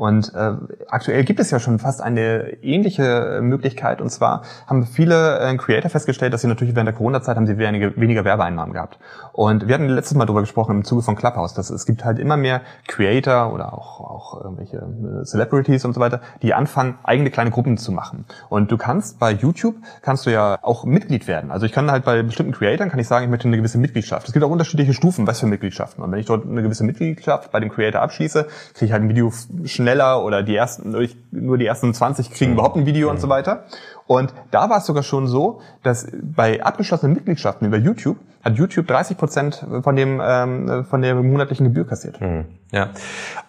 Und 0.01 0.33
äh, 0.35 0.53
aktuell 0.89 1.25
gibt 1.25 1.41
es 1.41 1.51
ja 1.51 1.59
schon 1.61 1.79
fast 1.79 2.01
eine 2.01 2.55
ähnliche 2.63 3.41
Möglichkeit. 3.43 4.01
Und 4.01 4.09
zwar 4.09 4.45
haben 4.67 4.87
viele 4.87 5.39
äh, 5.41 5.55
Creator 5.59 5.91
festgestellt, 5.91 6.33
dass 6.33 6.41
sie 6.41 6.47
natürlich 6.47 6.75
während 6.75 6.87
der 6.87 6.95
Corona-Zeit 6.95 7.37
haben 7.37 7.47
sie 7.47 7.59
weniger, 7.59 7.95
weniger 7.97 8.25
Werbeeinnahmen 8.25 8.73
gehabt. 8.73 8.99
Und 9.35 9.69
wir 9.69 9.75
hatten 9.75 9.91
letztes 9.91 10.17
Mal 10.17 10.25
darüber 10.25 10.41
gesprochen 10.41 10.77
im 10.77 10.85
Zuge 10.85 11.03
von 11.03 11.17
Clubhouse, 11.17 11.53
dass 11.53 11.69
es 11.69 11.85
gibt 11.85 12.03
halt 12.03 12.19
immer 12.19 12.39
mehr 12.39 12.63
Creator 12.89 13.53
oder 13.53 13.75
auch, 13.75 14.01
auch 14.01 14.43
irgendwelche 14.43 14.79
äh, 14.79 15.25
Celebrities 15.27 15.85
und 15.85 15.93
so 15.93 16.01
weiter, 16.01 16.23
die 16.41 16.55
anfangen, 16.55 16.95
eigene 17.03 17.31
kleine 17.31 17.51
Gruppen 17.51 17.77
zu 17.77 17.93
machen. 17.93 18.25
Und 18.49 18.73
du 18.73 18.79
kannst 18.79 19.19
bei 19.19 19.33
YouTube, 19.33 19.75
kannst 20.01 20.25
du 20.25 20.31
ja 20.31 20.59
auch 20.63 20.87
Mitglied 20.87 21.29
werden. 21.29 21.51
Also 21.51 21.67
ich 21.67 21.73
kann 21.73 21.91
halt 21.91 22.07
bei 22.07 22.23
bestimmten 22.23 22.53
Creatoren, 22.53 22.89
kann 22.89 23.01
ich 23.01 23.07
sagen, 23.07 23.27
ich 23.27 23.31
möchte 23.31 23.49
eine 23.49 23.59
gewisse 23.59 23.77
Mitgliedschaft. 23.77 24.27
Es 24.27 24.33
gibt 24.33 24.47
auch 24.47 24.51
unterschiedliche 24.51 24.95
Stufen, 24.95 25.27
was 25.27 25.41
für 25.41 25.47
Mitgliedschaften. 25.47 26.03
Und 26.03 26.11
wenn 26.11 26.21
ich 26.21 26.27
dort 26.27 26.47
eine 26.47 26.63
gewisse 26.63 26.85
Mitgliedschaft 26.85 27.53
bei 27.53 27.61
dem 27.61 27.69
Creator 27.69 28.01
abschließe, 28.01 28.47
kriege 28.73 28.87
ich 28.87 28.93
halt 28.93 29.03
ein 29.03 29.11
Video 29.11 29.31
schnell 29.67 29.90
schneller 29.91 30.25
oder 30.25 30.43
die 30.43 30.55
ersten, 30.55 30.95
nur 31.31 31.59
die 31.59 31.67
ersten 31.67 31.93
20 31.93 32.31
kriegen 32.31 32.53
mhm. 32.53 32.59
überhaupt 32.59 32.77
ein 32.77 32.87
Video 32.87 33.09
mhm. 33.09 33.15
und 33.15 33.21
so 33.21 33.29
weiter. 33.29 33.65
Und 34.11 34.35
da 34.51 34.69
war 34.69 34.79
es 34.79 34.87
sogar 34.87 35.05
schon 35.05 35.29
so, 35.29 35.61
dass 35.85 36.09
bei 36.21 36.65
abgeschlossenen 36.65 37.15
Mitgliedschaften 37.15 37.69
über 37.69 37.77
YouTube 37.77 38.17
hat 38.43 38.57
YouTube 38.57 38.89
30 38.89 39.17
Prozent 39.17 39.67
von 39.83 39.95
dem 39.95 40.21
ähm, 40.25 40.85
von 40.85 41.03
der 41.03 41.15
monatlichen 41.15 41.67
Gebühr 41.67 41.87
kassiert. 41.87 42.21
Mhm. 42.21 42.47
Ja, 42.73 42.91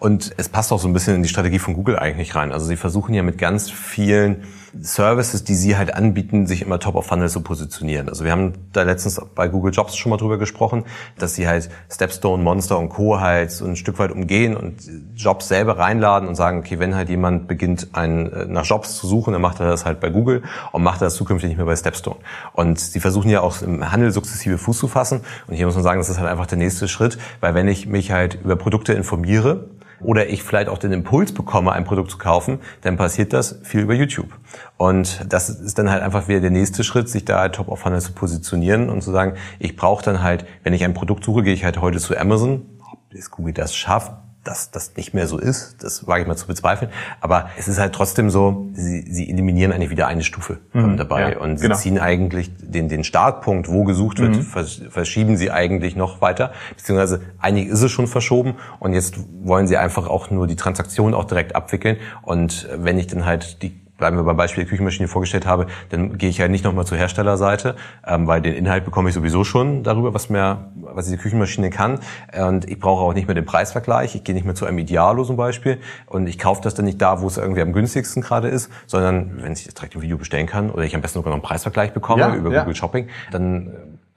und 0.00 0.32
es 0.36 0.48
passt 0.48 0.72
auch 0.72 0.80
so 0.80 0.88
ein 0.88 0.92
bisschen 0.92 1.14
in 1.14 1.22
die 1.22 1.28
Strategie 1.28 1.60
von 1.60 1.74
Google 1.74 1.98
eigentlich 1.98 2.34
rein. 2.34 2.52
Also 2.52 2.66
sie 2.66 2.76
versuchen 2.76 3.14
ja 3.14 3.22
mit 3.22 3.38
ganz 3.38 3.70
vielen 3.70 4.42
Services, 4.80 5.44
die 5.44 5.54
sie 5.54 5.76
halt 5.76 5.94
anbieten, 5.94 6.46
sich 6.46 6.62
immer 6.62 6.80
top 6.80 6.96
of 6.96 7.06
funnel 7.06 7.28
zu 7.28 7.40
positionieren. 7.42 8.08
Also 8.08 8.24
wir 8.24 8.32
haben 8.32 8.54
da 8.72 8.82
letztens 8.82 9.20
bei 9.34 9.46
Google 9.46 9.72
Jobs 9.72 9.96
schon 9.96 10.10
mal 10.10 10.16
drüber 10.16 10.38
gesprochen, 10.38 10.84
dass 11.18 11.34
sie 11.34 11.46
halt 11.46 11.68
Stepstone, 11.90 12.42
Monster 12.42 12.78
und 12.78 12.88
Co. 12.88 13.20
halt 13.20 13.52
so 13.52 13.64
ein 13.64 13.76
Stück 13.76 13.98
weit 13.98 14.10
umgehen 14.10 14.56
und 14.56 14.82
Jobs 15.14 15.46
selber 15.46 15.78
reinladen 15.78 16.26
und 16.26 16.34
sagen, 16.34 16.58
okay, 16.58 16.78
wenn 16.78 16.94
halt 16.94 17.08
jemand 17.08 17.46
beginnt, 17.46 17.88
einen, 17.92 18.32
äh, 18.32 18.46
nach 18.46 18.64
Jobs 18.64 18.96
zu 18.96 19.06
suchen, 19.06 19.32
dann 19.34 19.42
macht 19.42 19.60
er 19.60 19.68
das 19.68 19.84
halt 19.84 20.00
bei 20.00 20.08
Google 20.08 20.42
und 20.72 20.82
macht 20.82 21.00
das 21.02 21.14
zukünftig 21.14 21.48
nicht 21.48 21.56
mehr 21.56 21.66
bei 21.66 21.76
Stepstone. 21.76 22.16
Und 22.52 22.78
sie 22.78 23.00
versuchen 23.00 23.30
ja 23.30 23.40
auch 23.40 23.62
im 23.62 23.90
Handel 23.90 24.10
sukzessive 24.10 24.58
Fuß 24.58 24.78
zu 24.78 24.88
fassen. 24.88 25.20
Und 25.46 25.54
hier 25.54 25.66
muss 25.66 25.74
man 25.74 25.84
sagen, 25.84 26.00
das 26.00 26.08
ist 26.08 26.18
halt 26.18 26.28
einfach 26.28 26.46
der 26.46 26.58
nächste 26.58 26.88
Schritt, 26.88 27.18
weil 27.40 27.54
wenn 27.54 27.68
ich 27.68 27.86
mich 27.86 28.12
halt 28.12 28.38
über 28.42 28.56
Produkte 28.56 28.92
informiere, 28.92 29.68
oder 30.04 30.28
ich 30.28 30.42
vielleicht 30.42 30.68
auch 30.68 30.78
den 30.78 30.92
Impuls 30.92 31.32
bekomme, 31.32 31.72
ein 31.72 31.84
Produkt 31.84 32.10
zu 32.10 32.18
kaufen, 32.18 32.58
dann 32.82 32.96
passiert 32.96 33.32
das 33.32 33.60
viel 33.62 33.82
über 33.82 33.94
YouTube. 33.94 34.28
Und 34.76 35.24
das 35.28 35.48
ist 35.48 35.78
dann 35.78 35.90
halt 35.90 36.02
einfach 36.02 36.28
wieder 36.28 36.40
der 36.40 36.50
nächste 36.50 36.84
Schritt, 36.84 37.08
sich 37.08 37.24
da 37.24 37.38
halt 37.40 37.54
top 37.54 37.68
of 37.68 37.80
funnel 37.80 38.00
zu 38.00 38.12
positionieren 38.12 38.90
und 38.90 39.02
zu 39.02 39.12
sagen, 39.12 39.34
ich 39.58 39.76
brauche 39.76 40.04
dann 40.04 40.22
halt, 40.22 40.44
wenn 40.64 40.72
ich 40.72 40.84
ein 40.84 40.94
Produkt 40.94 41.24
suche, 41.24 41.42
gehe 41.42 41.54
ich 41.54 41.64
halt 41.64 41.80
heute 41.80 41.98
zu 41.98 42.16
Amazon. 42.18 42.66
Ob 42.90 43.30
Google 43.30 43.54
das 43.54 43.74
schafft, 43.74 44.12
dass 44.44 44.70
das 44.70 44.96
nicht 44.96 45.14
mehr 45.14 45.26
so 45.26 45.38
ist. 45.38 45.76
Das 45.82 46.06
wage 46.06 46.22
ich 46.22 46.28
mal 46.28 46.36
zu 46.36 46.46
bezweifeln. 46.46 46.90
Aber 47.20 47.50
es 47.56 47.68
ist 47.68 47.78
halt 47.78 47.94
trotzdem 47.94 48.28
so, 48.28 48.68
sie, 48.72 49.02
sie 49.02 49.30
eliminieren 49.30 49.72
eigentlich 49.72 49.90
wieder 49.90 50.08
eine 50.08 50.24
Stufe 50.24 50.58
mhm, 50.72 50.96
dabei. 50.96 51.32
Ja, 51.32 51.38
und 51.38 51.58
sie 51.58 51.64
genau. 51.66 51.76
ziehen 51.76 51.98
eigentlich 51.98 52.50
den, 52.58 52.88
den 52.88 53.04
Startpunkt, 53.04 53.68
wo 53.68 53.84
gesucht 53.84 54.18
wird, 54.18 54.36
mhm. 54.36 54.42
verschieben 54.90 55.36
sie 55.36 55.50
eigentlich 55.50 55.94
noch 55.94 56.20
weiter. 56.20 56.52
Beziehungsweise 56.76 57.20
eigentlich 57.38 57.68
ist 57.68 57.82
es 57.82 57.92
schon 57.92 58.08
verschoben 58.08 58.54
und 58.80 58.94
jetzt 58.94 59.16
wollen 59.44 59.68
sie 59.68 59.76
einfach 59.76 60.08
auch 60.08 60.30
nur 60.30 60.46
die 60.46 60.56
Transaktion 60.56 61.14
auch 61.14 61.24
direkt 61.24 61.54
abwickeln. 61.54 61.98
Und 62.22 62.68
wenn 62.76 62.98
ich 62.98 63.06
dann 63.06 63.24
halt 63.24 63.62
die 63.62 63.81
bleiben 64.02 64.16
wir 64.16 64.24
beim 64.24 64.36
Beispiel 64.36 64.64
der 64.64 64.68
Küchenmaschine 64.68 65.06
vorgestellt 65.06 65.46
habe, 65.46 65.68
dann 65.90 66.18
gehe 66.18 66.28
ich 66.28 66.40
halt 66.40 66.50
nicht 66.50 66.64
nochmal 66.64 66.84
zur 66.84 66.98
Herstellerseite, 66.98 67.76
ähm, 68.04 68.26
weil 68.26 68.42
den 68.42 68.52
Inhalt 68.52 68.84
bekomme 68.84 69.10
ich 69.10 69.14
sowieso 69.14 69.44
schon 69.44 69.84
darüber, 69.84 70.12
was 70.12 70.28
mir, 70.28 70.72
was 70.74 71.04
diese 71.04 71.18
Küchenmaschine 71.18 71.70
kann. 71.70 72.00
Und 72.36 72.68
ich 72.68 72.80
brauche 72.80 73.00
auch 73.04 73.14
nicht 73.14 73.28
mehr 73.28 73.36
den 73.36 73.44
Preisvergleich. 73.44 74.16
Ich 74.16 74.24
gehe 74.24 74.34
nicht 74.34 74.44
mehr 74.44 74.56
zu 74.56 74.66
einem 74.66 74.78
Idealo 74.78 75.22
zum 75.22 75.36
Beispiel 75.36 75.78
und 76.06 76.26
ich 76.26 76.36
kaufe 76.36 76.62
das 76.62 76.74
dann 76.74 76.84
nicht 76.84 77.00
da, 77.00 77.20
wo 77.20 77.28
es 77.28 77.36
irgendwie 77.36 77.62
am 77.62 77.72
günstigsten 77.72 78.22
gerade 78.22 78.48
ist, 78.48 78.72
sondern 78.88 79.40
wenn 79.40 79.52
ich 79.52 79.66
das 79.66 79.74
direkt 79.74 79.94
im 79.94 80.02
Video 80.02 80.18
bestellen 80.18 80.48
kann 80.48 80.70
oder 80.70 80.82
ich 80.82 80.96
am 80.96 81.00
besten 81.00 81.20
sogar 81.20 81.30
noch 81.30 81.36
einen 81.36 81.42
Preisvergleich 81.42 81.92
bekomme 81.92 82.22
ja, 82.22 82.34
über 82.34 82.50
ja. 82.50 82.62
Google 82.62 82.74
Shopping, 82.74 83.06
dann 83.30 83.70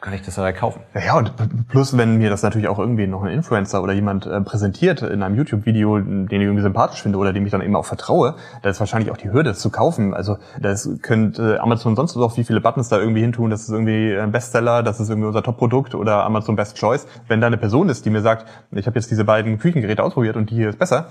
kann 0.05 0.13
ich 0.13 0.21
das 0.21 0.35
ja 0.35 0.51
kaufen. 0.51 0.81
Ja, 0.93 1.01
ja, 1.01 1.17
und 1.17 1.33
plus, 1.67 1.97
wenn 1.97 2.17
mir 2.17 2.29
das 2.29 2.43
natürlich 2.43 2.67
auch 2.67 2.77
irgendwie 2.77 3.07
noch 3.07 3.23
ein 3.23 3.31
Influencer 3.31 3.81
oder 3.81 3.91
jemand 3.91 4.27
äh, 4.27 4.39
präsentiert 4.39 5.01
in 5.01 5.23
einem 5.23 5.35
YouTube-Video, 5.35 5.97
den 5.97 6.27
ich 6.29 6.41
irgendwie 6.41 6.61
sympathisch 6.61 7.01
finde 7.01 7.17
oder 7.17 7.33
dem 7.33 7.43
ich 7.43 7.51
dann 7.51 7.61
eben 7.61 7.75
auch 7.75 7.85
vertraue, 7.85 8.35
da 8.61 8.69
ist 8.69 8.79
wahrscheinlich 8.79 9.09
auch 9.09 9.17
die 9.17 9.31
Hürde, 9.31 9.49
das 9.49 9.59
zu 9.59 9.71
kaufen. 9.71 10.13
Also 10.13 10.37
das 10.61 10.87
könnte 11.01 11.55
äh, 11.55 11.57
Amazon 11.57 11.95
sonst 11.95 12.15
auch 12.17 12.37
wie 12.37 12.43
viele 12.43 12.61
Buttons 12.61 12.87
da 12.87 12.99
irgendwie 12.99 13.21
hintun, 13.21 13.49
das 13.49 13.63
ist 13.63 13.69
irgendwie 13.69 14.15
ein 14.15 14.31
Bestseller, 14.31 14.83
das 14.83 14.99
ist 14.99 15.09
irgendwie 15.09 15.27
unser 15.27 15.41
Top-Produkt 15.41 15.95
oder 15.95 16.23
Amazon 16.23 16.55
Best 16.55 16.77
Choice. 16.77 17.07
Wenn 17.27 17.41
da 17.41 17.47
eine 17.47 17.57
Person 17.57 17.89
ist, 17.89 18.05
die 18.05 18.11
mir 18.11 18.21
sagt, 18.21 18.45
ich 18.73 18.85
habe 18.85 18.99
jetzt 18.99 19.09
diese 19.09 19.25
beiden 19.25 19.57
Küchengeräte 19.57 20.03
ausprobiert 20.03 20.37
und 20.37 20.51
die 20.51 20.55
hier 20.55 20.69
ist 20.69 20.77
besser, 20.77 21.07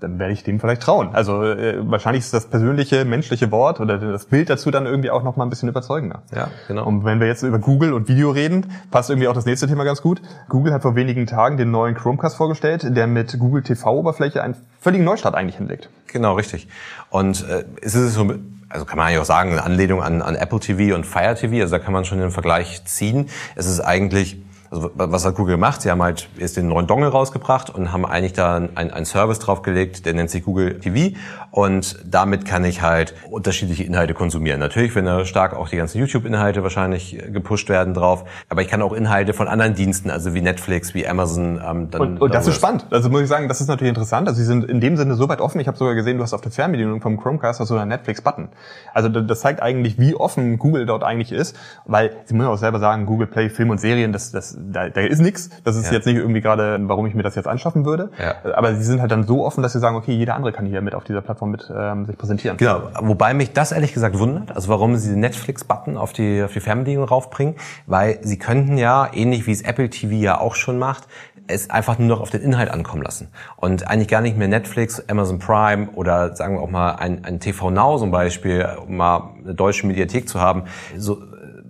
dann 0.00 0.18
werde 0.18 0.32
ich 0.32 0.44
dem 0.44 0.60
vielleicht 0.60 0.82
trauen. 0.82 1.10
Also 1.12 1.42
äh, 1.42 1.78
wahrscheinlich 1.80 2.24
ist 2.24 2.34
das 2.34 2.46
persönliche, 2.46 3.04
menschliche 3.04 3.50
Wort 3.50 3.80
oder 3.80 3.98
das 3.98 4.26
Bild 4.26 4.50
dazu 4.50 4.70
dann 4.70 4.86
irgendwie 4.86 5.10
auch 5.10 5.22
noch 5.22 5.36
mal 5.36 5.44
ein 5.44 5.50
bisschen 5.50 5.68
überzeugender. 5.68 6.22
Ja, 6.34 6.48
genau. 6.66 6.86
Und 6.86 7.04
wenn 7.04 7.20
wir 7.20 7.26
jetzt 7.26 7.42
über 7.42 7.58
Google 7.58 7.92
und 7.92 8.08
Video 8.08 8.30
reden, 8.30 8.66
passt 8.90 9.10
irgendwie 9.10 9.28
auch 9.28 9.34
das 9.34 9.46
nächste 9.46 9.66
Thema 9.66 9.84
ganz 9.84 10.02
gut. 10.02 10.20
Google 10.48 10.72
hat 10.72 10.82
vor 10.82 10.94
wenigen 10.94 11.26
Tagen 11.26 11.56
den 11.56 11.70
neuen 11.70 11.94
Chromecast 11.94 12.36
vorgestellt, 12.36 12.96
der 12.96 13.06
mit 13.06 13.38
Google 13.38 13.62
TV-Oberfläche 13.62 14.42
einen 14.42 14.56
völligen 14.80 15.04
Neustart 15.04 15.34
eigentlich 15.34 15.56
hinlegt. 15.56 15.90
Genau, 16.06 16.34
richtig. 16.34 16.68
Und 17.10 17.46
äh, 17.48 17.64
es 17.82 17.94
ist 17.94 18.14
so 18.14 18.32
also 18.70 18.84
kann 18.84 18.98
man 18.98 19.06
eigentlich 19.06 19.20
auch 19.20 19.24
sagen, 19.24 19.52
eine 19.52 19.64
Anlehnung 19.64 20.02
an, 20.02 20.20
an 20.20 20.34
Apple 20.34 20.60
TV 20.60 20.94
und 20.94 21.06
Fire 21.06 21.34
TV, 21.34 21.62
also 21.62 21.76
da 21.76 21.78
kann 21.78 21.92
man 21.92 22.04
schon 22.04 22.18
den 22.18 22.30
Vergleich 22.30 22.84
ziehen. 22.84 23.28
Es 23.54 23.66
ist 23.66 23.80
eigentlich 23.80 24.42
also 24.70 24.90
was 24.94 25.24
hat 25.24 25.34
Google 25.36 25.54
gemacht? 25.54 25.82
Sie 25.82 25.90
haben 25.90 26.02
halt 26.02 26.28
erst 26.38 26.56
den 26.56 26.68
neuen 26.68 26.86
Dongle 26.86 27.08
rausgebracht 27.08 27.70
und 27.70 27.92
haben 27.92 28.04
eigentlich 28.04 28.34
da 28.34 28.56
einen, 28.56 29.04
Service 29.04 29.38
draufgelegt, 29.38 30.04
der 30.04 30.14
nennt 30.14 30.30
sich 30.30 30.44
Google 30.44 30.78
TV 30.80 31.16
und 31.50 31.98
damit 32.04 32.44
kann 32.44 32.64
ich 32.64 32.82
halt 32.82 33.14
unterschiedliche 33.30 33.84
Inhalte 33.84 34.12
konsumieren. 34.12 34.60
Natürlich 34.60 34.94
wenn 34.94 35.06
da 35.06 35.24
stark 35.24 35.54
auch 35.54 35.68
die 35.68 35.76
ganzen 35.76 35.98
YouTube-Inhalte 35.98 36.62
wahrscheinlich 36.62 37.18
gepusht 37.32 37.68
werden 37.68 37.94
drauf, 37.94 38.24
aber 38.48 38.60
ich 38.60 38.68
kann 38.68 38.82
auch 38.82 38.92
Inhalte 38.92 39.32
von 39.32 39.48
anderen 39.48 39.74
Diensten, 39.74 40.10
also 40.10 40.34
wie 40.34 40.42
Netflix, 40.42 40.94
wie 40.94 41.06
Amazon. 41.06 41.60
Ähm, 41.66 41.90
dann 41.90 42.00
und, 42.00 42.20
und 42.20 42.34
das 42.34 42.46
ist 42.46 42.56
spannend. 42.56 42.86
Also 42.90 43.08
muss 43.08 43.22
ich 43.22 43.28
sagen, 43.28 43.48
das 43.48 43.60
ist 43.60 43.68
natürlich 43.68 43.90
interessant. 43.90 44.28
Also 44.28 44.38
sie 44.38 44.46
sind 44.46 44.64
in 44.64 44.80
dem 44.80 44.96
Sinne 44.96 45.14
so 45.14 45.28
weit 45.28 45.40
offen. 45.40 45.60
Ich 45.60 45.68
habe 45.68 45.78
sogar 45.78 45.94
gesehen, 45.94 46.18
du 46.18 46.22
hast 46.22 46.34
auf 46.34 46.40
der 46.40 46.52
Fernbedienung 46.52 47.00
vom 47.00 47.18
Chromecast 47.18 47.64
so 47.64 47.76
einen 47.76 47.88
Netflix-Button. 47.88 48.48
Also 48.92 49.08
das 49.08 49.40
zeigt 49.40 49.62
eigentlich, 49.62 49.98
wie 49.98 50.14
offen 50.14 50.58
Google 50.58 50.86
dort 50.86 51.02
eigentlich 51.04 51.32
ist, 51.32 51.56
weil 51.86 52.12
sie 52.24 52.34
müssen 52.34 52.48
auch 52.48 52.58
selber 52.58 52.78
sagen, 52.78 53.06
Google 53.06 53.26
Play 53.26 53.48
Film 53.48 53.70
und 53.70 53.78
Serien, 53.78 54.12
das, 54.12 54.30
das 54.30 54.57
da, 54.58 54.88
da 54.88 55.00
ist 55.00 55.20
nichts. 55.20 55.50
Das 55.64 55.76
ist 55.76 55.86
ja. 55.86 55.92
jetzt 55.94 56.06
nicht 56.06 56.16
irgendwie 56.16 56.40
gerade, 56.40 56.78
warum 56.82 57.06
ich 57.06 57.14
mir 57.14 57.22
das 57.22 57.34
jetzt 57.34 57.46
anschaffen 57.46 57.84
würde. 57.84 58.10
Ja. 58.18 58.54
Aber 58.54 58.74
sie 58.74 58.82
sind 58.82 59.00
halt 59.00 59.10
dann 59.10 59.26
so 59.26 59.44
offen, 59.44 59.62
dass 59.62 59.72
sie 59.72 59.80
sagen, 59.80 59.96
okay, 59.96 60.12
jeder 60.12 60.34
andere 60.34 60.52
kann 60.52 60.66
hier 60.66 60.80
mit 60.80 60.94
auf 60.94 61.04
dieser 61.04 61.20
Plattform 61.20 61.50
mit 61.50 61.70
ähm, 61.74 62.06
sich 62.06 62.16
präsentieren. 62.16 62.56
Genau. 62.56 62.82
Wobei 63.00 63.34
mich 63.34 63.52
das 63.52 63.72
ehrlich 63.72 63.94
gesagt 63.94 64.18
wundert, 64.18 64.54
also 64.54 64.68
warum 64.68 64.96
sie 64.96 65.10
den 65.10 65.20
Netflix-Button 65.20 65.96
auf 65.96 66.12
die, 66.12 66.42
auf 66.42 66.52
die 66.52 66.60
Fernbedienung 66.60 67.04
raufbringen, 67.04 67.54
weil 67.86 68.18
sie 68.22 68.38
könnten 68.38 68.78
ja, 68.78 69.08
ähnlich 69.12 69.46
wie 69.46 69.52
es 69.52 69.62
Apple 69.62 69.90
TV 69.90 70.14
ja 70.14 70.40
auch 70.40 70.54
schon 70.54 70.78
macht, 70.78 71.08
es 71.48 71.70
einfach 71.70 71.98
nur 71.98 72.08
noch 72.08 72.20
auf 72.20 72.30
den 72.30 72.42
Inhalt 72.42 72.70
ankommen 72.70 73.02
lassen. 73.02 73.28
Und 73.56 73.88
eigentlich 73.88 74.08
gar 74.08 74.20
nicht 74.20 74.36
mehr 74.36 74.48
Netflix, 74.48 75.02
Amazon 75.08 75.38
Prime 75.38 75.88
oder 75.94 76.36
sagen 76.36 76.54
wir 76.54 76.60
auch 76.60 76.70
mal 76.70 76.92
ein, 76.92 77.24
ein 77.24 77.40
TV 77.40 77.70
Now 77.70 77.98
zum 77.98 78.10
Beispiel, 78.10 78.68
um 78.86 78.96
mal 78.96 79.34
eine 79.42 79.54
deutsche 79.54 79.86
Mediathek 79.86 80.28
zu 80.28 80.40
haben, 80.40 80.64
so 80.96 81.22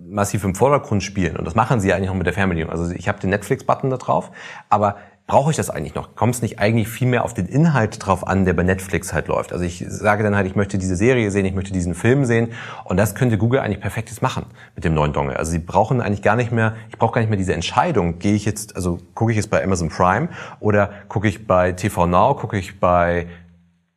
massiv 0.09 0.43
im 0.43 0.55
Vordergrund 0.55 1.03
spielen. 1.03 1.37
Und 1.37 1.45
das 1.45 1.55
machen 1.55 1.79
sie 1.79 1.93
eigentlich 1.93 2.09
noch 2.09 2.15
mit 2.15 2.25
der 2.25 2.33
Fernbedienung. 2.33 2.71
Also 2.71 2.91
ich 2.91 3.07
habe 3.07 3.19
den 3.19 3.29
Netflix-Button 3.29 3.89
da 3.89 3.97
drauf, 3.97 4.31
aber 4.69 4.97
brauche 5.29 5.51
ich 5.51 5.57
das 5.57 5.69
eigentlich 5.69 5.93
noch? 5.93 6.15
Kommt 6.15 6.33
es 6.33 6.41
nicht 6.41 6.57
eigentlich 6.57 6.87
viel 6.87 7.07
mehr 7.07 7.23
auf 7.23 7.35
den 7.35 7.45
Inhalt 7.45 8.03
drauf 8.03 8.25
an, 8.27 8.45
der 8.45 8.53
bei 8.53 8.63
Netflix 8.63 9.13
halt 9.13 9.27
läuft? 9.27 9.53
Also 9.53 9.63
ich 9.63 9.85
sage 9.87 10.23
dann 10.23 10.35
halt, 10.35 10.47
ich 10.47 10.55
möchte 10.55 10.79
diese 10.79 10.95
Serie 10.95 11.29
sehen, 11.29 11.45
ich 11.45 11.53
möchte 11.53 11.71
diesen 11.71 11.93
Film 11.93 12.25
sehen 12.25 12.49
und 12.83 12.97
das 12.97 13.13
könnte 13.13 13.37
Google 13.37 13.59
eigentlich 13.59 13.79
perfektes 13.79 14.21
machen 14.21 14.47
mit 14.75 14.83
dem 14.85 14.95
neuen 14.95 15.13
Dongle. 15.13 15.37
Also 15.37 15.51
sie 15.51 15.59
brauchen 15.59 16.01
eigentlich 16.01 16.23
gar 16.23 16.35
nicht 16.35 16.51
mehr, 16.51 16.75
ich 16.89 16.97
brauche 16.97 17.13
gar 17.13 17.21
nicht 17.21 17.29
mehr 17.29 17.37
diese 17.37 17.53
Entscheidung, 17.53 18.17
gehe 18.17 18.33
ich 18.33 18.43
jetzt, 18.43 18.75
also 18.75 18.97
gucke 19.13 19.31
ich 19.31 19.37
jetzt 19.37 19.51
bei 19.51 19.63
Amazon 19.63 19.89
Prime 19.89 20.29
oder 20.59 20.89
gucke 21.09 21.27
ich 21.27 21.45
bei 21.45 21.73
TV 21.73 22.07
Now, 22.07 22.33
gucke 22.33 22.57
ich 22.57 22.79
bei 22.79 23.27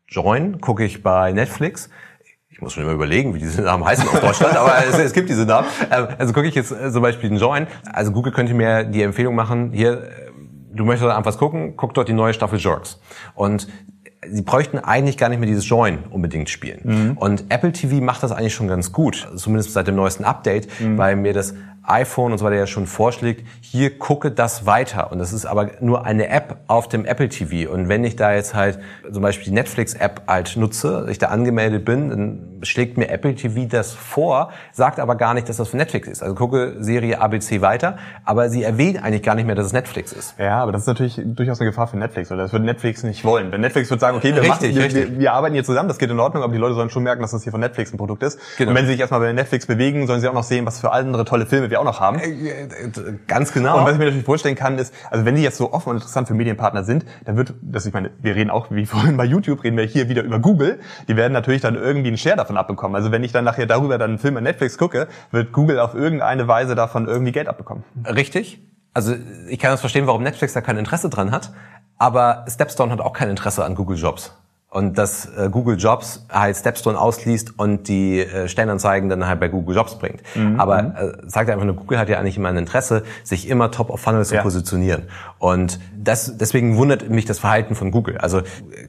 Join, 0.06 0.60
gucke 0.60 0.84
ich 0.84 1.02
bei 1.02 1.32
Netflix 1.32 1.88
muss 2.62 2.72
schon 2.72 2.84
immer 2.84 2.92
überlegen, 2.92 3.34
wie 3.34 3.40
diese 3.40 3.62
Namen 3.62 3.84
heißen 3.84 4.08
auf 4.08 4.20
Deutschland, 4.20 4.56
aber 4.56 4.74
es, 4.88 4.98
es, 4.98 5.12
gibt 5.12 5.28
diese 5.28 5.44
Namen. 5.44 5.68
Ähm, 5.90 6.08
also 6.18 6.32
gucke 6.32 6.46
ich 6.46 6.54
jetzt 6.54 6.72
äh, 6.72 6.90
zum 6.90 7.02
Beispiel 7.02 7.28
den 7.28 7.38
Join. 7.38 7.66
Also 7.92 8.12
Google 8.12 8.32
könnte 8.32 8.54
mir 8.54 8.84
die 8.84 9.02
Empfehlung 9.02 9.34
machen, 9.34 9.72
hier, 9.72 9.92
äh, 9.92 10.08
du 10.72 10.84
möchtest 10.84 11.10
einfach 11.10 11.26
was 11.26 11.38
gucken, 11.38 11.76
guck 11.76 11.92
dort 11.94 12.08
die 12.08 12.12
neue 12.12 12.32
Staffel 12.32 12.58
Jerks. 12.58 13.00
Und 13.34 13.68
sie 14.28 14.42
bräuchten 14.42 14.78
eigentlich 14.78 15.18
gar 15.18 15.28
nicht 15.28 15.40
mehr 15.40 15.48
dieses 15.48 15.68
Join 15.68 15.98
unbedingt 16.10 16.48
spielen. 16.48 16.80
Mhm. 16.82 17.16
Und 17.18 17.44
Apple 17.48 17.72
TV 17.72 18.02
macht 18.02 18.22
das 18.22 18.32
eigentlich 18.32 18.54
schon 18.54 18.68
ganz 18.68 18.92
gut, 18.92 19.28
zumindest 19.36 19.72
seit 19.72 19.88
dem 19.88 19.96
neuesten 19.96 20.24
Update, 20.24 20.68
mhm. 20.80 20.96
weil 20.96 21.16
mir 21.16 21.32
das 21.32 21.54
iPhone 21.84 22.32
und 22.32 22.38
so 22.38 22.44
weiter 22.44 22.56
ja 22.56 22.66
schon 22.66 22.86
vorschlägt, 22.86 23.46
hier 23.60 23.98
gucke 23.98 24.30
das 24.30 24.66
weiter. 24.66 25.10
Und 25.10 25.18
das 25.18 25.32
ist 25.32 25.46
aber 25.46 25.70
nur 25.80 26.04
eine 26.04 26.28
App 26.28 26.58
auf 26.68 26.88
dem 26.88 27.04
Apple 27.04 27.28
TV. 27.28 27.70
Und 27.72 27.88
wenn 27.88 28.04
ich 28.04 28.16
da 28.16 28.34
jetzt 28.34 28.54
halt 28.54 28.78
zum 29.10 29.22
Beispiel 29.22 29.46
die 29.46 29.54
Netflix-App 29.54 30.22
halt 30.28 30.56
nutze, 30.56 31.06
ich 31.10 31.18
da 31.18 31.28
angemeldet 31.28 31.84
bin, 31.84 32.10
dann 32.10 32.52
schlägt 32.62 32.96
mir 32.96 33.08
Apple 33.08 33.34
TV 33.34 33.66
das 33.68 33.92
vor, 33.92 34.50
sagt 34.72 35.00
aber 35.00 35.16
gar 35.16 35.34
nicht, 35.34 35.48
dass 35.48 35.56
das 35.56 35.68
für 35.68 35.76
Netflix 35.76 36.06
ist. 36.06 36.22
Also 36.22 36.34
gucke 36.34 36.76
Serie 36.78 37.20
ABC 37.20 37.60
weiter, 37.60 37.98
aber 38.24 38.48
sie 38.48 38.62
erwähnt 38.62 39.02
eigentlich 39.02 39.22
gar 39.22 39.34
nicht 39.34 39.46
mehr, 39.46 39.54
dass 39.54 39.66
es 39.66 39.72
Netflix 39.72 40.12
ist. 40.12 40.38
Ja, 40.38 40.62
aber 40.62 40.72
das 40.72 40.82
ist 40.82 40.86
natürlich 40.86 41.20
durchaus 41.24 41.60
eine 41.60 41.70
Gefahr 41.70 41.88
für 41.88 41.96
Netflix, 41.96 42.30
oder 42.30 42.42
das 42.42 42.52
würde 42.52 42.64
Netflix 42.64 43.02
nicht 43.02 43.24
wollen. 43.24 43.50
Wenn 43.50 43.60
Netflix 43.60 43.90
würde 43.90 44.00
sagen, 44.00 44.16
okay, 44.16 44.34
wir, 44.34 44.42
richtig, 44.42 44.76
machen, 44.76 44.94
wir, 44.94 45.18
wir, 45.18 45.32
arbeiten 45.32 45.54
hier 45.54 45.64
zusammen, 45.64 45.88
das 45.88 45.98
geht 45.98 46.10
in 46.10 46.20
Ordnung, 46.20 46.42
aber 46.42 46.52
die 46.52 46.58
Leute 46.58 46.74
sollen 46.74 46.90
schon 46.90 47.02
merken, 47.02 47.22
dass 47.22 47.32
das 47.32 47.42
hier 47.42 47.52
von 47.52 47.60
Netflix 47.60 47.92
ein 47.92 47.96
Produkt 47.96 48.22
ist. 48.22 48.38
Genau. 48.56 48.70
Und 48.70 48.76
wenn 48.76 48.86
sie 48.86 48.92
sich 48.92 49.00
erstmal 49.00 49.20
bei 49.20 49.32
Netflix 49.32 49.66
bewegen, 49.66 50.06
sollen 50.06 50.20
sie 50.20 50.28
auch 50.28 50.34
noch 50.34 50.44
sehen, 50.44 50.64
was 50.66 50.78
für 50.80 50.92
andere 50.92 51.24
tolle 51.24 51.46
Filme 51.46 51.71
wir 51.72 51.80
auch 51.80 51.84
noch 51.84 51.98
haben. 51.98 52.18
Äh, 52.18 52.28
äh, 52.28 52.68
ganz 53.26 53.52
genau. 53.52 53.78
Und 53.78 53.84
was 53.84 53.94
ich 53.94 53.98
mir 53.98 54.04
natürlich 54.04 54.24
vorstellen 54.24 54.54
kann, 54.54 54.78
ist, 54.78 54.94
also 55.10 55.24
wenn 55.24 55.34
die 55.34 55.42
jetzt 55.42 55.56
so 55.56 55.72
offen 55.72 55.90
und 55.90 55.96
interessant 55.96 56.28
für 56.28 56.34
Medienpartner 56.34 56.84
sind, 56.84 57.04
dann 57.24 57.36
wird, 57.36 57.54
das 57.62 57.84
ich 57.86 57.92
meine, 57.92 58.10
wir 58.20 58.36
reden 58.36 58.50
auch, 58.50 58.68
wie 58.70 58.86
vorhin 58.92 59.16
bei 59.16 59.24
YouTube, 59.24 59.64
reden 59.64 59.76
wir 59.76 59.84
hier 59.84 60.08
wieder 60.08 60.22
über 60.22 60.38
Google. 60.38 60.78
Die 61.08 61.16
werden 61.16 61.32
natürlich 61.32 61.62
dann 61.62 61.74
irgendwie 61.74 62.08
einen 62.08 62.18
Share 62.18 62.36
davon 62.36 62.56
abbekommen. 62.56 62.94
Also 62.94 63.10
wenn 63.10 63.24
ich 63.24 63.32
dann 63.32 63.44
nachher 63.44 63.66
darüber 63.66 63.98
dann 63.98 64.10
einen 64.10 64.18
Film 64.18 64.36
an 64.36 64.44
Netflix 64.44 64.78
gucke, 64.78 65.08
wird 65.32 65.52
Google 65.52 65.80
auf 65.80 65.94
irgendeine 65.94 66.46
Weise 66.46 66.74
davon 66.74 67.08
irgendwie 67.08 67.32
Geld 67.32 67.48
abbekommen. 67.48 67.82
Richtig. 68.06 68.60
Also 68.94 69.14
ich 69.48 69.58
kann 69.58 69.70
das 69.72 69.80
verstehen, 69.80 70.06
warum 70.06 70.22
Netflix 70.22 70.52
da 70.52 70.60
kein 70.60 70.76
Interesse 70.76 71.08
dran 71.08 71.32
hat. 71.32 71.52
Aber 71.98 72.44
Stepstone 72.48 72.92
hat 72.92 73.00
auch 73.00 73.12
kein 73.12 73.30
Interesse 73.30 73.64
an 73.64 73.74
Google 73.74 73.96
Jobs 73.96 74.32
und 74.72 74.96
dass 74.96 75.26
äh, 75.36 75.50
Google 75.50 75.76
Jobs 75.76 76.24
halt 76.30 76.56
Stepstone 76.56 76.98
ausliest 76.98 77.58
und 77.58 77.88
die 77.88 78.20
äh, 78.20 78.48
Stellenanzeigen 78.48 79.10
dann 79.10 79.26
halt 79.26 79.38
bei 79.38 79.48
Google 79.48 79.76
Jobs 79.76 79.98
bringt. 79.98 80.22
Mhm. 80.34 80.58
Aber 80.58 80.82
mhm. 80.82 80.90
äh, 80.96 81.12
sagt 81.26 81.50
einfach 81.50 81.66
nur, 81.66 81.76
Google 81.76 81.98
hat 81.98 82.08
ja 82.08 82.18
eigentlich 82.18 82.38
immer 82.38 82.48
ein 82.48 82.56
Interesse, 82.56 83.02
sich 83.22 83.50
immer 83.50 83.70
top 83.70 83.90
of 83.90 84.00
funnel 84.00 84.24
zu 84.24 84.34
ja. 84.34 84.42
positionieren. 84.42 85.02
Und 85.38 85.78
das, 85.94 86.38
deswegen 86.38 86.78
wundert 86.78 87.10
mich 87.10 87.26
das 87.26 87.38
Verhalten 87.38 87.74
von 87.74 87.90
Google. 87.90 88.16
Also 88.16 88.40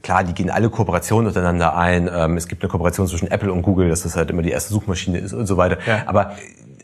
klar, 0.02 0.24
die 0.24 0.32
gehen 0.32 0.48
alle 0.48 0.70
Kooperationen 0.70 1.26
untereinander 1.26 1.76
ein. 1.76 2.08
Ähm, 2.10 2.38
es 2.38 2.48
gibt 2.48 2.62
eine 2.62 2.70
Kooperation 2.70 3.06
zwischen 3.06 3.30
Apple 3.30 3.52
und 3.52 3.60
Google, 3.60 3.90
dass 3.90 4.04
das 4.04 4.16
halt 4.16 4.30
immer 4.30 4.40
die 4.40 4.52
erste 4.52 4.72
Suchmaschine 4.72 5.18
ist 5.18 5.34
und 5.34 5.46
so 5.46 5.58
weiter. 5.58 5.76
Ja. 5.86 6.04
Aber 6.06 6.30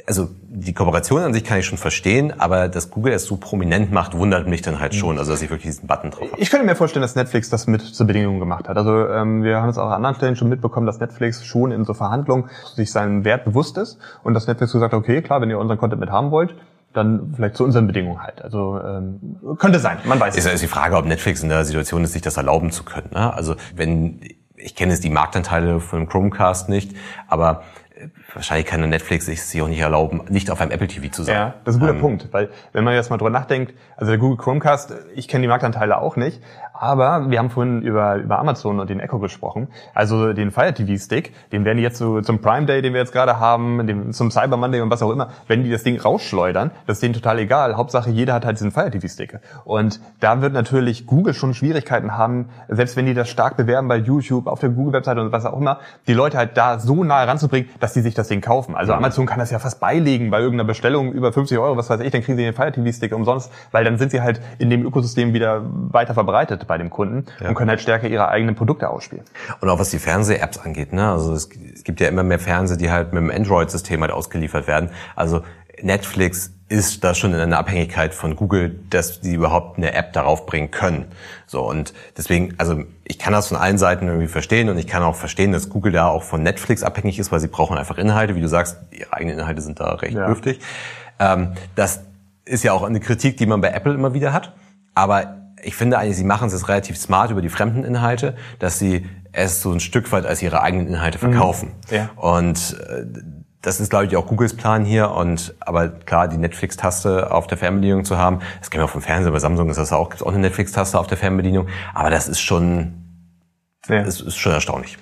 also 0.07 0.29
die 0.61 0.75
Kooperation 0.75 1.23
an 1.23 1.33
sich 1.33 1.45
kann 1.45 1.59
ich 1.59 1.67
schon 1.67 1.79
verstehen, 1.79 2.39
aber 2.39 2.69
dass 2.69 2.91
Google 2.91 3.13
es 3.13 3.25
so 3.25 3.37
prominent 3.37 3.93
macht, 3.93 4.17
wundert 4.17 4.47
mich 4.47 4.63
dann 4.63 4.79
halt 4.79 4.95
schon, 4.95 5.19
also 5.19 5.33
dass 5.33 5.43
ich 5.43 5.51
wirklich 5.51 5.75
diesen 5.75 5.87
Button 5.87 6.11
drauf 6.11 6.31
habe. 6.31 6.41
Ich 6.41 6.51
könnte 6.51 6.67
mir 6.67 6.77
vorstellen, 6.77 7.03
dass 7.03 7.15
Netflix 7.15 7.49
das 7.49 7.67
mit 7.67 7.81
zur 7.81 8.07
Bedingung 8.07 8.39
gemacht 8.39 8.69
hat. 8.69 8.77
Also 8.77 9.09
ähm, 9.09 9.43
wir 9.43 9.61
haben 9.61 9.71
es 9.71 9.79
auch 9.79 9.87
an 9.87 9.95
anderen 9.95 10.17
Stellen 10.17 10.37
schon 10.37 10.49
mitbekommen, 10.49 10.87
dass 10.87 11.01
Netflix 11.01 11.45
schon 11.45 11.73
in 11.73 11.85
so 11.85 11.95
Verhandlungen 11.95 12.51
sich 12.75 12.93
seinen 12.93 13.25
Wert 13.25 13.45
bewusst 13.45 13.79
ist 13.79 13.99
und 14.23 14.35
dass 14.35 14.47
Netflix 14.47 14.73
gesagt 14.73 14.93
hat, 14.93 14.99
okay, 14.99 15.23
klar, 15.23 15.41
wenn 15.41 15.51
ihr 15.51 15.59
unseren 15.59 15.79
Content 15.79 16.01
mit 16.01 16.11
haben 16.11 16.31
wollt, 16.31 16.55
dann 16.93 17.33
vielleicht 17.35 17.57
zu 17.57 17.65
unseren 17.65 17.87
Bedingungen 17.87 18.23
halt. 18.23 18.43
Also 18.43 18.81
ähm, 18.85 19.39
könnte 19.59 19.79
sein, 19.79 19.99
man 20.05 20.21
weiß 20.21 20.37
es. 20.37 20.45
Ist, 20.45 20.53
ist 20.53 20.63
die 20.63 20.69
Frage, 20.69 20.97
ob 20.97 21.07
Netflix 21.07 21.43
in 21.43 21.49
der 21.49 21.65
Situation 21.65 22.05
ist, 22.05 22.13
sich 22.13 22.23
das 22.23 22.37
erlauben 22.37 22.71
zu 22.71 22.85
können. 22.85 23.11
Ne? 23.13 23.33
Also 23.33 23.55
wenn 23.75 24.21
ich 24.63 24.75
kenne 24.75 24.93
jetzt 24.93 25.05
die 25.05 25.11
Marktanteile 25.11 25.81
von 25.81 26.09
Chromecast 26.09 26.69
nicht, 26.69 26.95
aber 27.29 27.63
wahrscheinlich 28.35 28.67
kann 28.67 28.89
Netflix 28.89 29.27
sich 29.27 29.63
auch 29.63 29.69
nicht 29.69 29.81
erlauben, 29.81 30.23
nicht 30.29 30.51
auf 30.51 30.61
einem 30.61 30.71
Apple 30.71 30.89
TV 30.89 31.09
zu 31.09 31.23
sein. 31.23 31.35
Ja, 31.35 31.55
das 31.65 31.75
ist 31.75 31.81
ein 31.81 31.87
guter 31.87 31.95
ähm, 31.95 32.01
Punkt, 32.01 32.29
weil 32.33 32.51
wenn 32.73 32.85
man 32.85 32.95
jetzt 32.95 33.11
mal 33.11 33.17
drüber 33.17 33.31
nachdenkt, 33.31 33.75
also 33.97 34.11
der 34.11 34.19
Google 34.19 34.39
Chromecast, 34.39 34.95
ich 35.15 35.29
kenne 35.29 35.43
die 35.43 35.49
Marktanteile 35.49 35.99
auch 35.99 36.17
nicht, 36.17 36.43
Aber 36.81 37.31
wir 37.31 37.39
haben 37.39 37.51
vorhin 37.51 37.83
über, 37.83 38.17
über 38.17 38.39
Amazon 38.39 38.81
und 38.81 38.89
den 38.89 39.01
Echo 39.01 39.19
gesprochen. 39.19 39.69
Also 39.93 40.33
den 40.33 40.51
Fire 40.51 40.73
TV 40.73 40.97
Stick, 40.97 41.35
den 41.53 41.67
werden 41.67 41.77
die 41.77 41.83
jetzt 41.83 41.99
so 41.99 42.23
zum 42.23 42.41
Prime 42.41 42.65
Day, 42.65 42.81
den 42.81 42.95
wir 42.95 43.01
jetzt 43.01 43.13
gerade 43.13 43.39
haben, 43.39 43.87
dem, 43.87 44.13
zum 44.15 44.31
Cyber 44.31 44.57
Monday 44.57 44.81
und 44.81 44.91
was 44.91 45.03
auch 45.03 45.11
immer, 45.11 45.29
wenn 45.47 45.63
die 45.63 45.71
das 45.71 45.83
Ding 45.83 46.01
rausschleudern, 46.01 46.71
das 46.87 46.97
ist 46.97 47.03
denen 47.03 47.13
total 47.13 47.39
egal. 47.39 47.77
Hauptsache 47.77 48.09
jeder 48.09 48.33
hat 48.33 48.47
halt 48.47 48.57
diesen 48.57 48.71
Fire 48.71 48.91
TV 48.91 49.09
Stick. 49.09 49.39
Und 49.65 50.01
da 50.21 50.41
wird 50.41 50.55
natürlich 50.55 51.07
Google 51.07 51.35
schon 51.35 51.53
Schwierigkeiten 51.53 52.17
haben, 52.17 52.49
selbst 52.69 52.97
wenn 52.97 53.05
die 53.05 53.13
das 53.13 53.29
stark 53.29 53.59
bewerben 53.59 53.87
bei 53.87 53.97
YouTube, 53.97 54.47
auf 54.47 54.61
der 54.61 54.71
Google-Webseite 54.71 55.21
und 55.21 55.33
was 55.33 55.45
auch 55.45 55.61
immer, 55.61 55.81
die 56.07 56.15
Leute 56.15 56.39
halt 56.39 56.57
da 56.57 56.79
so 56.79 57.05
nahe 57.05 57.29
ranzubringen, 57.29 57.69
dass 57.81 57.93
die 57.93 58.01
sich 58.01 58.15
das 58.15 58.29
Ding 58.29 58.41
kaufen. 58.41 58.75
Also 58.75 58.95
Amazon 58.95 59.27
kann 59.27 59.39
das 59.39 59.51
ja 59.51 59.59
fast 59.59 59.81
beilegen 59.81 60.31
bei 60.31 60.41
irgendeiner 60.41 60.67
Bestellung 60.67 61.13
über 61.13 61.31
50 61.31 61.59
Euro, 61.59 61.77
was 61.77 61.91
weiß 61.91 62.01
ich, 62.01 62.11
dann 62.11 62.23
kriegen 62.23 62.39
sie 62.39 62.45
den 62.45 62.55
Fire 62.55 62.73
TV 62.73 62.91
Stick 62.91 63.15
umsonst, 63.15 63.53
weil 63.71 63.85
dann 63.85 63.99
sind 63.99 64.13
sie 64.13 64.23
halt 64.23 64.41
in 64.57 64.71
dem 64.71 64.87
Ökosystem 64.87 65.35
wieder 65.35 65.61
weiter 65.63 66.15
verbreitet 66.15 66.70
bei 66.71 66.79
dem 66.79 66.89
Kunden 66.89 67.27
ja. 67.41 67.49
und 67.49 67.57
können 67.57 67.69
halt 67.69 67.81
stärker 67.81 68.07
ihre 68.07 68.29
eigenen 68.29 68.55
Produkte 68.55 68.89
ausspielen. 68.89 69.25
Und 69.61 69.69
auch 69.69 69.81
was 69.81 69.91
die 69.91 69.99
Fernseh-Apps 69.99 70.59
angeht, 70.59 70.93
ne? 70.93 71.11
Also 71.11 71.33
es, 71.33 71.51
gibt 71.51 71.99
ja 71.99 72.07
immer 72.07 72.23
mehr 72.23 72.39
Fernseher, 72.39 72.77
die 72.77 72.93
halt 72.93 73.13
mit 73.13 73.21
dem 73.21 73.31
Android-System 73.33 74.01
halt 74.03 74.13
ausgeliefert 74.13 74.69
werden. 74.69 74.91
Also 75.17 75.43
Netflix 75.83 76.53
ist 76.69 77.03
da 77.03 77.13
schon 77.17 77.35
in 77.35 77.41
einer 77.41 77.59
Abhängigkeit 77.59 78.15
von 78.15 78.37
Google, 78.37 78.79
dass 78.89 79.21
die 79.21 79.35
überhaupt 79.35 79.79
eine 79.79 79.95
App 79.95 80.13
darauf 80.13 80.47
bringen 80.47 80.71
können. 80.71 81.07
So 81.45 81.69
und 81.69 81.93
deswegen, 82.17 82.55
also 82.59 82.85
ich 83.03 83.19
kann 83.19 83.33
das 83.33 83.49
von 83.49 83.57
allen 83.57 83.79
Seiten 83.79 84.07
irgendwie 84.07 84.29
verstehen 84.29 84.69
und 84.69 84.79
ich 84.79 84.87
kann 84.87 85.03
auch 85.03 85.17
verstehen, 85.17 85.51
dass 85.51 85.71
Google 85.71 85.91
da 85.91 86.07
auch 86.07 86.23
von 86.23 86.45
Netflix 86.45 86.85
abhängig 86.85 87.19
ist, 87.19 87.33
weil 87.33 87.41
sie 87.41 87.49
brauchen 87.49 87.77
einfach 87.77 87.99
Inhalte, 87.99 88.37
wie 88.37 88.41
du 88.41 88.49
sagst, 88.49 88.79
ihre 88.93 89.13
eigenen 89.13 89.41
Inhalte 89.41 89.61
sind 89.63 89.81
da 89.81 89.95
recht 89.95 90.15
ja. 90.15 90.27
dürftig. 90.27 90.61
Ähm, 91.19 91.55
das 91.75 92.05
ist 92.45 92.63
ja 92.63 92.73
auch 92.73 92.85
eine 92.85 93.01
Kritik, 93.01 93.39
die 93.39 93.47
man 93.47 93.61
bei 93.61 93.71
Apple 93.71 93.93
immer 93.93 94.15
wieder 94.15 94.33
hat. 94.33 94.53
Aber 94.95 95.40
ich 95.63 95.77
finde 95.77 95.99
eigentlich, 95.99 96.17
sie 96.17 96.25
machen 96.25 96.47
es 96.47 96.53
jetzt 96.53 96.69
relativ 96.69 96.97
smart 96.97 97.31
über 97.31 97.43
die 97.43 97.49
fremden 97.49 97.85
Inhalte, 97.85 98.37
dass 98.59 98.79
sie 98.79 99.07
es 99.33 99.63
so 99.63 99.71
ein 99.73 99.81
Stück 99.81 100.11
weit 100.13 100.27
als 100.27 100.43
ihre 100.43 100.63
eigenen 100.63 100.87
Inhalte 100.89 101.19
mhm. 101.19 101.33
verkaufen. 101.33 101.73
Mhm. 101.91 101.97
Ja. 101.97 102.11
Und 102.17 102.77
äh, 102.89 103.05
das 103.63 103.79
ist, 103.79 103.91
glaube 103.91 104.07
ich, 104.07 104.17
auch 104.17 104.27
Googles 104.27 104.57
Plan 104.57 104.85
hier. 104.85 105.11
Und 105.11 105.55
aber 105.61 105.89
klar, 105.89 106.29
die 106.29 106.39
Netflix-Taste 106.39 107.31
auf 107.31 107.47
der 107.47 107.59
Fernbedienung 107.59 108.05
zu 108.05 108.17
haben, 108.17 108.41
das 108.59 108.71
kennen 108.71 108.85
wir 108.85 108.89
vom 108.89 109.03
Fernsehen, 109.03 109.33
bei 109.33 109.39
Samsung 109.39 109.69
ist 109.69 109.77
das 109.77 109.93
auch, 109.93 110.11
gibt 110.11 110.23
auch 110.23 110.29
eine 110.29 110.39
Netflix-Taste 110.39 110.99
auf 110.99 111.07
der 111.07 111.19
Fernbedienung. 111.19 111.69
Aber 111.95 112.11
das 112.11 112.29
ist 112.29 112.41
schon, 112.41 112.95
ja. 113.89 114.01
ist, 114.03 114.21
ist 114.21 114.37
schon 114.37 114.53
erstaunlich. 114.53 114.99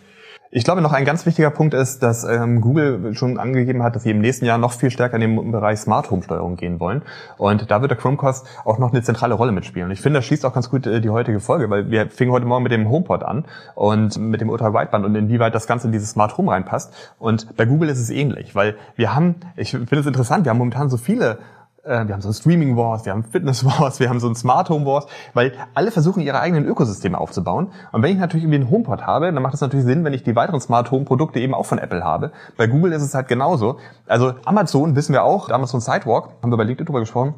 Ich 0.51 0.65
glaube, 0.65 0.81
noch 0.81 0.95
ein 0.95 1.05
ganz 1.05 1.27
wichtiger 1.27 1.51
Punkt 1.51 1.75
ist, 1.75 2.03
dass 2.03 2.25
ähm, 2.25 2.63
Google 2.63 3.15
schon 3.15 3.37
angegeben 3.37 3.83
hat, 3.83 3.95
dass 3.95 4.05
sie 4.05 4.11
im 4.13 4.21
nächsten 4.21 4.47
Jahr 4.47 4.57
noch 4.57 4.73
viel 4.73 4.91
stärker 4.91 5.17
in 5.17 5.21
den 5.21 5.53
Bereich 5.53 5.79
Smart 5.79 6.11
Home 6.11 6.23
Steuerung 6.23 6.57
gehen 6.57 6.81
wollen. 6.81 7.03
Und 7.37 7.71
da 7.71 7.83
wird 7.83 7.91
der 7.91 7.99
Chromecast 7.99 8.47
auch 8.65 8.79
noch 8.79 8.91
eine 8.93 9.03
zentrale 9.03 9.35
Rolle 9.35 9.53
mitspielen. 9.53 9.89
Und 9.89 9.93
ich 9.93 10.01
finde, 10.01 10.21
das 10.21 10.25
schließt 10.25 10.47
auch 10.47 10.55
ganz 10.55 10.71
gut 10.71 10.87
äh, 10.87 11.03
die 11.03 11.11
heutige 11.11 11.41
Folge, 11.41 11.69
weil 11.69 11.91
wir 11.91 12.09
fingen 12.09 12.33
heute 12.33 12.47
Morgen 12.47 12.63
mit 12.63 12.73
dem 12.73 12.89
HomePod 12.89 13.25
an 13.25 13.45
und 13.75 14.17
mit 14.17 14.41
dem 14.41 14.49
Ultra 14.49 14.73
Wideband 14.73 15.05
und 15.05 15.15
inwieweit 15.17 15.55
das 15.55 15.67
Ganze 15.67 15.89
in 15.89 15.93
dieses 15.93 16.13
Smart 16.13 16.39
Home 16.39 16.51
reinpasst. 16.51 16.95
Und 17.19 17.55
bei 17.59 17.67
Google 17.67 17.91
ist 17.91 18.01
es 18.01 18.09
ähnlich, 18.09 18.55
weil 18.55 18.77
wir 18.97 19.15
haben, 19.15 19.35
ich 19.55 19.73
finde 19.73 19.99
es 19.99 20.07
interessant, 20.07 20.47
wir 20.47 20.51
haben 20.51 20.59
momentan 20.59 20.89
so 20.89 20.97
viele 20.97 21.41
wir 21.89 22.13
haben 22.13 22.21
so 22.21 22.29
ein 22.29 22.35
Streaming 22.35 22.77
Wars, 22.77 23.05
wir 23.07 23.13
haben 23.13 23.25
Fitness 23.25 23.65
Wars, 23.81 23.99
wir 23.99 24.11
haben 24.11 24.21
so 24.21 24.29
ein 24.29 24.35
Smart 24.35 24.69
Home 24.69 24.85
Wars, 24.85 25.07
weil 25.33 25.53
alle 25.75 25.91
versuchen 25.91 26.21
ihre 26.21 26.41
eigenen 26.41 26.67
Ökosysteme 26.67 27.19
aufzubauen. 27.19 27.69
Und 27.93 28.03
wenn 28.03 28.13
ich 28.13 28.19
natürlich 28.19 28.45
irgendwie 28.45 28.61
einen 28.61 28.71
HomePod 28.71 29.07
habe, 29.07 29.33
dann 29.33 29.43
macht 29.43 29.55
es 29.55 29.61
natürlich 29.61 29.87
Sinn, 29.87 30.05
wenn 30.05 30.13
ich 30.13 30.23
die 30.23 30.37
weiteren 30.37 30.61
Smart 30.61 30.91
Home 30.91 31.05
Produkte 31.05 31.41
eben 31.41 31.55
auch 31.55 31.67
von 31.67 31.79
Apple 31.79 32.05
habe. 32.05 32.33
Bei 32.57 32.67
Google 32.67 32.93
ist 32.93 33.03
es 33.03 33.15
halt 33.15 33.29
genauso. 33.29 33.79
Also 34.07 34.35
Amazon 34.45 34.97
wissen 34.97 35.13
wir 35.13 35.25
auch, 35.25 35.49
Amazon 35.51 35.81
Sidewalk, 35.81 36.31
haben 36.43 36.53
wir 36.53 36.57
bei 36.59 36.65
LinkedIn 36.65 36.87
drüber 36.87 37.01
gesprochen, 37.01 37.35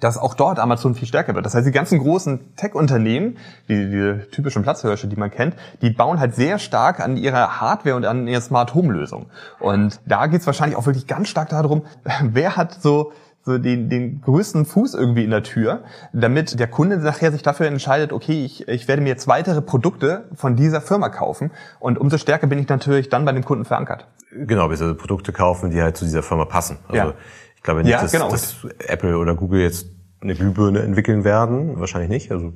dass 0.00 0.18
auch 0.18 0.34
dort 0.34 0.58
Amazon 0.58 0.94
viel 0.94 1.08
stärker 1.08 1.34
wird. 1.34 1.46
Das 1.46 1.54
heißt, 1.54 1.66
die 1.66 1.72
ganzen 1.72 1.98
großen 1.98 2.56
Tech-Unternehmen, 2.56 3.38
die, 3.68 3.90
die 3.90 4.20
typischen 4.30 4.62
Platzhirsche, 4.62 5.06
die 5.06 5.16
man 5.16 5.30
kennt, 5.30 5.54
die 5.82 5.90
bauen 5.90 6.20
halt 6.20 6.34
sehr 6.34 6.58
stark 6.58 7.00
an 7.00 7.16
ihrer 7.16 7.60
Hardware 7.60 7.96
und 7.96 8.04
an 8.04 8.26
ihrer 8.28 8.40
Smart 8.40 8.74
Home-Lösung. 8.74 9.26
Und 9.58 10.00
da 10.06 10.26
geht 10.26 10.40
es 10.40 10.46
wahrscheinlich 10.46 10.76
auch 10.76 10.86
wirklich 10.86 11.06
ganz 11.06 11.28
stark 11.28 11.48
darum, 11.50 11.82
wer 12.22 12.56
hat 12.56 12.74
so 12.74 13.12
so 13.46 13.58
den, 13.58 13.88
den 13.88 14.20
größten 14.22 14.66
Fuß 14.66 14.94
irgendwie 14.94 15.22
in 15.22 15.30
der 15.30 15.44
Tür, 15.44 15.84
damit 16.12 16.58
der 16.58 16.66
Kunde 16.66 16.98
nachher 16.98 17.30
sich 17.30 17.42
dafür 17.42 17.66
entscheidet, 17.66 18.12
okay, 18.12 18.44
ich, 18.44 18.66
ich 18.66 18.88
werde 18.88 19.02
mir 19.02 19.08
jetzt 19.08 19.28
weitere 19.28 19.62
Produkte 19.62 20.24
von 20.34 20.56
dieser 20.56 20.80
Firma 20.80 21.08
kaufen 21.10 21.52
und 21.78 21.96
umso 21.96 22.18
stärker 22.18 22.48
bin 22.48 22.58
ich 22.58 22.68
natürlich 22.68 23.08
dann 23.08 23.24
bei 23.24 23.30
dem 23.30 23.44
Kunden 23.44 23.64
verankert. 23.64 24.08
Genau, 24.32 24.68
wir 24.68 24.94
Produkte 24.94 25.32
kaufen, 25.32 25.70
die 25.70 25.80
halt 25.80 25.96
zu 25.96 26.04
dieser 26.04 26.24
Firma 26.24 26.44
passen. 26.44 26.78
Also 26.88 27.10
ja. 27.10 27.14
ich 27.54 27.62
glaube 27.62 27.82
nicht, 27.82 27.92
ja, 27.92 28.02
dass, 28.02 28.10
genau. 28.10 28.30
dass 28.30 28.66
Apple 28.88 29.16
oder 29.16 29.36
Google 29.36 29.60
jetzt 29.60 29.86
eine 30.20 30.34
Glühbirne 30.34 30.80
entwickeln 30.80 31.22
werden, 31.22 31.78
wahrscheinlich 31.78 32.10
nicht. 32.10 32.32
Also 32.32 32.52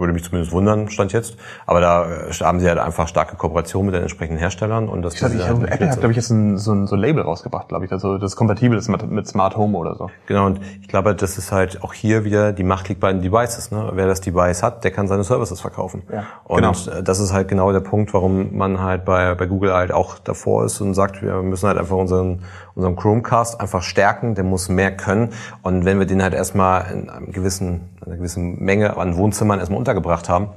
würde 0.00 0.14
mich 0.14 0.24
zumindest 0.24 0.50
wundern, 0.52 0.88
stand 0.88 1.12
jetzt. 1.12 1.36
Aber 1.66 1.80
da 1.80 2.06
äh, 2.06 2.32
haben 2.32 2.58
sie 2.58 2.68
halt 2.68 2.78
einfach 2.78 3.06
starke 3.06 3.36
Kooperation 3.36 3.86
mit 3.86 3.94
den 3.94 4.02
entsprechenden 4.02 4.38
Herstellern 4.38 4.88
und 4.88 5.02
das. 5.02 5.14
Ich 5.14 5.22
weiß, 5.22 5.34
ich 5.34 5.46
halt 5.46 5.62
Apple 5.70 5.90
hat, 5.90 5.98
glaube 5.98 6.12
ich, 6.12 6.16
jetzt 6.16 6.30
ein, 6.30 6.56
so, 6.56 6.72
ein, 6.72 6.86
so 6.86 6.96
ein 6.96 7.00
Label 7.00 7.22
rausgebracht, 7.22 7.68
glaube 7.68 7.84
ich, 7.84 7.92
also 7.92 8.18
das 8.18 8.34
kompatibel 8.34 8.78
ist 8.78 8.88
mit, 8.88 9.08
mit 9.10 9.28
Smart 9.28 9.56
Home 9.56 9.76
oder 9.76 9.94
so. 9.94 10.10
Genau 10.26 10.46
und 10.46 10.60
ich 10.80 10.88
glaube, 10.88 11.14
das 11.14 11.36
ist 11.36 11.52
halt 11.52 11.82
auch 11.82 11.92
hier 11.92 12.24
wieder 12.24 12.52
die 12.52 12.64
Macht 12.64 12.88
liegt 12.88 13.00
bei 13.00 13.12
den 13.12 13.20
Devices. 13.20 13.70
Ne? 13.70 13.90
Wer 13.92 14.06
das 14.06 14.22
Device 14.22 14.62
hat, 14.62 14.84
der 14.84 14.90
kann 14.90 15.06
seine 15.06 15.22
Services 15.22 15.60
verkaufen. 15.60 16.02
Ja, 16.10 16.24
und 16.44 16.56
genau. 16.56 16.98
Äh, 16.98 17.02
das 17.02 17.20
ist 17.20 17.32
halt 17.32 17.48
genau 17.48 17.70
der 17.72 17.80
Punkt, 17.80 18.14
warum 18.14 18.56
man 18.56 18.80
halt 18.80 19.04
bei 19.04 19.34
bei 19.34 19.46
Google 19.46 19.74
halt 19.74 19.92
auch 19.92 20.18
davor 20.18 20.64
ist 20.64 20.80
und 20.80 20.94
sagt, 20.94 21.22
wir 21.22 21.42
müssen 21.42 21.68
halt 21.68 21.78
einfach 21.78 21.96
unseren 21.96 22.42
unseren 22.74 22.96
Chromecast 22.96 23.60
einfach 23.60 23.82
stärken. 23.82 24.34
Der 24.34 24.44
muss 24.44 24.70
mehr 24.70 24.96
können 24.96 25.30
und 25.62 25.84
wenn 25.84 25.98
wir 25.98 26.06
den 26.06 26.22
halt 26.22 26.32
erstmal 26.32 26.90
in 26.90 27.10
einem 27.10 27.32
gewissen 27.32 27.90
einer 28.06 28.16
gewissen 28.16 28.62
Menge 28.62 28.96
an 28.96 29.16
Wohnzimmern 29.16 29.58
erstmal 29.58 29.78
untergebracht 29.90 30.28
haben 30.28 30.48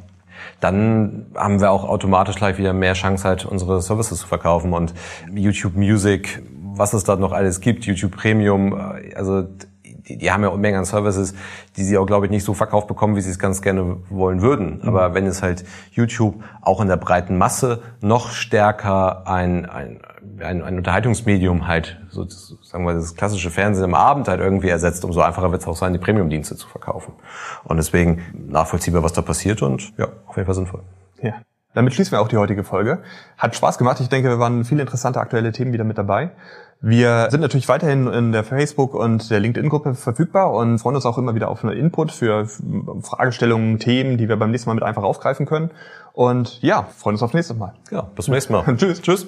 dann 0.59 1.27
haben 1.35 1.59
wir 1.61 1.71
auch 1.71 1.83
automatisch 1.83 2.35
gleich 2.35 2.57
wieder 2.57 2.73
mehr 2.73 2.93
Chance, 2.93 3.27
halt 3.27 3.45
unsere 3.45 3.81
Services 3.81 4.19
zu 4.19 4.27
verkaufen. 4.27 4.73
Und 4.73 4.93
YouTube 5.33 5.75
Music, 5.75 6.41
was 6.73 6.93
es 6.93 7.03
da 7.03 7.15
noch 7.15 7.31
alles 7.31 7.61
gibt, 7.61 7.85
YouTube 7.85 8.15
Premium, 8.15 8.73
äh, 8.73 9.13
also 9.15 9.47
die, 10.07 10.17
die 10.17 10.31
haben 10.31 10.43
ja 10.43 10.49
Unmengen 10.49 10.79
an 10.79 10.85
Services, 10.85 11.33
die 11.77 11.83
sie 11.83 11.97
auch, 11.97 12.05
glaube 12.05 12.25
ich, 12.25 12.31
nicht 12.31 12.43
so 12.43 12.53
verkauft 12.53 12.87
bekommen, 12.87 13.15
wie 13.15 13.21
sie 13.21 13.31
es 13.31 13.39
ganz 13.39 13.61
gerne 13.61 13.97
wollen 14.09 14.41
würden. 14.41 14.79
Mhm. 14.81 14.87
Aber 14.87 15.13
wenn 15.13 15.25
es 15.25 15.41
halt 15.41 15.63
YouTube 15.91 16.43
auch 16.61 16.81
in 16.81 16.87
der 16.87 16.97
breiten 16.97 17.37
Masse 17.37 17.81
noch 18.01 18.31
stärker 18.31 19.27
ein, 19.27 19.65
ein, 19.65 20.01
ein, 20.39 20.61
ein 20.61 20.77
Unterhaltungsmedium 20.77 21.67
halt, 21.67 22.01
so 22.09 22.25
sagen 22.27 22.85
wir 22.85 22.93
das 22.93 23.15
klassische 23.15 23.49
Fernsehen 23.49 23.85
am 23.85 23.95
Abend 23.95 24.27
halt 24.27 24.39
irgendwie 24.39 24.69
ersetzt, 24.69 25.05
umso 25.05 25.21
einfacher 25.21 25.51
wird 25.51 25.61
es 25.61 25.67
auch 25.67 25.75
sein, 25.75 25.93
die 25.93 25.99
Premium-Dienste 25.99 26.55
zu 26.55 26.67
verkaufen. 26.67 27.13
Und 27.63 27.77
deswegen 27.77 28.21
nachvollziehbar, 28.49 29.03
was 29.03 29.13
da 29.13 29.21
passiert 29.21 29.61
und 29.61 29.93
ja, 29.97 30.07
auf 30.25 30.35
jeden 30.35 30.45
Fall 30.45 30.55
sinnvoll. 30.55 30.81
Ja. 31.21 31.33
Damit 31.73 31.93
schließen 31.93 32.11
wir 32.11 32.21
auch 32.21 32.27
die 32.27 32.37
heutige 32.37 32.63
Folge. 32.63 32.99
Hat 33.37 33.55
Spaß 33.55 33.77
gemacht. 33.77 33.99
Ich 33.99 34.09
denke, 34.09 34.29
wir 34.29 34.39
waren 34.39 34.63
viele 34.63 34.81
interessante 34.81 35.19
aktuelle 35.19 35.51
Themen 35.51 35.73
wieder 35.73 35.83
mit 35.83 35.97
dabei. 35.97 36.31
Wir 36.85 37.29
sind 37.31 37.39
natürlich 37.39 37.69
weiterhin 37.69 38.07
in 38.07 38.33
der 38.33 38.43
Facebook- 38.43 38.93
und 38.93 39.31
der 39.31 39.39
LinkedIn-Gruppe 39.39 39.95
verfügbar 39.95 40.51
und 40.51 40.79
freuen 40.79 40.97
uns 40.97 41.05
auch 41.05 41.17
immer 41.17 41.33
wieder 41.33 41.47
auf 41.47 41.63
einen 41.63 41.77
Input 41.77 42.11
für 42.11 42.45
Fragestellungen, 43.01 43.79
Themen, 43.79 44.17
die 44.17 44.27
wir 44.27 44.37
beim 44.37 44.51
nächsten 44.51 44.69
Mal 44.69 44.73
mit 44.73 44.83
einfach 44.83 45.03
aufgreifen 45.03 45.45
können. 45.45 45.71
Und 46.11 46.61
ja, 46.61 46.85
freuen 46.97 47.15
uns 47.15 47.23
aufs 47.23 47.33
nächste 47.33 47.53
Mal. 47.53 47.73
Ja, 47.89 48.01
bis 48.01 48.25
zum 48.25 48.33
nächsten 48.33 48.51
Mal. 48.51 48.65
Tschüss. 48.77 49.01
Tschüss. 49.01 49.27